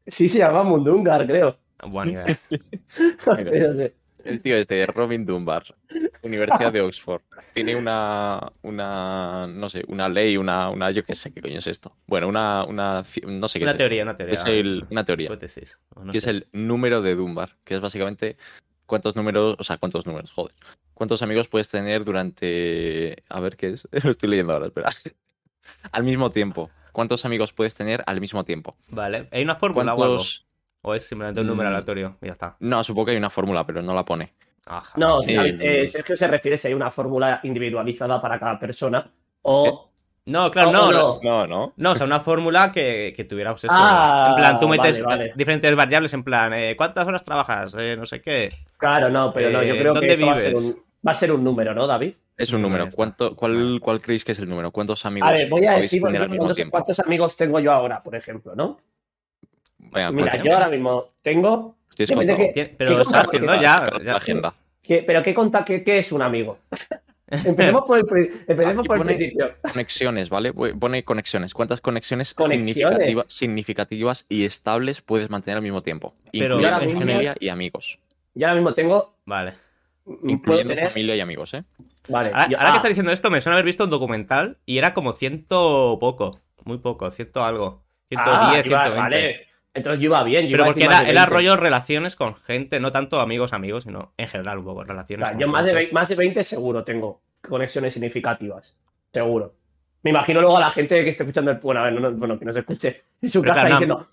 [0.07, 1.57] Sí, se llama Mundungar, creo.
[1.87, 2.39] Buena idea.
[3.25, 3.35] No
[3.75, 3.95] sé.
[4.25, 5.63] El tío este, Robin Dunbar,
[6.23, 7.21] Universidad de Oxford,
[7.53, 11.67] tiene una, una, no sé, una ley, una, una, yo qué sé qué coño es
[11.67, 11.95] esto.
[12.07, 14.17] Bueno, una, una, no sé qué Una es teoría, una esto.
[14.17, 14.33] teoría.
[14.33, 15.79] Es el- una teoría, Hipótesis.
[16.03, 18.35] no que es el número de Dunbar, que es básicamente
[18.85, 20.53] cuántos números, o sea, cuántos números, joder,
[20.93, 24.89] cuántos amigos puedes tener durante, a ver qué es, lo estoy leyendo ahora, espera.
[25.91, 28.75] Al mismo tiempo, ¿cuántos amigos puedes tener al mismo tiempo?
[28.89, 29.27] Vale.
[29.31, 29.93] ¿Hay una fórmula?
[29.95, 30.44] ¿Cuántos?
[30.87, 31.73] ¿O es simplemente un número Mm.
[31.73, 32.17] aleatorio?
[32.21, 32.55] Y ya está.
[32.59, 34.33] No, supongo que hay una fórmula, pero no la pone.
[34.67, 34.93] Ajá.
[34.97, 39.09] No, sí, Eh, eh, Sergio se refiere si hay una fórmula individualizada para cada persona
[39.41, 39.91] o...
[40.27, 41.19] No, claro, no, no.
[41.21, 41.73] No, no.
[41.77, 43.73] No, o sea, una fórmula que, que tuviera pues, eso.
[43.75, 45.33] Ah, en plan, tú metes vale, vale.
[45.35, 47.75] diferentes variables en plan, eh, ¿cuántas horas trabajas?
[47.77, 48.49] Eh, no sé qué.
[48.77, 50.75] Claro, no, pero no, yo Eh, creo ¿dónde que va a, ser un,
[51.07, 52.13] va a ser un número, ¿no, David?
[52.37, 52.89] Es un número.
[52.95, 53.79] ¿Cuánto, cuál.
[53.79, 54.71] ¿Cuál creéis que es el número?
[54.71, 58.55] ¿Cuántos amigos A ver, voy a decir cuántos, cuántos amigos tengo yo ahora, por ejemplo,
[58.55, 58.79] ¿no?
[59.91, 61.75] Venga, Mira, ¿cuántos yo ahora mismo tengo...
[61.95, 63.59] Que- Pero ¿Qué está ya.
[63.61, 63.99] Ya.
[64.03, 64.53] la agenda.
[64.87, 66.59] ¿Pero qué conta qué, qué es un amigo?
[67.27, 69.55] Empecemos por el, empecemos por principio.
[69.71, 70.53] Conexiones, ¿vale?
[70.53, 71.53] Pone conexiones.
[71.55, 72.75] ¿Cuántas conexiones, Conexiones.
[72.99, 76.13] significativa- significativas y estables puedes mantener al mismo tiempo?
[76.31, 77.97] Pero incluyendo ahora mismo- familia y amigos.
[78.35, 79.15] Yo ahora mismo tengo...
[79.25, 79.53] Vale.
[80.23, 80.89] Incluyendo tener...
[80.89, 81.63] familia y amigos, ¿eh?
[82.09, 84.57] Vale, Ahora, yo- ahora que ah, estás diciendo esto, me suena haber visto un documental
[84.67, 86.41] y era como ciento poco.
[86.63, 87.83] Muy poco, ciento algo.
[88.09, 88.99] 110, ah, iba- 120.
[89.01, 90.45] Vale, entonces yo iba bien.
[90.47, 91.25] Yo Pero iba porque era, era 20.
[91.27, 95.27] rollo relaciones con gente, no tanto amigos, amigos, sino en general un poco O relaciones.
[95.29, 95.79] sea, yo más de, gente.
[95.79, 98.73] 20, más de 20 seguro tengo conexiones significativas.
[99.13, 99.53] Seguro.
[100.01, 102.11] Me imagino luego a la gente que esté escuchando el bueno, a ver, no, no,
[102.11, 103.79] bueno, que no se escuche en su Pero casa claro, no.
[103.79, 104.09] diciendo,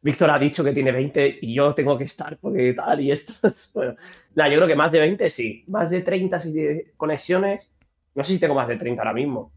[0.00, 3.32] Víctor ha dicho que tiene 20 y yo tengo que estar porque tal y esto.
[3.74, 3.96] bueno,
[4.34, 5.64] nada, yo creo que más de 20 sí.
[5.68, 7.70] Más de 30 sí, de conexiones.
[8.14, 9.52] No sé si tengo más de 30 ahora mismo.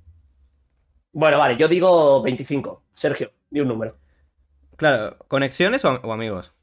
[1.14, 2.84] Bueno, vale, yo digo 25.
[2.94, 3.98] Sergio, di un número.
[4.78, 6.54] Claro, ¿conexiones o, o amigos?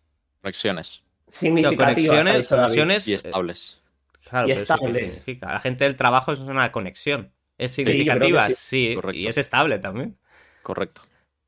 [0.43, 1.03] Conexiones.
[1.29, 1.85] Significativas.
[1.85, 3.09] ha conexiones, conexiones.
[3.09, 3.81] Y eh, estables.
[4.29, 4.97] Claro, y pero eso estables.
[5.13, 5.53] significa.
[5.55, 7.33] La gente del trabajo eso es una conexión.
[7.59, 8.97] Es significativa, sí.
[9.13, 10.17] y es estable también.
[10.63, 11.03] Correcto.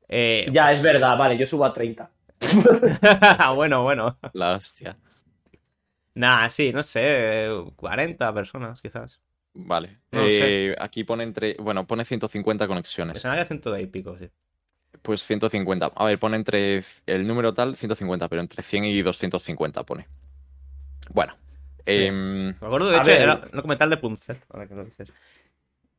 [0.09, 2.11] Eh, Ya, es verdad, vale, yo subo a 30.
[3.55, 4.17] bueno, bueno.
[4.33, 4.97] La hostia.
[6.15, 7.47] Nah, sí, no sé,
[7.77, 9.21] 40 personas quizás.
[9.53, 9.99] Vale.
[10.11, 11.55] No Eh, Aquí pone entre.
[11.55, 13.21] Bueno, pone 150 Me conexiones.
[13.21, 14.29] que ciento y pico, sí.
[15.01, 15.91] Pues 150.
[15.95, 16.83] A ver, pone entre.
[17.05, 20.07] El número tal, 150, pero entre 100 y 250 pone.
[21.11, 21.33] Bueno.
[21.85, 22.03] Sí.
[22.05, 23.21] em, Me acuerdo, de hecho, ver.
[23.21, 25.11] era un documental de Punset, ahora que lo dices.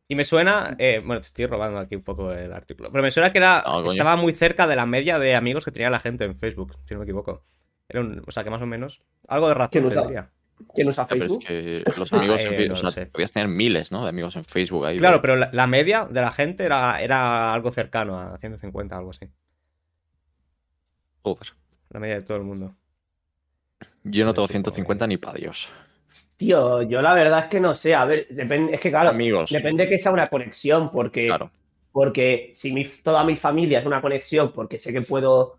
[0.09, 3.11] Y me suena, eh, bueno, te estoy robando aquí un poco el artículo, pero me
[3.11, 6.01] suena que era, No, estaba muy cerca de la media de amigos que tenía la
[6.01, 7.43] gente en Facebook, si no me equivoco.
[7.89, 10.31] Era un- o sea, que más o menos, algo de ¿Quién razón usa?
[10.75, 11.45] ¿Quién usa Ya, pero Facebook?
[11.49, 14.03] es que los amigos en Eh, no o sea, podías tener miles, ¿no?
[14.05, 14.99] De amigos en Facebook ahí.
[14.99, 19.11] Claro, pero la, la media de la gente era, era algo cercano a 150, algo
[19.11, 19.27] así.
[21.25, 21.49] Joder.
[21.91, 22.75] La media de todo el mundo.
[24.05, 25.69] Yo no tengo sí, 150 ni para Dios.
[26.37, 27.95] Tío, yo la verdad es que no sé.
[27.95, 29.51] A ver, depende, es que claro, Amigos.
[29.51, 31.51] depende que sea una conexión, porque, Claro.
[31.93, 35.59] porque si mi, toda mi familia es una conexión, porque sé que puedo.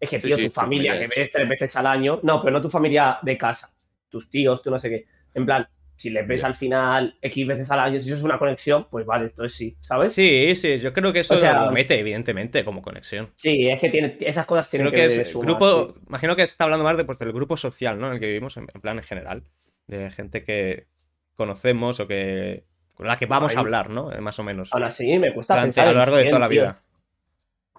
[0.00, 1.86] Es que, Sí, tío, sí, tu tu familia familia que es- ves tres veces al
[1.86, 2.20] año.
[2.22, 3.73] No, pero no tu familia de casa.
[4.14, 5.06] Tus tíos, tú no sé qué.
[5.34, 8.38] En plan, si les ves al final X veces al año, si eso es una
[8.38, 10.12] conexión, pues vale, entonces sí, ¿sabes?
[10.12, 13.30] Sí, sí, yo creo que eso O sea- lo mete, evidentemente, como conexión.
[13.34, 16.00] Sí, es que tiene, esas cosas tienen Creo que que, es sumar, grupo, sí.
[16.08, 18.06] imagino que está hablando más de, pues, del grupo social, ¿no?
[18.06, 19.42] En el que vivimos, en, en plan en general.
[19.88, 20.86] De gente que
[21.34, 23.56] conocemos o que con la que vamos Ahí.
[23.56, 24.12] a hablar, ¿no?
[24.12, 24.72] Eh, Más o menos.
[24.72, 26.80] Aún así, me cuesta Durante- pensar a lo largo de 100, toda la vida.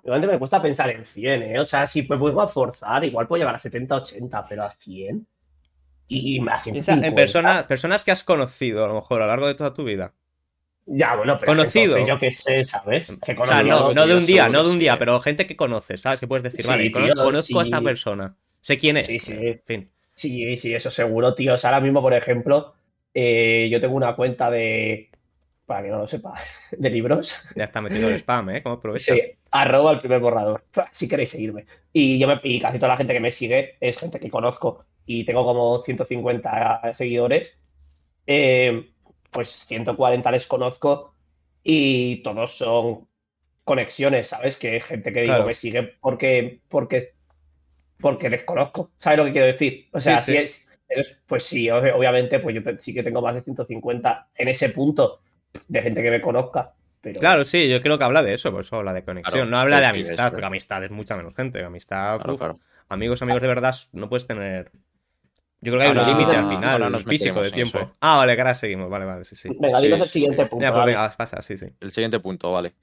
[0.04, 1.60] Realmente me cuesta pensar en 100, ¿eh?
[1.60, 5.26] O sea, si pues puedo forzar, igual puedo llegar a 70, 80, pero a 100.
[6.08, 6.72] Y 150.
[6.72, 9.74] Piensa en personas, personas que has conocido, a lo mejor, a lo largo de toda
[9.74, 10.14] tu vida.
[10.88, 11.98] Ya, bueno, pero Conocido.
[11.98, 13.12] entonces yo qué sé, ¿sabes?
[13.26, 15.00] Que O sea, no, no de un día, no de un día, sí.
[15.00, 16.20] pero gente que conoces, ¿sabes?
[16.20, 18.36] Que puedes decir, Sí, vale, tío, conozco a esta persona.
[18.62, 19.08] Sé quién es.
[19.08, 19.34] Sí, sí.
[19.34, 19.90] En fin.
[20.14, 21.56] Sí, sí, eso seguro, tío.
[21.56, 22.76] O sea, ahora mismo, por ejemplo,
[23.14, 25.10] eh, yo tengo una cuenta de.
[25.66, 26.34] Para que no lo sepa,
[26.72, 27.36] de libros.
[27.56, 28.62] Ya está metido el spam, ¿eh?
[28.64, 29.14] ¿Cómo aprovecha?
[29.16, 30.64] Sí, arroba el primer borrador.
[30.92, 31.66] Si queréis seguirme.
[31.92, 34.86] Y yo me, y casi toda la gente que me sigue es gente que conozco.
[35.08, 37.58] Y tengo como 150 seguidores.
[38.28, 38.92] Eh,
[39.32, 41.14] pues 140 les conozco.
[41.64, 43.08] Y todos son
[43.64, 44.58] conexiones, ¿sabes?
[44.58, 45.48] Que gente que digo Claro.
[45.48, 47.14] me sigue porque, porque,
[48.00, 48.92] porque les conozco.
[49.00, 49.88] ¿Sabes lo que quiero decir?
[49.92, 50.44] O sea, Sí, si sí.
[50.44, 50.68] es.
[50.90, 54.70] es- Pues sí, ob- obviamente, pues yo sí que tengo más de 150 en ese
[54.70, 55.22] punto
[55.68, 56.74] de gente que me conozca.
[57.02, 59.32] Pero Claro, sí, yo creo que habla de eso, por eso habla de conexión.
[59.32, 61.64] Claro, no habla de amistad, porque amistad es mucha menos gente.
[61.64, 62.60] Amistad, Claro, uf, claro.
[62.90, 64.72] amigos, amigos de verdad, no puedes tener.
[65.62, 67.80] Yo creo que hay un límite al ahora final, nos físico de eso, tiempo.
[67.80, 67.88] eh.
[68.02, 69.50] Ah, vale, que ahora seguimos, vale, vale, sí, sí.
[69.60, 70.50] Venga, Sí, el siguiente sí.
[70.52, 70.64] punto.
[70.64, 70.92] Ya, pues vale.
[70.92, 71.68] venga, pasa, sí, sí.
[71.80, 72.74] El siguiente punto, vale.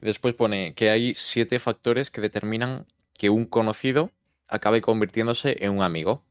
[0.00, 4.10] Después pone que hay siete factores que determinan que un conocido
[4.46, 6.22] acabe convirtiéndose en un amigo.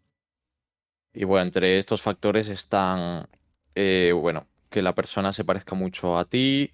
[1.14, 3.28] Y bueno, entre estos factores están,
[3.76, 6.74] eh, bueno, que la persona se parezca mucho a ti,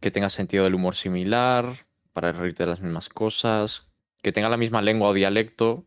[0.00, 3.88] que tenga sentido del humor similar, para reírte de las mismas cosas,
[4.22, 5.84] que tenga la misma lengua o dialecto,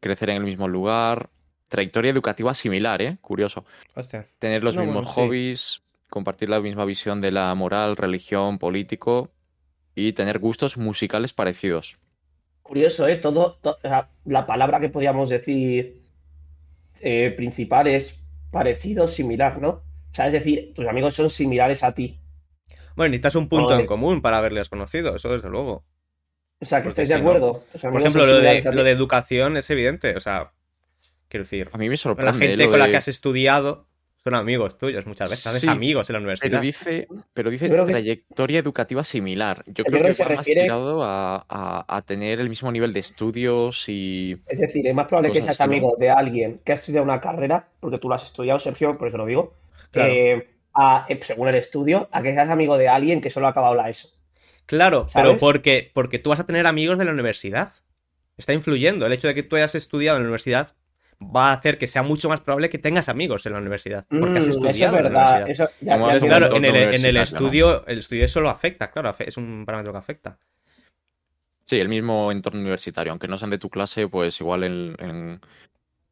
[0.00, 1.30] crecer en el mismo lugar,
[1.68, 3.18] trayectoria educativa similar, ¿eh?
[3.20, 3.64] Curioso.
[3.94, 4.28] Hostia.
[4.38, 5.20] Tener los No, mismos bueno, sí.
[5.20, 9.30] hobbies, compartir la misma visión de la moral, religión, político
[9.94, 11.96] y tener gustos musicales parecidos.
[12.62, 13.16] Curioso, ¿eh?
[13.16, 13.78] Todo, to-
[14.24, 16.02] la palabra que podíamos decir
[17.00, 19.82] eh, principal es parecido, similar, ¿no?
[20.14, 22.20] O sea, es decir, tus amigos son similares a ti.
[22.94, 25.82] Bueno, necesitas un punto en común para haberles conocido, eso desde luego.
[26.60, 27.64] O sea, que estáis de si acuerdo.
[27.82, 30.52] Por ejemplo, lo de, lo educación es evidente, o sea,
[31.28, 33.88] quiero decir, A mí me la sorprende gente lo con la que has estudiado
[34.22, 36.60] son amigos tuyos muchas veces, haces Sí, amigos en la Pero universidad.
[36.62, 39.64] dice, pero dice creo que- trayectoria educativa similar.
[39.66, 42.48] Yo creo creo que que se va más refiere- tirado a, a- a tener el
[42.48, 44.40] mismo nivel de estudios y...
[44.46, 47.66] Es decir, es más probable que seas amigo de alguien que ha estudiado una carrera,
[47.80, 49.52] porque tú lo has estudiado, Sergio, por eso lo digo,
[49.94, 50.12] Claro.
[50.12, 53.50] eh, a- eh, según el estudio, a que seas amigo de alguien que solo ha
[53.50, 54.08] acabado la ESO.
[54.66, 55.28] Claro, ¿Sabes?
[55.28, 57.70] pero porque, porque tú vas a tener amigos de la universidad.
[58.36, 59.06] Está influyendo.
[59.06, 60.74] El hecho de que tú hayas estudiado en la universidad
[61.22, 64.04] va a hacer que sea mucho más probable que tengas amigos en la universidad.
[64.08, 65.32] Porque has Mm, eso es estudiado en la verdad.
[65.44, 65.50] universidad.
[65.68, 69.92] Eso, ya- claro, en el, estudio, el estudio eso lo afecta, claro, es un parámetro
[69.92, 70.38] que afecta.
[71.64, 75.40] Sí, el mismo entorno universitario, aunque no sean de tu clase, pues igual en, en-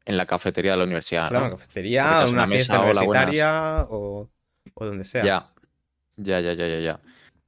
[0.05, 1.47] en la cafetería de la universidad, Claro, ¿no?
[1.47, 4.29] en la cafetería, una una fiesta mesa, universitaria o,
[4.75, 5.25] o donde sea.
[5.25, 5.51] Ya,
[6.17, 7.01] ya, ya, ya, ya, ya.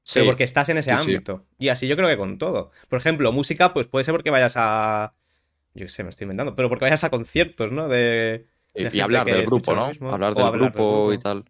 [0.02, 1.12] Sí, Pero porque estás en ese sí, sí.
[1.14, 1.46] ámbito.
[1.58, 2.70] Y así yo creo que con todo.
[2.88, 5.14] Por ejemplo, música, pues puede ser porque vayas a.
[5.72, 6.54] Yo qué sé, me estoy inventando.
[6.54, 7.88] Pero porque vayas a conciertos, ¿no?
[7.88, 8.46] De.
[8.74, 9.86] Y, de y gente hablar del grupo, ¿no?
[9.86, 11.22] Hablar del hablar del grupo y grupo.
[11.22, 11.44] tal.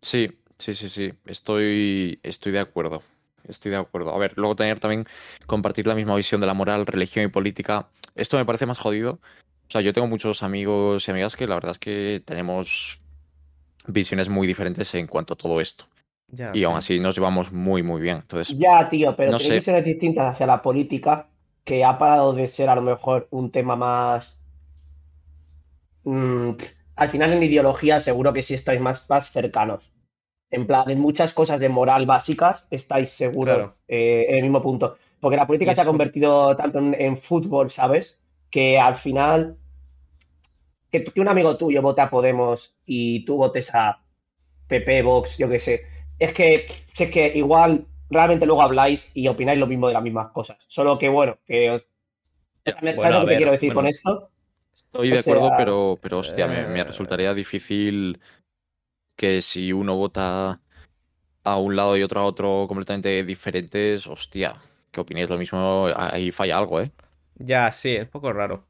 [0.00, 1.12] Sí, sí, sí, sí.
[1.26, 3.02] Estoy, estoy de acuerdo.
[3.46, 4.14] Estoy de acuerdo.
[4.14, 5.06] A ver, luego tener también,
[5.46, 7.88] compartir la misma visión de la moral, religión y política.
[8.14, 9.20] Esto me parece más jodido.
[9.68, 13.00] O sea, yo tengo muchos amigos y amigas que la verdad es que tenemos
[13.86, 15.86] visiones muy diferentes en cuanto a todo esto.
[16.28, 16.64] Ya, Y sí.
[16.64, 18.18] aún así nos llevamos muy, muy bien.
[18.18, 19.54] Entonces, Ya, tío, pero No sé.
[19.54, 21.30] visiones distintas hacia la política
[21.64, 24.36] que ha parado de ser a lo mejor un tema más.
[26.04, 26.52] Mm,
[26.96, 29.92] al final en ideología seguro que sí estáis más, más cercanos.
[30.50, 33.76] En plan, en muchas cosas de moral básicas estáis seguros Claro.
[33.88, 34.96] eh, en el mismo punto.
[35.20, 38.20] Porque la política se ha convertido tanto en, en fútbol, ¿sabes?
[38.50, 39.58] Que al final.
[40.90, 44.02] Que, que un amigo tuyo vote a Podemos y tú votes a
[44.68, 45.82] PP, Vox, yo qué sé.
[46.18, 50.02] Es que, si es que igual realmente luego habláis y opináis lo mismo de las
[50.02, 50.58] mismas cosas.
[50.68, 51.82] Solo que bueno, que os-
[52.66, 54.30] ¿sabes Bueno, lo que te ver, quiero decir con esto?
[54.74, 58.20] Estoy O de acuerdo, sea, pero, pero hostia, me, me eh, resultaría difícil
[59.16, 60.60] que si uno vota
[61.44, 64.60] a un lado y otro a otro completamente diferentes, hostia,
[64.92, 66.92] que opinéis lo mismo, ahí falla algo, ¿eh?
[67.38, 68.66] Ya, sí, es un poco raro.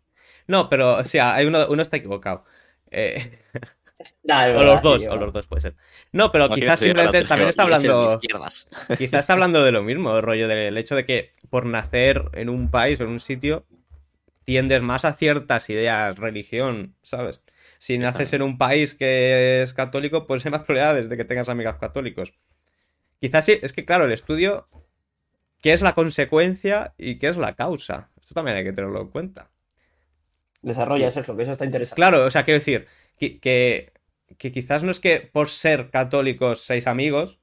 [0.46, 2.44] No, pero, o sea, hay uno, uno está equivocado.
[2.90, 3.40] Eh,
[4.28, 5.74] o los dos, o los dos puede ser.
[6.12, 8.14] No, pero quizás simplemente Sergio, también está hablando.
[8.14, 8.68] izquierdas.
[8.98, 12.48] Quizás está hablando de lo mismo, el rollo del hecho de que por nacer en
[12.48, 13.66] un país o en un sitio
[14.44, 17.42] tiendes más a ciertas ideas, religión, ¿sabes?
[17.78, 21.48] Si naces en un país que es católico, pues hay más probabilidades de que tengas
[21.48, 22.32] amigos católicos.
[23.20, 24.68] Quizás sí, es que claro, el estudio,
[25.60, 28.10] ¿qué es la consecuencia y qué es la causa?
[28.28, 29.50] Esto también hay que tenerlo en cuenta.
[30.62, 31.96] Desarrolla eso, que eso está interesante.
[32.00, 32.86] Claro, o sea, quiero decir
[33.18, 33.92] que, que,
[34.38, 37.40] que quizás no es que por ser católicos seis amigos,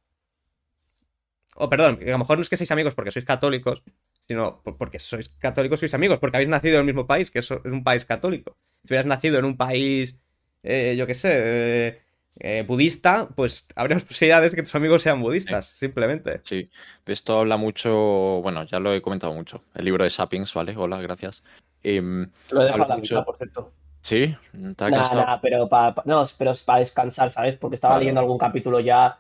[1.64, 3.84] o perdón, que a lo mejor no es que seis amigos porque sois católicos,
[4.28, 7.40] sino por- porque sois católicos sois amigos, porque habéis nacido en el mismo país, que
[7.40, 8.58] eso es un país católico.
[8.84, 10.22] Si hubieras nacido en un país,
[10.64, 12.02] eh, yo qué sé, eh,
[12.40, 16.42] eh, budista, pues habría posibilidades de que tus amigos sean budistas, simplemente.
[16.44, 16.70] Sí,
[17.06, 17.92] de esto habla mucho,
[18.42, 20.76] bueno, ya lo he comentado mucho, el libro de Sapiens, ¿vale?
[20.78, 21.44] Hola, gracias.
[21.84, 23.74] Em, Lo he dejado la mitad, mucho- por cierto.
[24.02, 24.36] sí,
[24.76, 27.58] ¿te ha Nah, pero para no, pero es para descansar, ¿sabes?
[27.58, 29.20] Porque estaba leyendo algún capítulo ya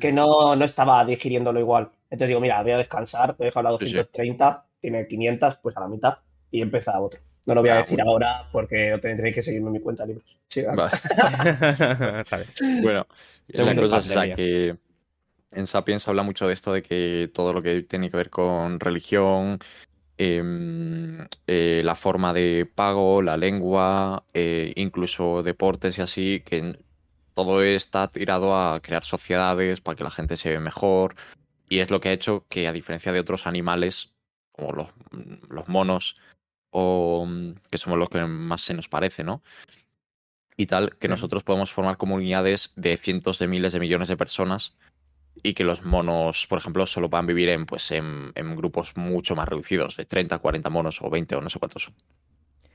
[0.00, 1.90] que no, no estaba digiriéndolo igual.
[2.04, 3.92] Entonces digo, mira, voy a descansar, voy a dejar la Sí, sí.
[3.94, 6.18] 230, tiene 500, pues a la mitad,
[6.50, 7.20] y empieza otro.
[7.44, 8.10] No lo voy a Ah, decir bueno.
[8.12, 10.36] ahora porque tendréis que seguirme en mi cuenta de libros.
[10.48, 10.92] Sí, vale.
[12.82, 13.06] Bueno,
[13.48, 14.36] la cosa es esa, pandemia.
[14.36, 14.76] que
[15.52, 18.78] en Sapiens habla mucho de esto de que todo lo que tiene que ver con
[18.80, 19.58] religión,
[20.18, 26.78] em, eh, la forma de pago, la lengua, eh, incluso deportes y así, que
[27.34, 31.16] todo está tirado a crear sociedades para que la gente se ve mejor.
[31.68, 34.12] Y es lo que ha hecho que, a diferencia de otros animales,
[34.52, 34.88] como los,
[35.48, 36.16] los monos,
[36.72, 39.42] o mm, que somos los que más se nos parece, ¿no?
[40.54, 41.10] y tal, que Sí.
[41.10, 44.76] nosotros podemos formar comunidades de cientos de miles de millones de personas
[45.42, 49.34] y que los monos, por ejemplo, solo puedan vivir en, pues, en, en grupos mucho
[49.34, 51.94] más reducidos, de 30, 40 monos o 20 o no sé cuántos son.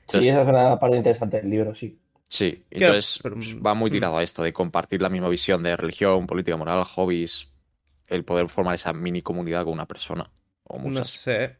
[0.08, 1.96] Sí, esa es una parte interesante del libro, sí.
[2.28, 3.92] sí, entonces pero, pues, va muy mm.
[3.92, 7.52] tirado a esto de compartir la misma visión de religión, política, moral, hobbies,
[8.08, 10.28] el poder formar esa mini comunidad con una persona
[10.64, 11.10] o No muchas.
[11.10, 11.58] sé.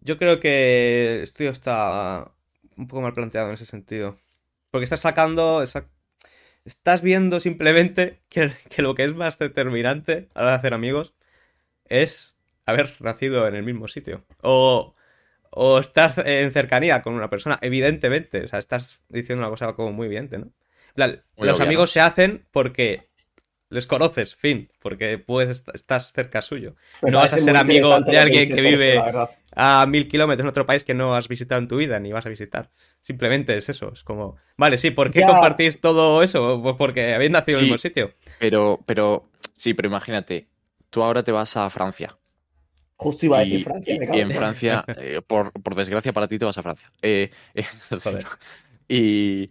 [0.00, 2.30] Yo creo que el estudio está
[2.76, 4.18] un poco mal planteado en ese sentido.
[4.70, 5.62] Porque estás sacando.
[5.62, 5.88] esa-
[6.64, 10.74] Estás viendo simplemente que, que lo que es más determinante a la hora de hacer
[10.74, 11.14] amigos
[11.86, 12.36] es
[12.66, 14.24] haber nacido en el mismo sitio.
[14.42, 14.94] O,
[15.50, 18.44] o estar en cercanía con una persona, evidentemente.
[18.44, 20.52] O sea, estás diciendo una cosa como muy evidente, ¿no?
[21.36, 21.64] Los obvia, ¿no?
[21.64, 23.09] amigos se hacen porque
[23.70, 24.70] les conoces, fin.
[24.80, 26.74] Porque puedes, est- estás cerca suyo.
[27.02, 29.00] Me No vas a ser amigo de alguien que vive
[29.56, 32.26] a mil kilómetros en otro país que no has visitado en tu vida ni vas
[32.26, 32.70] a visitar.
[33.00, 33.92] Simplemente es eso.
[33.92, 35.26] Es como, vale, sí, ¿por qué Ya.
[35.26, 36.60] compartís todo eso?
[36.62, 38.14] Pues porque habéis nacido en el mismo sitio.
[38.38, 40.48] Pero, pero, sí, pero imagínate,
[40.90, 42.16] tú ahora te vas a Francia.
[42.96, 46.12] Justo iba a Y, decir Francia, y- me y en Francia, eh, por, por desgracia
[46.12, 46.90] para ti, te vas a Francia.
[47.00, 47.64] Eh, eh,
[48.88, 49.50] y,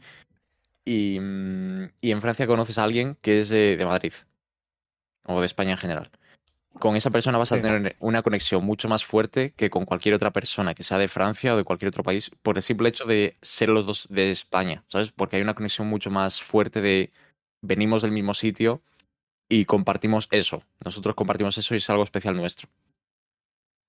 [0.90, 4.14] y, mm, y en Francia conoces a alguien que es de, de Madrid
[5.28, 6.10] o de España en general.
[6.80, 10.32] Con esa persona vas a tener una conexión mucho más fuerte que con cualquier otra
[10.32, 13.38] persona que sea de Francia o de cualquier otro país por el simple hecho de
[13.42, 15.12] ser los dos de España, ¿sabes?
[15.12, 17.12] Porque hay una conexión mucho más fuerte de
[17.62, 18.82] venimos del mismo sitio
[19.48, 20.64] y compartimos eso.
[20.84, 22.68] Nosotros compartimos eso y es algo especial nuestro.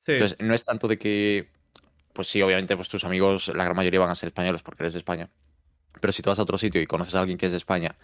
[0.01, 0.13] Sí.
[0.13, 1.49] Entonces, no es tanto de que,
[2.13, 4.95] pues sí, obviamente, pues tus amigos, la gran mayoría van a ser españoles porque eres
[4.95, 5.31] de España.
[6.01, 7.97] Pero si tú vas a otro sitio y conoces a alguien que es de España,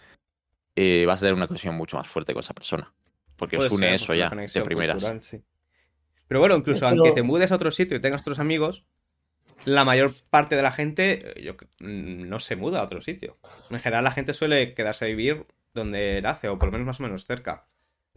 [0.75, 2.93] eh, vas a tener una conexión mucho más fuerte con esa persona.
[3.35, 4.95] Porque os une ser, eso ya, de primeras.
[4.97, 5.41] cultural, sí.
[6.27, 8.83] Pero bueno, incluso aunque te mudes a otro sitio y tengas otros amigos,
[9.65, 13.37] la mayor parte de la gente eh, yo, mm, no se muda a otro sitio.
[13.69, 16.99] En general, la gente suele quedarse a vivir donde nace, o por lo menos más
[16.99, 17.67] o menos cerca.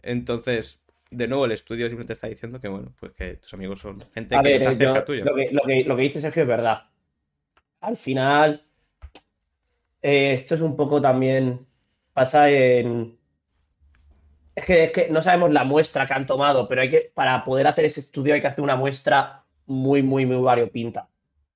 [0.01, 4.03] Entonces, de nuevo, el estudio simplemente está diciendo que, bueno, pues que tus amigos son
[4.13, 5.25] gente A que ver, está cerca yo- tuyo.
[5.25, 6.83] lo, que, lo, que, lo que dice Sergio es verdad.
[7.81, 8.65] Al final,
[10.01, 11.65] eh, esto es un poco también.
[12.13, 13.17] Pasa en.
[14.55, 17.43] Es que, es que no sabemos la muestra que han tomado, pero hay que, para
[17.43, 21.07] poder hacer ese estudio hay que hacer una muestra muy, muy, muy variopinta.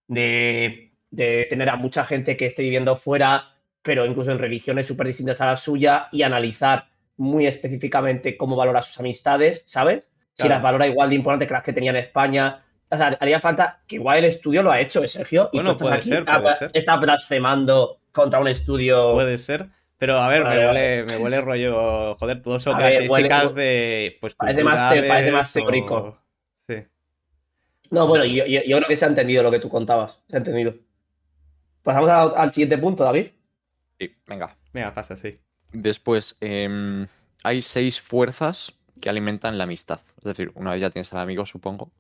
[0.08, 5.08] De, de tener a mucha gente que esté viviendo fuera, pero incluso en religiones súper
[5.08, 6.88] distintas a la suya, y analizar
[7.18, 10.04] muy específicamente cómo valora sus amistades, ¿sabes?
[10.34, 10.56] Si Claro.
[10.56, 12.64] las valora igual de importante que las que tenía en España.
[12.90, 15.50] O sea, haría falta que igual el estudio lo ha hecho, ¿eh, Sergio?
[15.52, 16.72] Y Bueno, puede ser, puede ser.
[16.74, 19.14] Estás blasfemando contra un estudio.
[19.14, 19.68] Puede ser.
[19.98, 20.80] Pero a ver, Vale, me, vale.
[21.02, 22.16] huele, me huele rollo.
[22.16, 24.18] Joder, todo son características huele- de.
[24.22, 25.96] Pues Parece más te- parece más teórico.
[25.96, 26.18] o-
[26.54, 26.84] Sí.
[27.92, 30.20] No, bueno, yo, yo- yo creo que se ha entendido lo que tú contabas.
[30.30, 30.74] Se ha entendido.
[31.84, 33.28] Pasamos a- al siguiente punto, David.
[34.00, 34.58] Sí, venga.
[34.74, 35.40] Venga, pasa, sí.
[35.72, 37.08] Después, em,
[37.44, 40.00] hay seis fuerzas que alimentan la amistad.
[40.18, 41.92] Es decir, una vez ya tienes al amigo, supongo.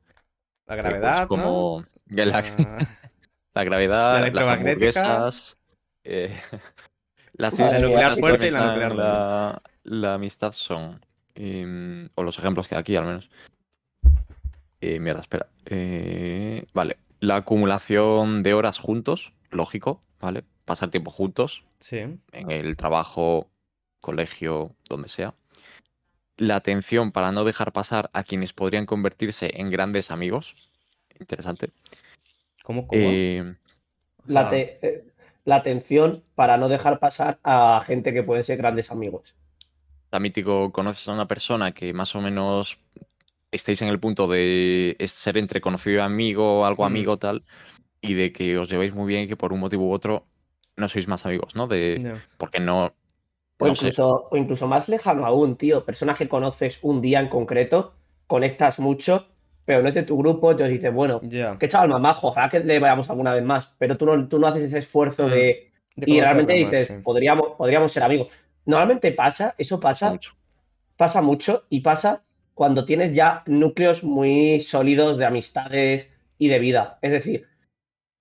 [0.66, 2.24] La eh, pues gravedad, como ¿no?
[2.26, 2.42] la, Ah,
[3.54, 5.62] la gravedad, La las hamburguesas,
[6.06, 6.40] eh,
[7.34, 11.04] las La nuclear fuerte y la nuclear la, la amistad son,
[11.36, 13.30] em, o los ejemplos que hay aquí al menos.
[14.82, 15.48] Eh, mierda, espera.
[15.66, 20.44] Eh, vale, la acumulación de horas juntos, lógico, ¿vale?
[20.66, 21.98] Pasar tiempo juntos, sí.
[22.32, 23.50] en el trabajo,
[24.02, 25.34] colegio, donde sea.
[26.38, 30.56] La atención para no dejar pasar a quienes podrían convertirse en grandes amigos.
[31.20, 31.70] Interesante.
[32.64, 32.88] ¿Cómo?
[32.88, 33.02] cómo?
[33.02, 33.56] Eh,
[34.28, 35.06] O La, sea, te-
[35.46, 39.36] la atención para no dejar pasar a gente que pueden ser grandes amigos.
[40.12, 42.80] la mítico, conoces a una persona que más o menos
[43.52, 46.88] estéis en el punto de ser entre conocido y amigo, algo Mm.
[46.88, 47.46] amigo, tal,
[48.02, 50.28] y de que os lleváis muy bien y que por un motivo u otro
[50.78, 51.68] no sois más amigos, ¿no?
[51.68, 52.06] De,
[52.38, 52.94] porque no,
[53.58, 53.90] O, no sé.
[53.90, 55.86] incluso, o incluso más lejano aún, tío.
[55.86, 57.94] Personas que conoces un día en concreto,
[58.28, 59.28] conectas mucho,
[59.66, 61.58] pero no es de tu grupo, entonces dices, bueno, Ya.
[61.60, 63.72] qué chaval más majo, ojalá que le vayamos alguna vez más.
[63.80, 65.32] Pero tú no, tú no haces ese esfuerzo Mm.
[65.32, 65.72] de.
[65.98, 66.94] De Y realmente más, dices, sí.
[67.04, 68.28] podríamos, podríamos ser amigos.
[68.66, 70.32] Normalmente pasa, eso pasa pasa, mucho.
[70.98, 77.00] pasa mucho y pasa cuando tienes ya núcleos muy sólidos de amistades y de vida.
[77.02, 77.48] Es decir,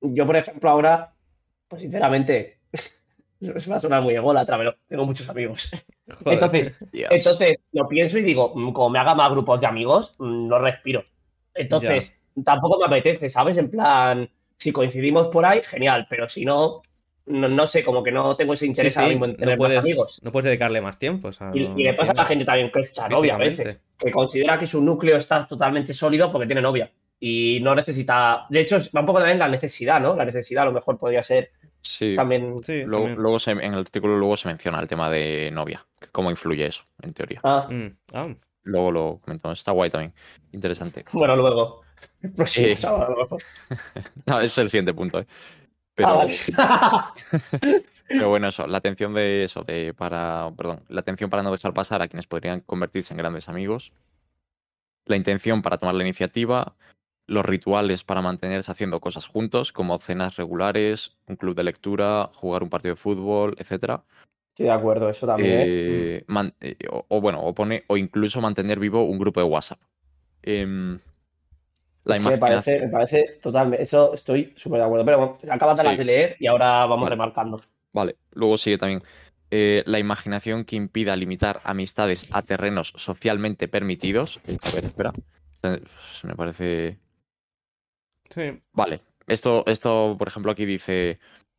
[0.01, 1.15] yo, por ejemplo, ahora,
[1.69, 2.59] pues sinceramente,
[3.41, 5.71] es va a sonar muy ególatra, pero tengo muchos amigos.
[6.23, 6.35] Joder.
[6.35, 7.11] Entonces, Dios.
[7.11, 10.59] entonces lo pienso y digo, mm, como me haga más grupos de amigos, mm, no
[10.61, 11.05] respiro.
[11.55, 13.57] Entonces, tampoco me apetece, ¿sabes?
[13.57, 16.83] En plan, si coincidimos por ahí, genial, pero si no,
[17.27, 19.37] no, no sé, como que no tengo ese Sí, interés sí, ahora mismo en no
[19.39, 20.21] tener puedes, más amigos.
[20.23, 21.29] no puedes dedicarle más tiempo.
[21.29, 23.35] o sea, Y, no- y le no pasa a la gente también que es novia
[23.35, 26.91] a veces, que considera que su núcleo está totalmente sólido porque tiene novia
[27.21, 28.47] y no necesita.
[28.51, 30.15] De hecho, va un poco también la necesidad, ¿no?
[30.17, 31.51] La necesidad a lo mejor podría ser
[31.81, 32.15] Sí.
[32.17, 32.57] también.
[32.63, 33.23] Sí, Luego, también.
[33.23, 36.85] luego se- en el artículo luego se menciona el tema de novia, cómo influye eso,
[37.01, 37.41] en teoría.
[37.45, 38.29] Ah, Mm, ah,
[38.65, 40.13] Luego lo comentamos, está guay también,
[40.53, 41.05] interesante.
[41.13, 41.83] bueno, luego.
[42.21, 43.15] El próximo Eh, sábado.
[44.27, 45.27] No, es el siguiente punto, ¿eh?
[45.95, 46.37] Pero, Ah, vale.
[48.09, 51.73] pero bueno, eso, la atención de eso, de para, perdón, la atención para no dejar
[51.73, 53.93] pasar a quienes podrían convertirse en grandes amigos,
[55.07, 56.75] la intención para tomar la iniciativa,
[57.27, 62.63] los rituales para mantenerse haciendo cosas juntos, como cenas regulares, un club de lectura, jugar
[62.63, 64.03] un partido de fútbol, etcétera.
[64.55, 65.51] Estoy de acuerdo, eso también.
[65.63, 65.65] ¿eh?
[65.67, 69.47] Eh, man- eh, o, o bueno, o pone, o incluso mantener vivo un grupo de
[69.47, 69.81] WhatsApp.
[70.45, 70.97] Em,
[72.05, 75.05] la me parece, me parece totalmente, eso estoy súper de acuerdo.
[75.05, 75.97] Pero bueno, acabas Sí.
[75.97, 77.11] de leer y ahora vamos Vale.
[77.11, 77.61] remarcando.
[77.93, 79.03] Vale, luego sigue también.
[79.51, 84.39] eh, la imaginación que impida limitar amistades a terrenos socialmente permitidos.
[84.63, 85.13] A ver, espera.
[85.65, 85.81] Eh,
[86.23, 86.99] Me parece.
[88.31, 88.43] sí.
[88.73, 89.01] Vale.
[89.27, 91.19] Esto, esto, por ejemplo, aquí dice: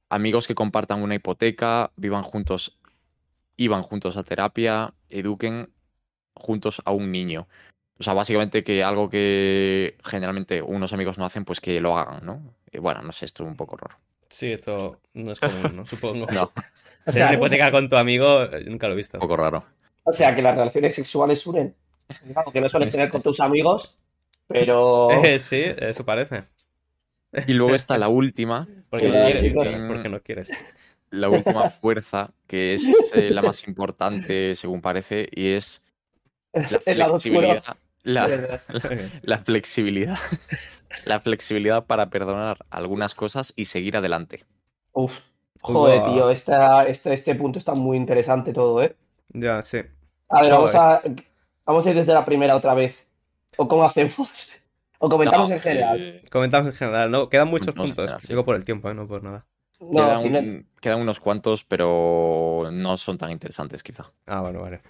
[0.09, 2.77] amigos que compartan una hipoteca, vivan juntos,
[3.57, 5.69] iban juntos a terapia, eduquen
[6.33, 7.47] juntos a un niño.
[7.97, 12.25] O sea, básicamente que algo que generalmente unos amigos no hacen, pues que lo hagan,
[12.25, 12.41] ¿no?
[12.71, 13.97] Y bueno, no sé, esto es un poco raro.
[14.27, 15.85] Sí, esto no es común, ¿no?
[15.85, 16.25] Supongo.
[16.33, 16.51] No,
[17.05, 19.17] O sea, una hipoteca con tu amigo, eh, nunca lo he visto.
[19.17, 19.63] un poco raro.
[20.03, 21.73] o sea, que las relaciones sexuales unen.
[22.09, 23.97] Es algo que no sueles tener con tus amigos,
[24.47, 25.07] pero.
[25.23, 26.43] Eh, sí, eso parece.
[27.47, 30.51] Y luego está la última, Porque no Eh, quieres, porque no quieres.
[31.09, 32.83] La última fuerza, que es
[33.13, 35.83] eh, la más importante, según parece, y es
[36.53, 37.63] la flexibilidad.
[38.03, 40.17] La, flexibilidad.
[41.05, 44.45] La flexibilidad para perdonar algunas cosas y seguir adelante.
[44.93, 45.19] Uf.
[45.61, 48.95] Joder, tío, esta, este, este punto está muy interesante todo, ¿eh?
[49.29, 49.79] Ya, sí.
[50.29, 50.99] A ver, vamos a,
[51.65, 53.03] vamos a ir desde la primera otra vez.
[53.57, 54.51] ¿O cómo hacemos?
[54.99, 55.99] ¿O comentamos No, en general?
[55.99, 57.29] eh, Comentamos en general, ¿no?
[57.29, 57.95] Quedan muchos puntos.
[57.95, 58.27] general, sí.
[58.27, 58.93] Digo por el tiempo, ¿eh?
[58.93, 59.47] No por nada.
[59.91, 64.11] No, quedan, si no- un- quedan unos cuantos, pero no son tan interesantes, quizá.
[64.25, 64.81] Ah, bueno, vale.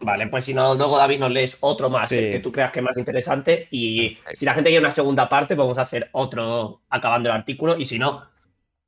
[0.00, 2.18] Vale, pues si no, luego David nos lees otro más, Sí.
[2.18, 3.68] el que tú creas que es más interesante.
[3.70, 7.78] Y si la gente quiere una segunda parte, podemos hacer otro acabando el artículo.
[7.78, 8.22] Y si no,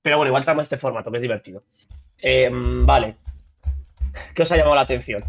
[0.03, 1.62] pero bueno, igual traemos este formato, que es divertido.
[2.19, 3.17] Eh, vale.
[4.35, 5.25] ¿Qué os ha llamado la atención?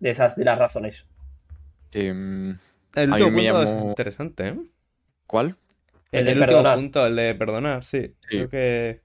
[0.00, 1.04] De esas, de las razones.
[1.92, 2.56] Em,
[2.94, 4.56] El último me punto es llamó- interesante, ¿eh?
[5.26, 5.56] ¿Cuál?
[6.12, 6.74] El El, último perdonar.
[6.74, 8.14] punto, el de perdonar, sí.
[8.20, 8.36] Sí.
[8.36, 9.02] Creo que.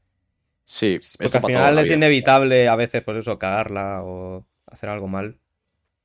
[0.65, 1.95] Sí, Porque al final es vida.
[1.95, 5.39] inevitable a veces, pues eso, cagarla o hacer algo mal.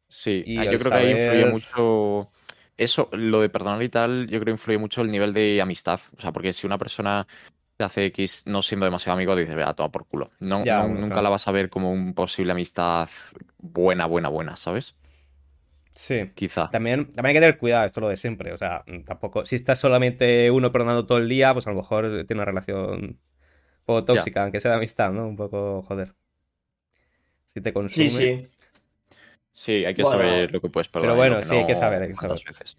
[0.08, 2.30] Sí, Y ah, yo creo que ahí influye mucho.
[2.76, 6.00] Eso, lo de perdonar y tal, yo creo que influye mucho el nivel de amistad.
[6.16, 7.26] O sea, porque si una persona
[7.76, 10.30] te hace X no siendo demasiado amigo, dices, vea, toma por culo.
[10.40, 11.22] No, Ya, no- bueno, nunca claro.
[11.22, 13.08] la vas a ver como un posible amistad
[13.58, 14.94] buena, buena, buena, ¿sabes?
[15.98, 16.30] Sí.
[16.32, 16.70] Quizá.
[16.70, 18.52] También, también hay que tener cuidado, esto es lo de siempre.
[18.52, 19.44] O sea, tampoco.
[19.44, 23.18] Si estás solamente uno perdonando todo el día, pues a lo mejor tiene una relación
[23.84, 25.26] poco tóxica, aunque sea de amistad, ¿no?
[25.26, 26.14] Un poco, joder.
[27.46, 28.10] Si te consume.
[28.10, 28.48] Sí, sí.
[29.52, 31.16] Sí, hay que Bueno, saber lo que puedes perdonar.
[31.16, 32.38] pero bueno, sí, hay que saber, hay que saber.
[32.46, 32.76] veces.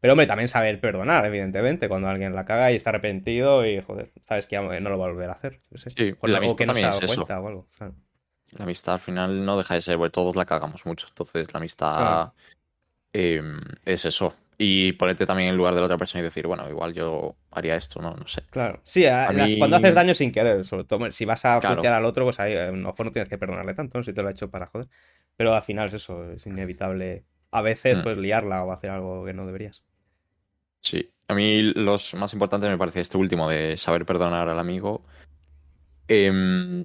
[0.00, 4.12] Pero hombre, también saber perdonar, evidentemente, cuando alguien la caga y está arrepentido y, joder,
[4.24, 5.62] sabes que ya no lo va a volver a hacer.
[5.74, 5.88] sé.
[5.88, 7.24] Sí, O la amistad que no se también ha dado es eso.
[7.24, 7.66] cuenta o algo.
[8.50, 11.06] La amistad al final no deja de ser, porque todos la cagamos mucho.
[11.08, 12.32] Entonces la amistad.
[13.12, 13.42] Eh,
[13.84, 14.34] es eso.
[14.60, 17.76] Y ponerte también en lugar de la otra persona y decir, bueno, igual yo haría
[17.76, 18.14] esto, ¿no?
[18.16, 18.42] No sé.
[18.50, 18.80] Claro.
[18.82, 21.60] Sí, a- A la- mí- cuando haces daño sin querer, sobre todo si vas a
[21.60, 21.76] Claro.
[21.76, 24.04] putear al otro, pues ahí a lo mejor no tienes que perdonarle tanto, ¿no?
[24.04, 24.88] si te lo ha hecho para joder.
[25.36, 28.02] Pero al final es eso, es inevitable a veces Mm.
[28.02, 29.84] pues liarla o hacer algo que no deberías.
[30.80, 31.08] Sí.
[31.28, 35.04] A mí los más importantes me parece este último de saber perdonar al amigo.
[36.08, 36.84] Em,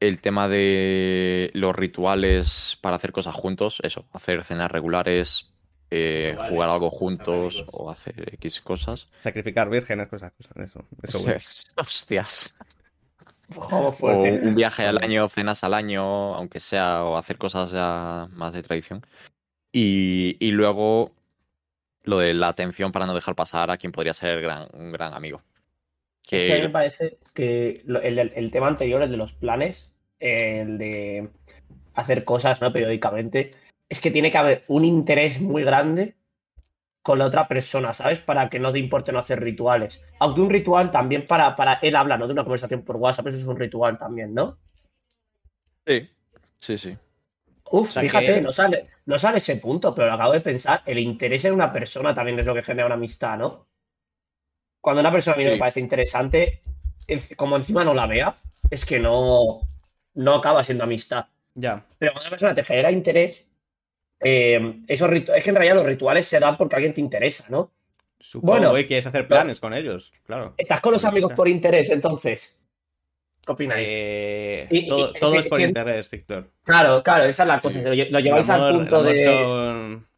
[0.00, 5.52] el tema de los rituales para hacer cosas juntos, eso, hacer cenas regulares,
[5.90, 9.08] eh, jugar algo juntos o hacer X cosas.
[9.18, 10.84] Sacrificar vírgenes, cosas, cosas, eso.
[11.02, 11.40] eso bueno.
[11.76, 12.54] Hostias.
[13.56, 14.46] Ojo O fuerte.
[14.46, 18.62] un viaje al año, cenas al año, aunque sea, o hacer cosas ya más de
[18.62, 19.06] tradición.
[19.72, 21.12] Y, y luego
[22.04, 25.14] lo de la atención para no dejar pasar a quien podría ser gran, un gran
[25.14, 25.42] amigo.
[26.36, 29.16] Es que a mí me parece que lo- el, el- el tema anterior, el de
[29.16, 31.30] los planes, el de
[31.94, 32.70] hacer cosas ¿no?
[32.72, 33.50] periódicamente,
[33.88, 36.14] es que tiene que haber un interés muy grande
[37.02, 38.20] con la otra persona, ¿sabes?
[38.20, 40.00] Para que no te importe no hacer rituales.
[40.18, 42.26] Aunque un ritual también para, para él habla, ¿no?
[42.26, 44.58] De una conversación por WhatsApp, eso es un ritual también, ¿no?
[45.86, 46.10] sí,
[46.60, 46.96] sí, sí.
[47.70, 50.40] Uf, O sea fíjate, que- no, sale, no sale ese punto, pero lo acabo de
[50.42, 50.82] pensar.
[50.84, 53.67] El interés en una persona también es lo que genera una amistad, ¿no?
[54.88, 55.54] Cuando una persona a mí no Sí.
[55.56, 56.62] me parece interesante,
[57.36, 58.38] como encima no la vea,
[58.70, 59.60] es que no,
[60.14, 61.26] no acaba siendo amistad.
[61.54, 61.84] Ya.
[61.98, 63.44] Pero cuando una persona te genera interés,
[64.20, 67.70] eh, esos es que en realidad los rituales se dan porque alguien te interesa, ¿no?
[68.18, 70.54] Supongo Bueno, y quieres hacer planes con ellos, claro.
[70.56, 71.36] Estás con los Lo que amigos sea.
[71.36, 72.58] por interés, entonces.
[73.44, 73.86] ¿Qué opináis?
[73.90, 76.50] Eh, Y- y- todo, y- todo y- es por si- interés, Víctor.
[76.64, 77.78] Claro, claro, esa es la cosa.
[77.78, 77.84] Sí.
[78.10, 79.24] Lo, lleváis amor- al punto de.
[79.24, 80.08] son-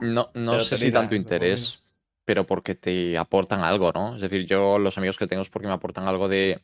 [0.00, 1.81] No, no sé si tanto interés,
[2.24, 4.16] pero porque te aportan algo, ¿no?
[4.16, 6.62] Es decir, yo los amigos que tengo es porque me aportan algo de,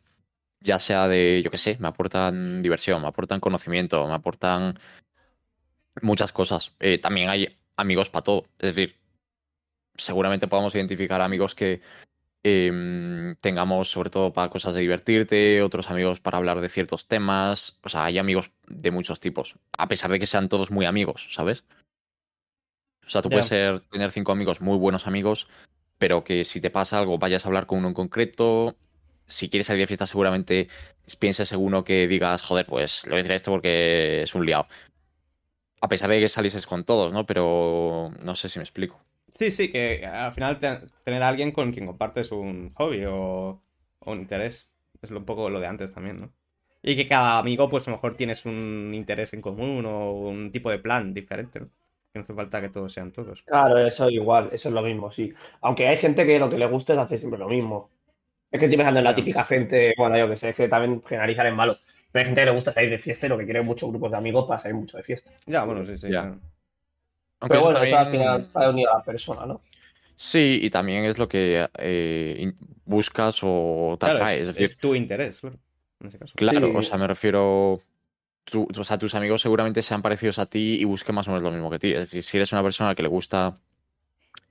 [0.60, 4.78] ya sea de, yo qué sé, me aportan diversión, me aportan conocimiento, me aportan
[6.02, 6.72] muchas cosas.
[6.80, 8.44] Eh, también hay amigos para todo.
[8.58, 8.96] Es decir,
[9.96, 11.80] seguramente podamos identificar amigos que
[12.42, 17.78] em, tengamos sobre todo para cosas de divertirte, otros amigos para hablar de ciertos temas.
[17.82, 21.28] O sea, hay amigos de muchos tipos, a pesar de que sean todos muy amigos,
[21.30, 21.64] ¿sabes?
[23.08, 25.48] O sea, tú puedes ser, tener cinco amigos muy buenos amigos,
[25.98, 28.76] pero que si te pasa algo vayas a hablar con uno en concreto.
[29.26, 30.68] Si quieres salir de fiesta, seguramente
[31.18, 34.34] pienses en uno que digas, joder, pues lo voy a decir a este porque es
[34.34, 34.66] un liado.
[35.80, 37.24] A pesar de que salieses con todos, ¿no?
[37.26, 39.00] Pero no sé si me explico.
[39.32, 43.62] Sí, sí, que al final te- tener a alguien con quien compartes un hobby o,
[44.00, 44.68] o un interés.
[45.02, 46.32] Es lo- un poco lo de antes también, ¿no?
[46.82, 50.50] Y que cada amigo, pues a lo mejor tienes un interés en común o un
[50.52, 51.70] tipo de plan diferente, ¿no?
[52.12, 53.42] Que no hace falta que todos sean todos.
[53.42, 55.32] Claro, eso igual, eso es lo mismo, sí.
[55.60, 57.90] Aunque hay gente que lo que le gusta es hacer siempre lo mismo.
[58.50, 61.02] Es que estoy pensando en la típica gente, bueno, yo que sé, es que también
[61.02, 61.76] generalizar es malo.
[62.10, 63.90] Pero hay gente que le gusta salir de fiesta y lo que quiere es muchos
[63.90, 65.30] grupos de amigos para salir mucho de fiesta.
[65.46, 66.06] Ya, bueno, sí, sí.
[66.10, 66.22] Ya.
[66.22, 66.40] claro.
[67.40, 69.60] Aunque Pero eso bueno, eso al también- final está unido a la persona, ¿no?
[70.16, 72.52] Sí, y también es lo que eh,
[72.86, 74.36] buscas o te Claro, atrae.
[74.36, 75.56] es, Es decir, es tu interés, claro.
[76.00, 76.32] En ese caso.
[76.34, 76.72] Claro, Sí.
[76.76, 77.80] o sea, me refiero.
[78.50, 81.42] Tú- o sea, tus amigos seguramente sean parecidos a ti y busquen más o menos
[81.44, 81.92] lo mismo que ti.
[81.92, 83.56] Es decir, si eres una persona que le gusta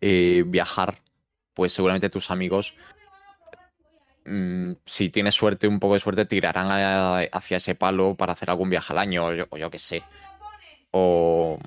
[0.02, 1.00] eh, viajar,
[1.54, 2.76] pues seguramente tus amigos,
[4.26, 8.50] mm, si tienes suerte, un poco de suerte, tirarán a- hacia ese palo para hacer
[8.50, 10.04] algún viaje al año, o yo, o yo qué sé.
[10.92, 11.58] O,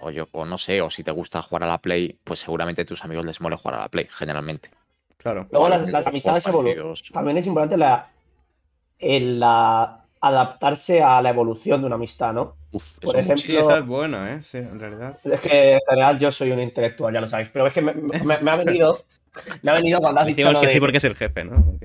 [0.00, 2.82] o yo, o no sé, o si te gusta jugar a la Play, pues seguramente
[2.82, 4.70] a tus amigos les mole jugar a la Play, generalmente.
[5.18, 5.46] Claro.
[5.50, 6.94] Luego las, las amistades evolucionan.
[7.12, 8.10] También es importante la,
[8.98, 12.56] el la- adaptarse a la evolución de una amistad, ¿no?
[12.72, 14.42] Uf, Por eso ejemplo- Sí, esa es buena, ¿eh?
[14.42, 15.16] Sí, en realidad.
[15.24, 17.50] Es que en general yo soy un intelectual, ya lo sabéis.
[17.52, 19.04] Pero es que me, me- me ha venido,
[19.62, 21.78] me ha venido cuando has dicho Decimos que de- sí porque es el jefe, ¿no?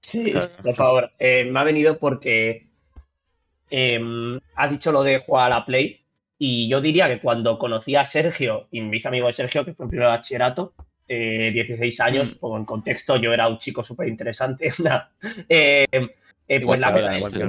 [0.00, 0.50] Sí, Claro.
[0.62, 1.10] por favor.
[1.18, 2.66] Eh, me ha venido porque
[3.70, 6.00] em, has dicho lo de jugar a la Play.
[6.38, 9.72] Y yo diría que cuando conocí a Sergio y me hice amigo de Sergio, que
[9.72, 10.74] fue en primer bachillerato,
[11.08, 12.38] eh, 16 años, Mm.
[12.38, 14.72] como en contexto, yo era un chico súper interesante.
[16.48, 17.46] eh, pues la cosa es- que.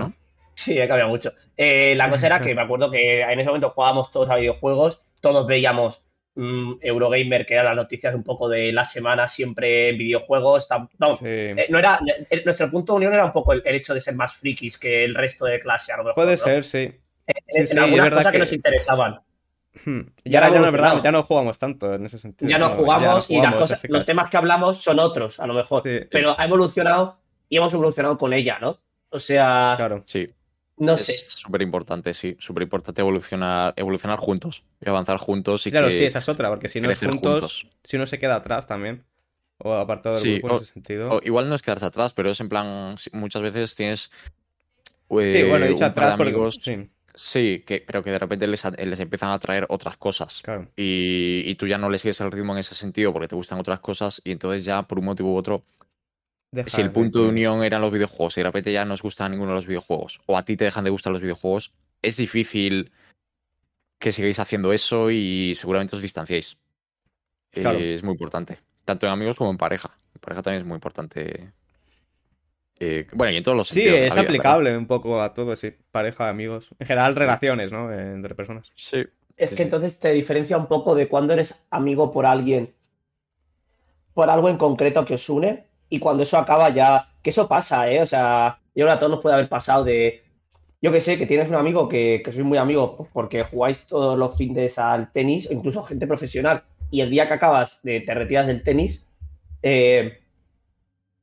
[0.53, 1.31] Sí, ha cambiado mucho.
[1.57, 5.01] Eh, la cosa era que me acuerdo que en ese momento jugábamos todos a videojuegos,
[5.19, 6.01] todos veíamos
[6.35, 10.69] mm, Eurogamer, que eran las noticias un poco de la semana, siempre en videojuegos.
[10.69, 11.25] tam- vamos, Sí.
[11.27, 11.99] eh, no era,
[12.45, 15.03] nuestro punto de unión era un poco el, el hecho de ser más frikis que
[15.05, 16.15] el resto de clase, a lo mejor.
[16.15, 16.37] Puede ¿no?
[16.37, 16.79] ser, sí.
[17.27, 18.31] En, sí, en sí, algunas cosas que...
[18.33, 19.19] que- nos interesaban.
[19.83, 20.01] Hmm.
[20.23, 21.03] Y Ya ahora ya no es verdad, evolucionado.
[21.03, 22.49] ya no jugamos tanto en ese sentido.
[22.49, 25.53] Ya no no jugamos y las cosas, los temas que hablamos son otros, a lo
[25.53, 25.83] mejor.
[25.85, 25.99] Sí.
[26.09, 27.17] Pero ha evolucionado
[27.49, 28.79] y hemos evolucionado con ella, ¿no?
[29.15, 30.03] O sea, Claro.
[30.05, 30.29] Sí,
[30.77, 31.13] no sé.
[31.13, 32.35] es súper importante, sí.
[32.39, 36.49] Súper importante evolucionar, evolucionar juntos y avanzar juntos y Claro, que sí, esa es otra,
[36.49, 37.67] porque si no es juntos, juntos.
[37.85, 39.05] si uno se queda atrás también,
[39.57, 41.11] o apartado del Sí, grupo en ese sentido.
[41.13, 44.11] O igual no es quedarse atrás, pero es en plan, sí, muchas veces tienes...
[45.09, 46.31] sí, eh, bueno, he dicho atrás porque...
[46.31, 50.41] amigos, Sí, sí, que, pero que de repente les, les empiezan a traer otras cosas.
[50.43, 50.67] claro.
[50.75, 53.59] Y, y tú ya no le sigues el ritmo en ese sentido porque te gustan
[53.59, 55.63] otras cosas y entonces ya por un motivo u otro,
[56.67, 59.27] Si el punto de unión eran los videojuegos y de repente ya no os gusta
[59.29, 62.91] ninguno de los videojuegos o a ti te dejan de gustar los videojuegos, es difícil
[63.99, 66.57] que sigáis haciendo eso y seguramente os distanciéis.
[67.53, 69.97] Eh, es muy importante, tanto en amigos como en pareja.
[70.13, 71.51] En pareja también es muy importante.
[72.79, 74.29] Eh, bueno, y en todos los Sí, sentidos la es vida, ¿verdad?
[74.29, 75.73] aplicable un poco a todo, sí.
[75.91, 76.69] Pareja, amigos.
[76.77, 77.91] En general, relaciones, ¿no?
[77.91, 78.71] Eh, Entre personas.
[78.75, 79.05] Sí.
[79.37, 79.63] Es Sí, que sí.
[79.63, 82.73] entonces te diferencia un poco de cuando eres amigo por alguien,
[84.13, 87.89] por algo en concreto que os une, y cuando eso acaba ya, que eso pasa,
[87.91, 88.01] ¿eh?
[88.01, 90.23] O sea, yo creo que a todos nos puede haber pasado de,
[90.81, 93.85] yo que sé, que tienes un amigo que, que sois muy amigos pues, porque jugáis
[93.87, 98.01] todos los fines al tenis, o incluso gente profesional, y el día que acabas de
[98.01, 99.07] te retiras del tenis,
[99.63, 100.19] eh,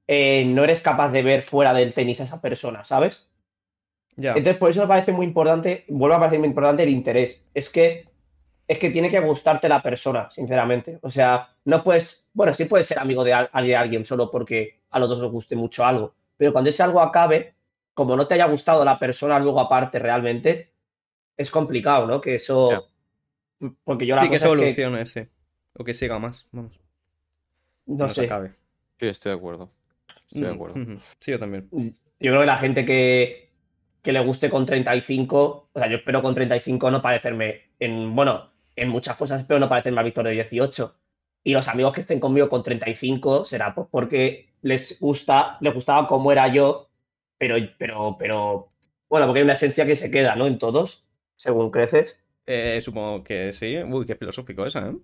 [0.09, 3.29] eh, no eres capaz de ver fuera del tenis a esa persona, ¿sabes?
[4.17, 4.31] Ya.
[4.31, 7.45] Entonces, por eso me parece muy importante, vuelve a parecer muy importante el interés.
[7.55, 8.09] Es que,
[8.73, 10.99] es que tiene que gustarte la persona, sinceramente.
[11.03, 14.83] O sea, no puedes, bueno, sí puedes ser amigo de, al- de alguien solo porque
[14.91, 17.55] a los dos os guste mucho algo, pero cuando ese algo acabe,
[17.95, 20.73] como no te haya gustado la persona luego aparte realmente,
[21.37, 22.21] es complicado, ¿no?
[22.21, 22.87] Que eso,
[23.85, 25.29] porque yo la Sí, que eso es que, sí.
[25.75, 26.79] O que siga más, vamos.
[27.87, 28.55] no se sé, acabe.
[29.01, 29.71] Sí, estoy de acuerdo.
[30.29, 30.75] Estoy de Mm, acuerdo.
[31.21, 31.69] Sí, yo también.
[31.73, 33.51] yo creo que la gente que,
[34.03, 38.52] que le guste con 35, o sea, yo espero con 35 no parecerme en, bueno,
[38.77, 40.95] en muchas cosas espero no parecerme a Víctor de 18.
[41.45, 46.07] Y los amigos que estén conmigo con 35 será pues porque les gusta, les gustaba
[46.07, 46.89] como era yo,
[47.37, 48.69] pero, pero, pero,
[49.09, 50.47] bueno, porque hay una esencia que se queda, ¿no?
[50.47, 51.05] En todos,
[51.37, 52.17] según creces.
[52.47, 53.77] Eh, supongo que sí.
[53.83, 54.97] Uy, qué filosófico esa, ¿eh?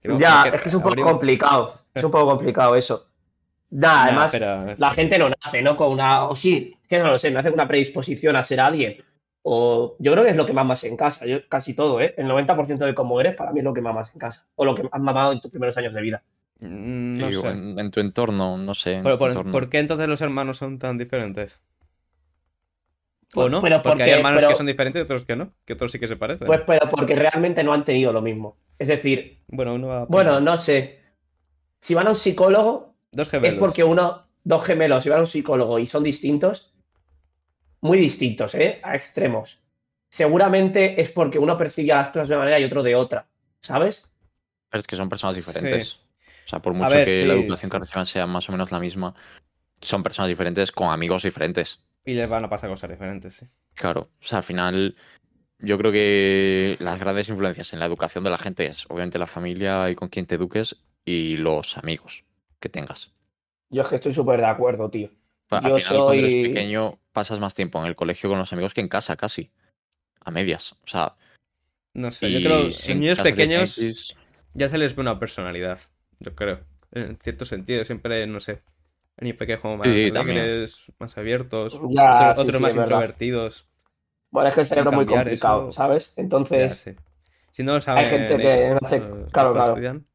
[0.00, 3.06] Creo- ya, es que es un poco complicado, es un poco complicado eso.
[3.70, 5.76] Nada, Ya, además, pero la gente no nace, ¿no?
[5.76, 8.96] Con una, o sí, que no lo sé, nace con una predisposición a ser alguien.
[9.42, 12.14] O yo creo que es lo que mamas en casa, yo casi todo, ¿eh?
[12.18, 14.46] El 90% de cómo eres para mí es lo que mamas en casa.
[14.56, 16.22] O lo que has mamado en tus primeros años de vida.
[16.60, 17.48] Mm, No Sí, sé.
[17.48, 18.96] en, en tu entorno, no sé.
[18.96, 19.52] en Pero tu por, entorno.
[19.52, 21.58] ¿por qué entonces los hermanos son tan diferentes?
[23.32, 23.60] ¿O Pues- no?
[23.62, 25.52] pero porque hay hermanos pero- que son diferentes y otros que no.
[25.64, 26.46] Que otros sí que se parecen.
[26.46, 28.56] Pues pero porque realmente no han tenido lo mismo.
[28.78, 31.00] Es decir, bueno, uno va bueno, no sé.
[31.78, 33.58] Si van a un psicólogo, Dos es gemelos.
[33.58, 36.69] porque uno, dos gemelos, si van a un psicólogo y son distintos,
[37.80, 38.80] muy distintos, ¿eh?
[38.82, 39.58] A extremos.
[40.10, 43.26] Seguramente es porque uno percibe las cosas de una manera y otro de otra,
[43.62, 44.10] ¿sabes?
[44.70, 45.40] Pero es que son personas Sí.
[45.40, 45.98] diferentes.
[46.44, 48.80] O sea, por mucho ver, que la educación que reciban sea más o menos la
[48.80, 49.14] misma,
[49.80, 51.84] son personas diferentes con amigos diferentes.
[52.04, 53.46] Y les van a pasar cosas diferentes, sí.
[53.74, 54.96] Claro, o sea, al final
[55.58, 59.26] yo creo que las grandes influencias en la educación de la gente es obviamente la
[59.26, 62.24] familia y con quien te eduques y los amigos
[62.58, 63.12] que tengas.
[63.68, 65.10] Yo es que estoy súper de acuerdo, tío.
[65.50, 68.52] Al Yo final, cuando eres soy- pequeño, pasas más tiempo en el colegio con los
[68.52, 69.50] amigos que en casa, casi.
[70.24, 70.72] A medias.
[70.84, 71.14] O sea,
[71.94, 74.14] No sé, y yo creo que niños pequeños
[74.54, 75.80] ya se les ve una personalidad.
[76.20, 76.60] Yo creo.
[76.92, 78.62] En cierto sentido, siempre, no sé.
[79.20, 80.38] Niños pequeños como más Sí, sí, también.
[80.38, 81.72] alegres, más abiertos.
[81.90, 83.66] Ya, otros sí, otros sí, más introvertidos.
[84.30, 86.14] Bueno, es que el cerebro es muy complicado, eso- ¿sabes?
[86.16, 86.94] Ya, Entonces, sí.
[87.50, 88.98] Si no lo saben, gente que no hace-
[89.32, 89.68] claro, claro.
[89.70, 90.06] estudian,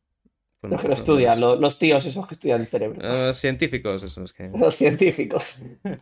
[0.71, 2.99] los que no- lo estudian, los, los tíos esos que estudian el cerebro.
[3.01, 4.49] Los científicos, esos que.
[4.57, 5.57] Los científicos.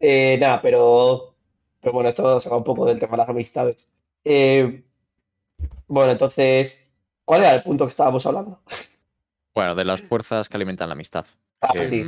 [0.00, 1.34] Eh, nada, pero,
[1.80, 3.76] pero bueno, esto se va un poco del tema de las amistades.
[4.24, 4.82] Eh,
[5.86, 6.78] bueno, entonces,
[7.24, 8.60] ¿cuál era el punto que estábamos hablando?
[9.54, 11.26] Bueno, de las fuerzas que alimentan la amistad.
[11.60, 12.04] Ah, Que, sí.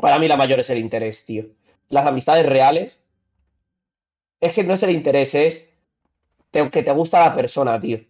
[0.00, 1.46] Para mí la mayor es el interés, tío.
[1.88, 2.98] Las amistades reales
[4.40, 5.68] es que no es el interés, es
[6.50, 8.00] que te gusta la persona, tío.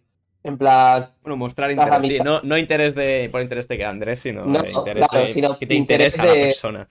[0.43, 2.05] En plan, Bueno, mostrar interés.
[2.05, 5.25] Sí, no, no interés de, por interés de que Andrés, sino No, de interés claro,
[5.25, 6.89] de sino que te interesa la persona.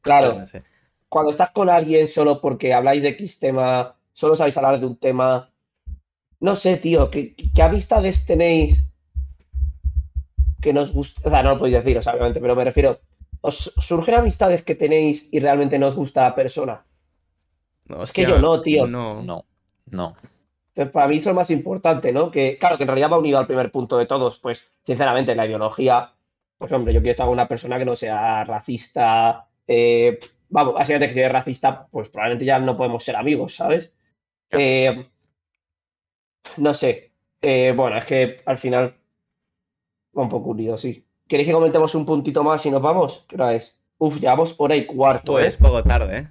[0.00, 0.62] claro, No sé.
[1.08, 4.96] cuando estás con alguien solo porque habláis de X tema, solo sabéis hablar de un
[4.96, 5.50] tema,
[6.40, 8.90] no sé, tío, ¿qué, qué amistades tenéis
[10.60, 11.20] que nos gusta?
[11.24, 13.00] O sea, no lo podéis decir, obviamente, pero me refiero,
[13.40, 16.84] ¿os surgen amistades que tenéis y realmente no os gusta la persona?
[17.86, 18.86] No, Es que yo no, tío.
[18.86, 19.22] No.
[19.22, 19.44] No,
[19.90, 20.16] no.
[20.78, 22.30] Entonces, para mí eso es lo más importante, ¿no?
[22.30, 25.44] Que, claro, que en realidad va unido al primer punto de todos, pues, sinceramente, la
[25.44, 26.12] ideología,
[26.56, 31.08] pues, hombre, yo quiero estar con una persona que no sea racista, eh, vamos, básicamente
[31.08, 33.92] que si eres racista, pues probablemente ya no podemos ser amigos, ¿sabes?
[34.50, 35.04] Eh,
[36.58, 37.10] no sé,
[37.40, 38.96] Eh, bueno, es que al final
[40.16, 41.04] va un poco unido, sí.
[41.28, 43.24] ¿Queréis que comentemos un puntito más y nos vamos?
[43.28, 43.80] ¿Qué hora es?
[43.98, 45.58] Uf, llevamos hora y cuarto, Pues ¿eh?
[45.60, 46.28] poco tarde, ¿eh?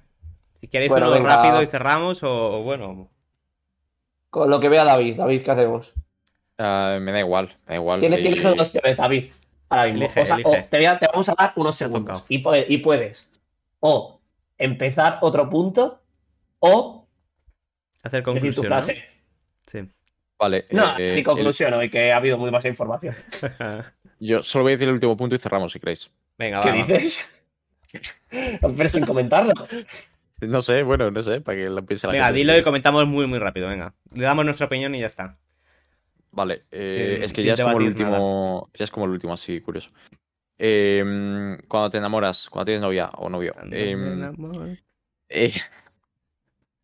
[0.56, 1.36] Si queréis Bueno, uno venga.
[1.36, 3.10] rápido y cerramos, o bueno.
[4.30, 5.16] Con lo que vea David.
[5.18, 5.94] David, ¿qué hacemos?
[6.58, 7.99] Ah, me da igual, me da igual.
[7.99, 9.32] Tienes, y- tienes dos opciones, David.
[9.70, 9.99] Ahora mismo.
[10.04, 10.49] Elige, O sea, elige.
[10.49, 12.24] o te, voy a- te vamos a dar unos segundos.
[12.30, 13.32] Y, pu- y puedes
[13.80, 14.20] o
[14.58, 16.02] empezar otro punto
[16.60, 17.06] o
[18.04, 18.32] Hacer decir tu
[18.62, 18.64] conclusión.
[18.64, 18.70] ¿no?
[18.70, 19.06] frase.
[19.66, 19.90] Sí.
[20.40, 23.16] Vale, No, eh, sin el- conclusión hoy, que ha habido muy demasiada información.
[24.20, 26.10] yo solo voy a decir el último punto y cerramos si queréis.
[26.38, 26.78] Venga, ¿Qué va.
[26.78, 26.86] va.
[26.86, 27.30] dices?
[28.30, 29.54] Pero sin comentarlo.
[30.41, 32.38] No sé, bueno, no sé, para que lo piense la Venga, gente.
[32.39, 33.68] dilo y comentamos muy, muy rápido.
[33.68, 33.93] Venga.
[34.14, 35.38] Le damos nuestra opinión y ya está.
[36.31, 38.69] Vale, eh, es que ya es como el último.
[38.76, 39.89] Ya es como el último, así, curioso.
[40.59, 43.53] Eh, cuando te enamoras, cuando tienes novia o novio.
[43.72, 44.31] eh,
[45.30, 45.51] eh,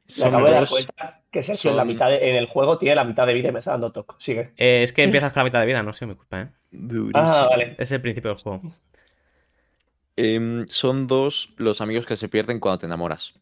[0.06, 2.46] Me son acabo de dar cuenta que Sergio en, la son- mitad de- en el
[2.48, 4.16] juego tiene la mitad de vida y me está dando toque.
[4.20, 4.52] Sigue.
[4.58, 6.50] Eh, es que empiezas con la mitad de vida, no sé, mi culpa, ¿eh?
[7.14, 7.76] Ah, vale.
[7.80, 8.62] Es el principio del juego.
[10.16, 13.34] Em, son dos los amigos que se pierden cuando te enamoras.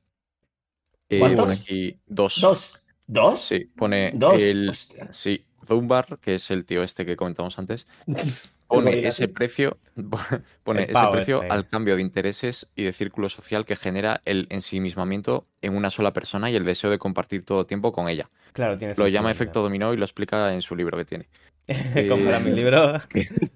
[1.10, 1.46] Eh, ¿Cuántos?
[1.46, 2.40] pone aquí dos.
[2.40, 2.82] ¿Dos?
[3.08, 3.42] ¿Dos?
[3.42, 4.42] Sí, pone ¿Dos?
[4.42, 4.70] el.
[4.70, 5.10] Hostia.
[5.12, 7.88] Sí, Zumbar, que es el tío este que comentamos antes,
[8.68, 9.78] pone ese precio,
[10.64, 11.54] pone ese precio este.
[11.54, 16.14] al cambio de intereses y de círculo social que genera el ensimismamiento en una sola
[16.14, 18.30] persona y el deseo de compartir todo tiempo con ella.
[18.54, 18.78] Claro.
[18.96, 21.28] Lo llama efecto dominó y lo explica en su libro que tiene.
[22.10, 22.94] Compra Eh, mi libro.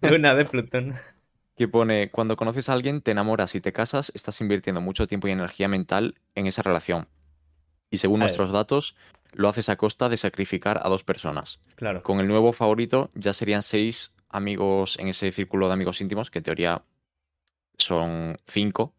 [0.01, 0.95] Luna de Plutón.
[1.55, 5.27] Que pone, cuando conoces a alguien, te enamoras y te casas, estás invirtiendo mucho tiempo
[5.27, 7.07] y energía mental en esa relación.
[7.89, 8.31] Y según A ver.
[8.31, 8.95] nuestros datos,
[9.31, 11.59] lo haces a costa de sacrificar a dos personas.
[11.75, 12.03] Claro.
[12.03, 16.39] Con el nuevo favorito ya serían seis amigos en ese círculo de amigos íntimos, que
[16.39, 16.83] en teoría
[17.77, 18.93] son cinco,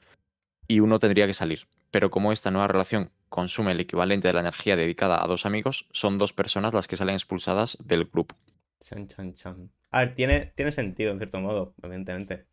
[0.68, 1.66] y uno tendría que salir.
[1.90, 5.86] Pero como esta nueva relación consume el equivalente de la energía dedicada a dos amigos,
[5.92, 8.36] son dos personas las que salen expulsadas del grupo.
[8.80, 9.70] Chan, chan, chan.
[9.90, 12.46] A ver, tiene, tiene sentido en cierto modo, evidentemente.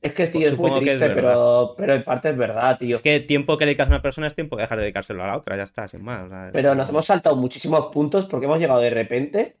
[0.00, 2.78] Es que tío, es muy Supongo que es triste, pero, pero en parte es verdad,
[2.78, 2.94] tío.
[2.94, 5.26] Es que tiempo que dedicas a una persona es tiempo que dejar de dedicárselo a
[5.26, 6.24] la otra, ya está, sin más.
[6.26, 9.56] o sea, es Pero nos hemos saltado muchísimos puntos porque hemos llegado de repente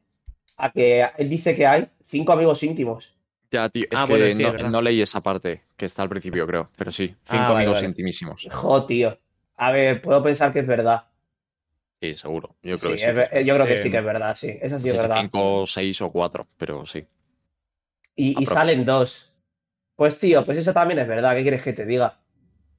[0.56, 3.14] a que él dice que hay cinco amigos íntimos.
[3.50, 6.46] Ya, tío, es Ah, que bueno, sí, no, leí esa parte que está al principio,
[6.46, 6.70] creo.
[6.76, 7.88] Pero sí, cinco Ah, vale, amigos vale.
[7.88, 8.46] intimísimos.
[8.50, 9.18] Jo, tío.
[9.56, 11.04] A ver, puedo pensar que es verdad.
[12.00, 12.54] Sí, seguro.
[12.62, 13.20] Yo creo Sí, que sí.
[13.32, 13.90] es yo creo que Sí.
[13.90, 14.56] que es verdad, sí.
[14.60, 15.16] Eso sí es Sí, verdad.
[15.20, 17.04] Cinco, seis o cuatro, pero sí.
[18.20, 19.32] Y, salen dos.
[19.96, 21.34] Pues tío, pues eso también es verdad.
[21.36, 22.18] ¿Qué quieres que te diga?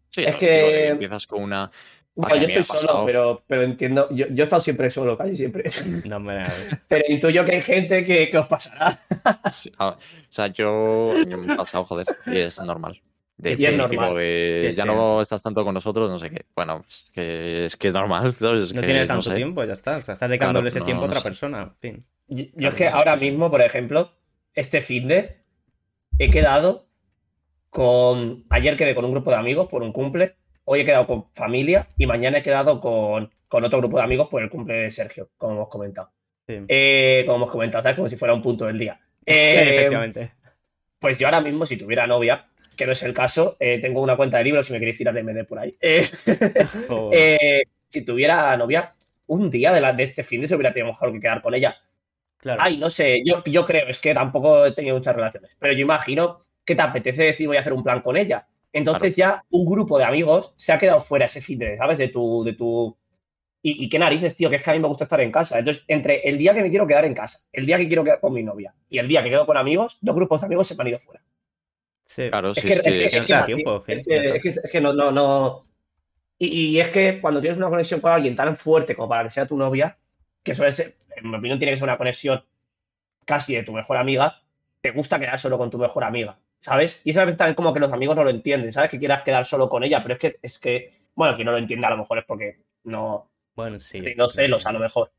[0.09, 1.71] Sí, Es que- digo, que empiezas con una.
[2.15, 4.09] Bueno, yo me estoy solo, pero, pero entiendo.
[4.11, 5.71] Yo, yo he estado siempre solo, casi siempre.
[6.03, 6.47] No, ver.
[6.89, 8.99] Pero intuyo que hay gente que, que os pasará.
[9.51, 9.97] Sí, a- o
[10.27, 13.01] sea, yo me he pasado, joder, y es normal.
[13.37, 14.15] De Y es normal.
[14.15, 14.93] de, ya sea.
[14.93, 16.45] no estás tanto con nosotros, no sé qué.
[16.53, 18.63] Bueno, es que es, que es normal, ¿sabes?
[18.63, 19.35] Es No que tienes no tanto sé.
[19.37, 19.95] tiempo, ya está.
[19.97, 21.29] O sea, estás dedicándole ese no, tiempo a otra sé.
[21.29, 21.61] persona.
[21.61, 22.05] En fin.
[22.27, 24.11] Yo, yo es que ahora mismo, por ejemplo,
[24.53, 25.37] este fin de
[26.17, 26.87] he quedado
[27.69, 28.45] con.
[28.49, 30.35] Ayer quedé con un grupo de amigos por un cumple.
[30.65, 34.27] Hoy he quedado con familia y mañana he quedado con, con otro grupo de amigos
[34.29, 36.11] por el cumple de Sergio, como hemos comentado.
[36.47, 36.59] Sí.
[36.67, 37.95] Eh, como hemos comentado, ¿sabes?
[37.95, 38.99] Como si fuera un punto del día.
[39.31, 40.31] Eh, Efectivamente.
[40.97, 44.15] pues yo ahora mismo, si tuviera novia, que no es el caso, eh, tengo una
[44.15, 45.71] cuenta de libros si me queréis tirar de MD por ahí.
[46.87, 48.95] Oh, eh, si tuviera novia,
[49.27, 51.53] un día de, la, de este fin de se hubiera tenido mejor que quedar con
[51.53, 51.75] ella.
[52.39, 52.61] Claro.
[52.63, 55.81] Ay, no sé, yo, yo creo, es que tampoco he tenido muchas relaciones, pero yo
[55.81, 58.47] imagino que te apetece decir voy a hacer un plan con ella.
[58.71, 61.97] Entonces ya un grupo de amigos se ha quedado fuera ese fin de, ¿sabes?
[61.97, 62.95] De tu, de tu.
[63.63, 65.59] Y, y qué narices, tío, que es que a mí me gusta estar en casa.
[65.59, 68.19] Entonces, entre el día que me quiero quedar en casa, el día que quiero quedar
[68.21, 70.75] con mi novia y el día que quedo con amigos, dos grupos de amigos se
[70.75, 71.21] me han ido fuera.
[72.05, 72.29] Sí.
[72.29, 73.45] Claro, Es sí, que, es es que- es es así.
[73.53, 74.35] tiempo, Es Phil, que- ya está.
[74.35, 75.65] es que- es que no, no, no.
[76.37, 79.31] Y, y es que cuando tienes una conexión con alguien tan fuerte como para que
[79.31, 79.97] sea tu novia,
[80.43, 82.43] que suele ser, en mi opinión, tiene que ser una conexión
[83.25, 84.41] casi de tu mejor amiga,
[84.81, 87.01] te gusta quedar solo con tu mejor amiga, ¿sabes?
[87.03, 88.89] Y eso a veces también como que los amigos no lo entienden, ¿sabes?
[88.89, 91.57] Que quieras quedar solo con ella, pero es que, es que, bueno, quien no lo
[91.57, 94.01] entiende a lo mejor es porque no, Bueno, sí.
[94.15, 95.11] no celos a lo mejor.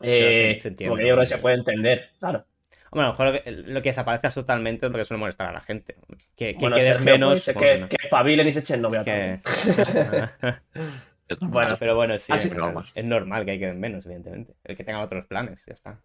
[0.00, 2.44] Eh, se- porque yo creo que se puede entender, claro.
[2.90, 5.60] Bueno, a lo mejor lo que, desaparezcas totalmente es lo que suele molestar a la
[5.60, 5.96] gente.
[6.36, 7.30] Que, que Bueno, quedes Sergio, menos.
[7.44, 7.88] pues, es que, no.
[7.88, 9.00] que espabilen y se echen novia.
[9.00, 10.60] Es que- también.
[11.28, 11.64] es normal.
[11.64, 12.86] Bueno, Pero bueno, sí, es, normal.
[12.94, 14.54] es normal que hay que menos, evidentemente.
[14.64, 16.00] El que tengan otros planes, ya está.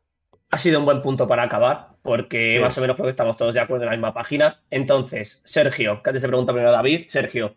[0.52, 2.60] Ha sido un buen punto para acabar, porque Sí.
[2.60, 4.62] más o menos creo que estamos todos de acuerdo en la misma página.
[4.72, 7.56] Entonces, Sergio, que antes se pregunta primero a David, Sergio,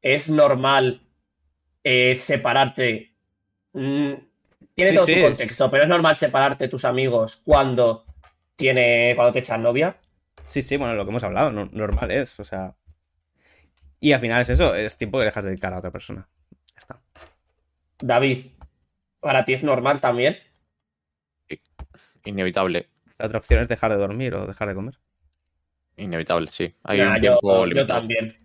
[0.00, 1.02] ¿es normal
[1.82, 3.12] eh, separarte?
[3.74, 4.12] Mm,
[4.74, 8.06] tiene Sí, todo sí, su es- contexto, pero es normal separarte de tus amigos cuando
[8.56, 9.96] tiene, cuando te echan novia.
[10.46, 12.74] Sí, sí, bueno, lo que hemos hablado, no- normal es, o sea.
[14.00, 16.28] Y al final es eso, es tiempo que dejas de dedicar a otra persona.
[18.00, 18.46] David,
[19.20, 20.36] ¿para ti es normal también?
[22.24, 22.88] Inevitable.
[23.18, 24.98] La otra opción es dejar de dormir o dejar de comer.
[25.96, 26.74] Inevitable, sí.
[26.82, 28.36] Hay Nah, un yo, tiempo yo también.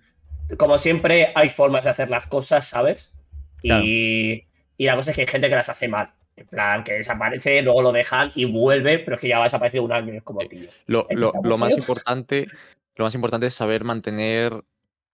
[0.58, 3.14] como siempre, hay formas de hacer las cosas, ¿sabes?
[3.62, 3.84] Claro.
[3.86, 4.46] Y,
[4.78, 6.12] y la cosa es que hay gente que las hace mal.
[6.36, 9.48] En plan, que desaparece, luego lo dejan y vuelve, pero es que ya va a
[9.48, 10.14] desaparecer un año.
[10.14, 10.70] Es como, tío.
[10.86, 11.80] Lo, lo- más feo.
[11.80, 12.48] importante,
[12.96, 14.54] lo más importante es saber mantener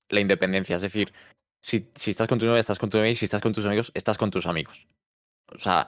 [0.10, 0.76] la independencia.
[0.76, 1.14] Es decir,
[1.66, 3.66] si, si estás con tu novia, estás con tu novia, y si estás con tus
[3.66, 4.86] amigos, estás con tus amigos.
[5.48, 5.88] O sea,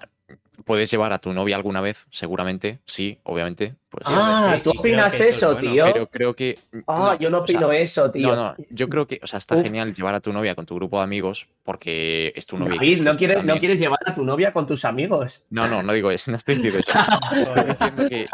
[0.66, 3.76] puedes llevar a tu novia alguna vez, seguramente, sí, obviamente.
[3.88, 5.86] Pues, Ah, sí, ¿tú opinas eso es eso, bueno, tío?
[5.94, 6.58] pero creo que.
[6.88, 8.36] Ah, yo no o sea, opino eso, tío.
[8.36, 9.62] No, no, yo creo que, o sea, está Uf.
[9.62, 12.74] genial llevar a tu novia con tu grupo de amigos porque es tu novia.
[12.74, 15.46] David, quieres ¿no quieres, también- ¿no quieres llevar a tu novia con tus amigos?
[15.52, 16.92] No, no, no digo eso, no estoy diciendo eso.
[17.40, 18.26] Estoy diciendo que,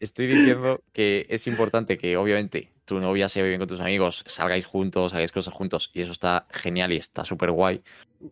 [0.00, 4.24] estoy diciendo que es importante que, obviamente, tu novia se lleve bien con tus amigos,
[4.26, 7.82] salgáis juntos, hagáis cosas juntos, y eso está genial y está súper guay.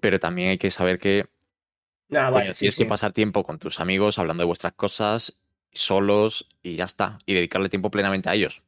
[0.01, 1.27] Pero también hay que saber que
[2.15, 2.83] Ah, coño, vale, sí, tienes sí.
[2.83, 5.41] que pasar tiempo con tus amigos, hablando de vuestras cosas,
[5.73, 7.19] solos, y ya está.
[7.25, 8.63] Y dedicarle tiempo plenamente a ellos.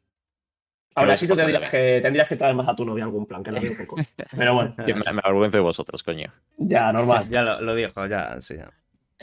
[0.95, 3.43] Ahora sí tú tendrías que, tendrías que traer más a tu novia a algún plan,
[3.43, 3.97] que lo digo poco.
[4.37, 6.33] Pero bueno, me, me avergüenzo de vosotros, coño.
[6.57, 7.27] ya, normal.
[7.31, 8.55] Ya lo, lo dijo, ya, sí.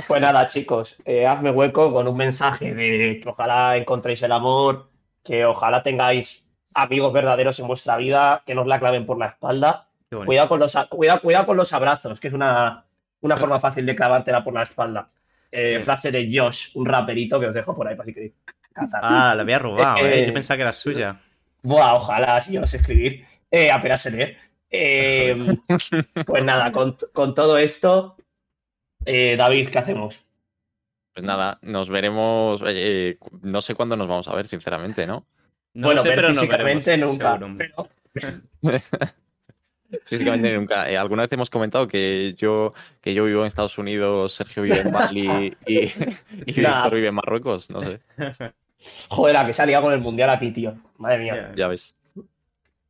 [0.07, 4.89] Pues nada, chicos, eh, hazme hueco con un mensaje de que ojalá encontréis el amor,
[5.23, 9.27] que ojalá tengáis amigos verdaderos en vuestra vida, que no os la claven por la
[9.27, 9.87] espalda.
[10.25, 12.83] Cuidado con los, cuidado, cuidado con los abrazos, que es una,
[13.21, 15.09] una forma fácil de clavártela por la espalda.
[15.51, 15.83] Eh, Sí.
[15.83, 18.33] Frase de Josh, un raperito que os dejo por ahí para si queréis
[18.73, 19.01] catar.
[19.03, 20.27] Ah, la había robado, que- eh.
[20.27, 21.19] Yo pensaba que era suya.
[21.63, 24.37] Buah, ojalá, si yo no sé escribir, eh, apenas sé leer.
[24.69, 25.57] Eh,
[26.25, 28.15] pues nada, con, con todo esto,
[29.05, 30.19] eh, David, ¿qué hacemos?
[31.13, 32.63] Pues nada, nos veremos.
[32.65, 35.25] eh, no sé cuándo nos vamos a ver, sinceramente, ¿no?
[35.73, 37.39] No bueno, sé, pero físicamente veremos, nunca.
[37.57, 37.89] pero-
[40.05, 40.89] Físicamente nunca.
[40.89, 44.79] Eh, alguna vez hemos comentado que yo, que yo vivo en Estados Unidos, Sergio vive
[44.79, 45.79] en Bali y,
[46.45, 46.77] y Sí, nada.
[46.83, 47.69] Víctor vive en Marruecos.
[47.69, 47.99] No sé,
[49.09, 50.75] Joder, la que se ha liado con el mundial aquí, tío.
[50.97, 51.35] Madre mía.
[51.51, 51.55] Ya.
[51.55, 51.93] ya ves.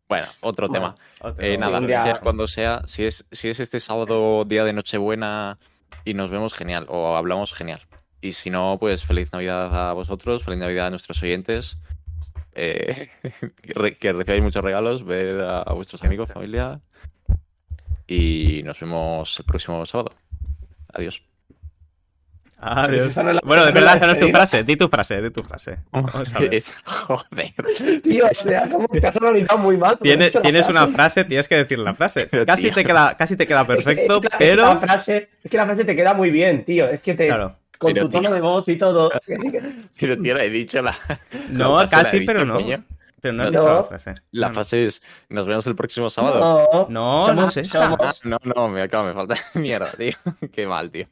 [0.08, 1.30] Bueno, otro Bueno, tema.
[1.32, 1.44] Otro.
[1.44, 5.58] Eh, nada, sea cuando sea, si es, si es este sábado, día de Nochebuena,
[6.06, 7.82] y nos vemos genial, o hablamos genial.
[8.22, 11.78] Y si no, pues feliz Navidad a vosotros, feliz Navidad a nuestros oyentes.
[12.54, 13.10] Eh,
[13.62, 16.80] que, re- que recibáis muchos regalos, ver a, a vuestros amigos, familia.
[18.08, 20.14] Y nos vemos el próximo sábado.
[20.94, 21.24] Adiós.
[22.64, 23.16] Adiós.
[23.18, 24.64] No la- Bueno, de verdad, esa no es tu frase.
[24.64, 25.80] Di tu frase, di tu frase.
[25.92, 26.54] Vamos a ver.
[26.54, 27.54] Es- joder.
[28.04, 29.98] Tío, o sea, como que has organizado muy mal.
[30.00, 31.24] tienes una frase.
[31.26, 32.28] tienes que decir la frase.
[32.30, 32.74] Pero, Casi tío.
[32.76, 34.66] te queda, casi te queda perfecto, Es que la- pero.
[34.66, 36.88] La frase, es que la frase te queda muy bien, tío.
[36.88, 37.28] Es que te.
[37.28, 37.56] Claro.
[37.82, 38.36] Con Pero, tu tono tío.
[38.36, 39.12] de voz y todo.
[40.00, 40.96] Pero tío, he dicho la.
[41.50, 42.54] No, la la casi, dicho, pero no.
[42.54, 42.84] coño.
[43.20, 43.60] Pero no has No.
[43.60, 44.16] dicho la frase.
[44.32, 46.88] La No, frase es: Nos vemos el próximo sábado.
[46.90, 47.90] No, No, no es esa.
[47.90, 50.14] somos- Ah, no, no, me, claro, me falta mierda, tío.
[50.54, 51.08] Qué mal, tío.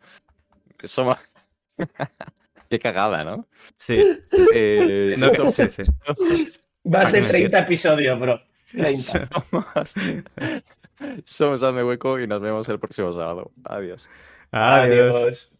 [0.84, 1.18] Somos.
[2.70, 3.48] Qué cagada, ¿no?
[3.76, 3.98] Sí.
[4.54, 5.82] Eh, No, somos- sí, sí.
[6.84, 8.40] Más de Ah, que 30 episodios, bro.
[8.72, 9.28] 30.
[9.50, 9.94] somos,
[11.26, 13.52] somos Hazme Hueco y nos vemos el próximo sábado.
[13.66, 14.08] Adiós.
[14.52, 15.16] Adiós.
[15.16, 15.52] Adiós.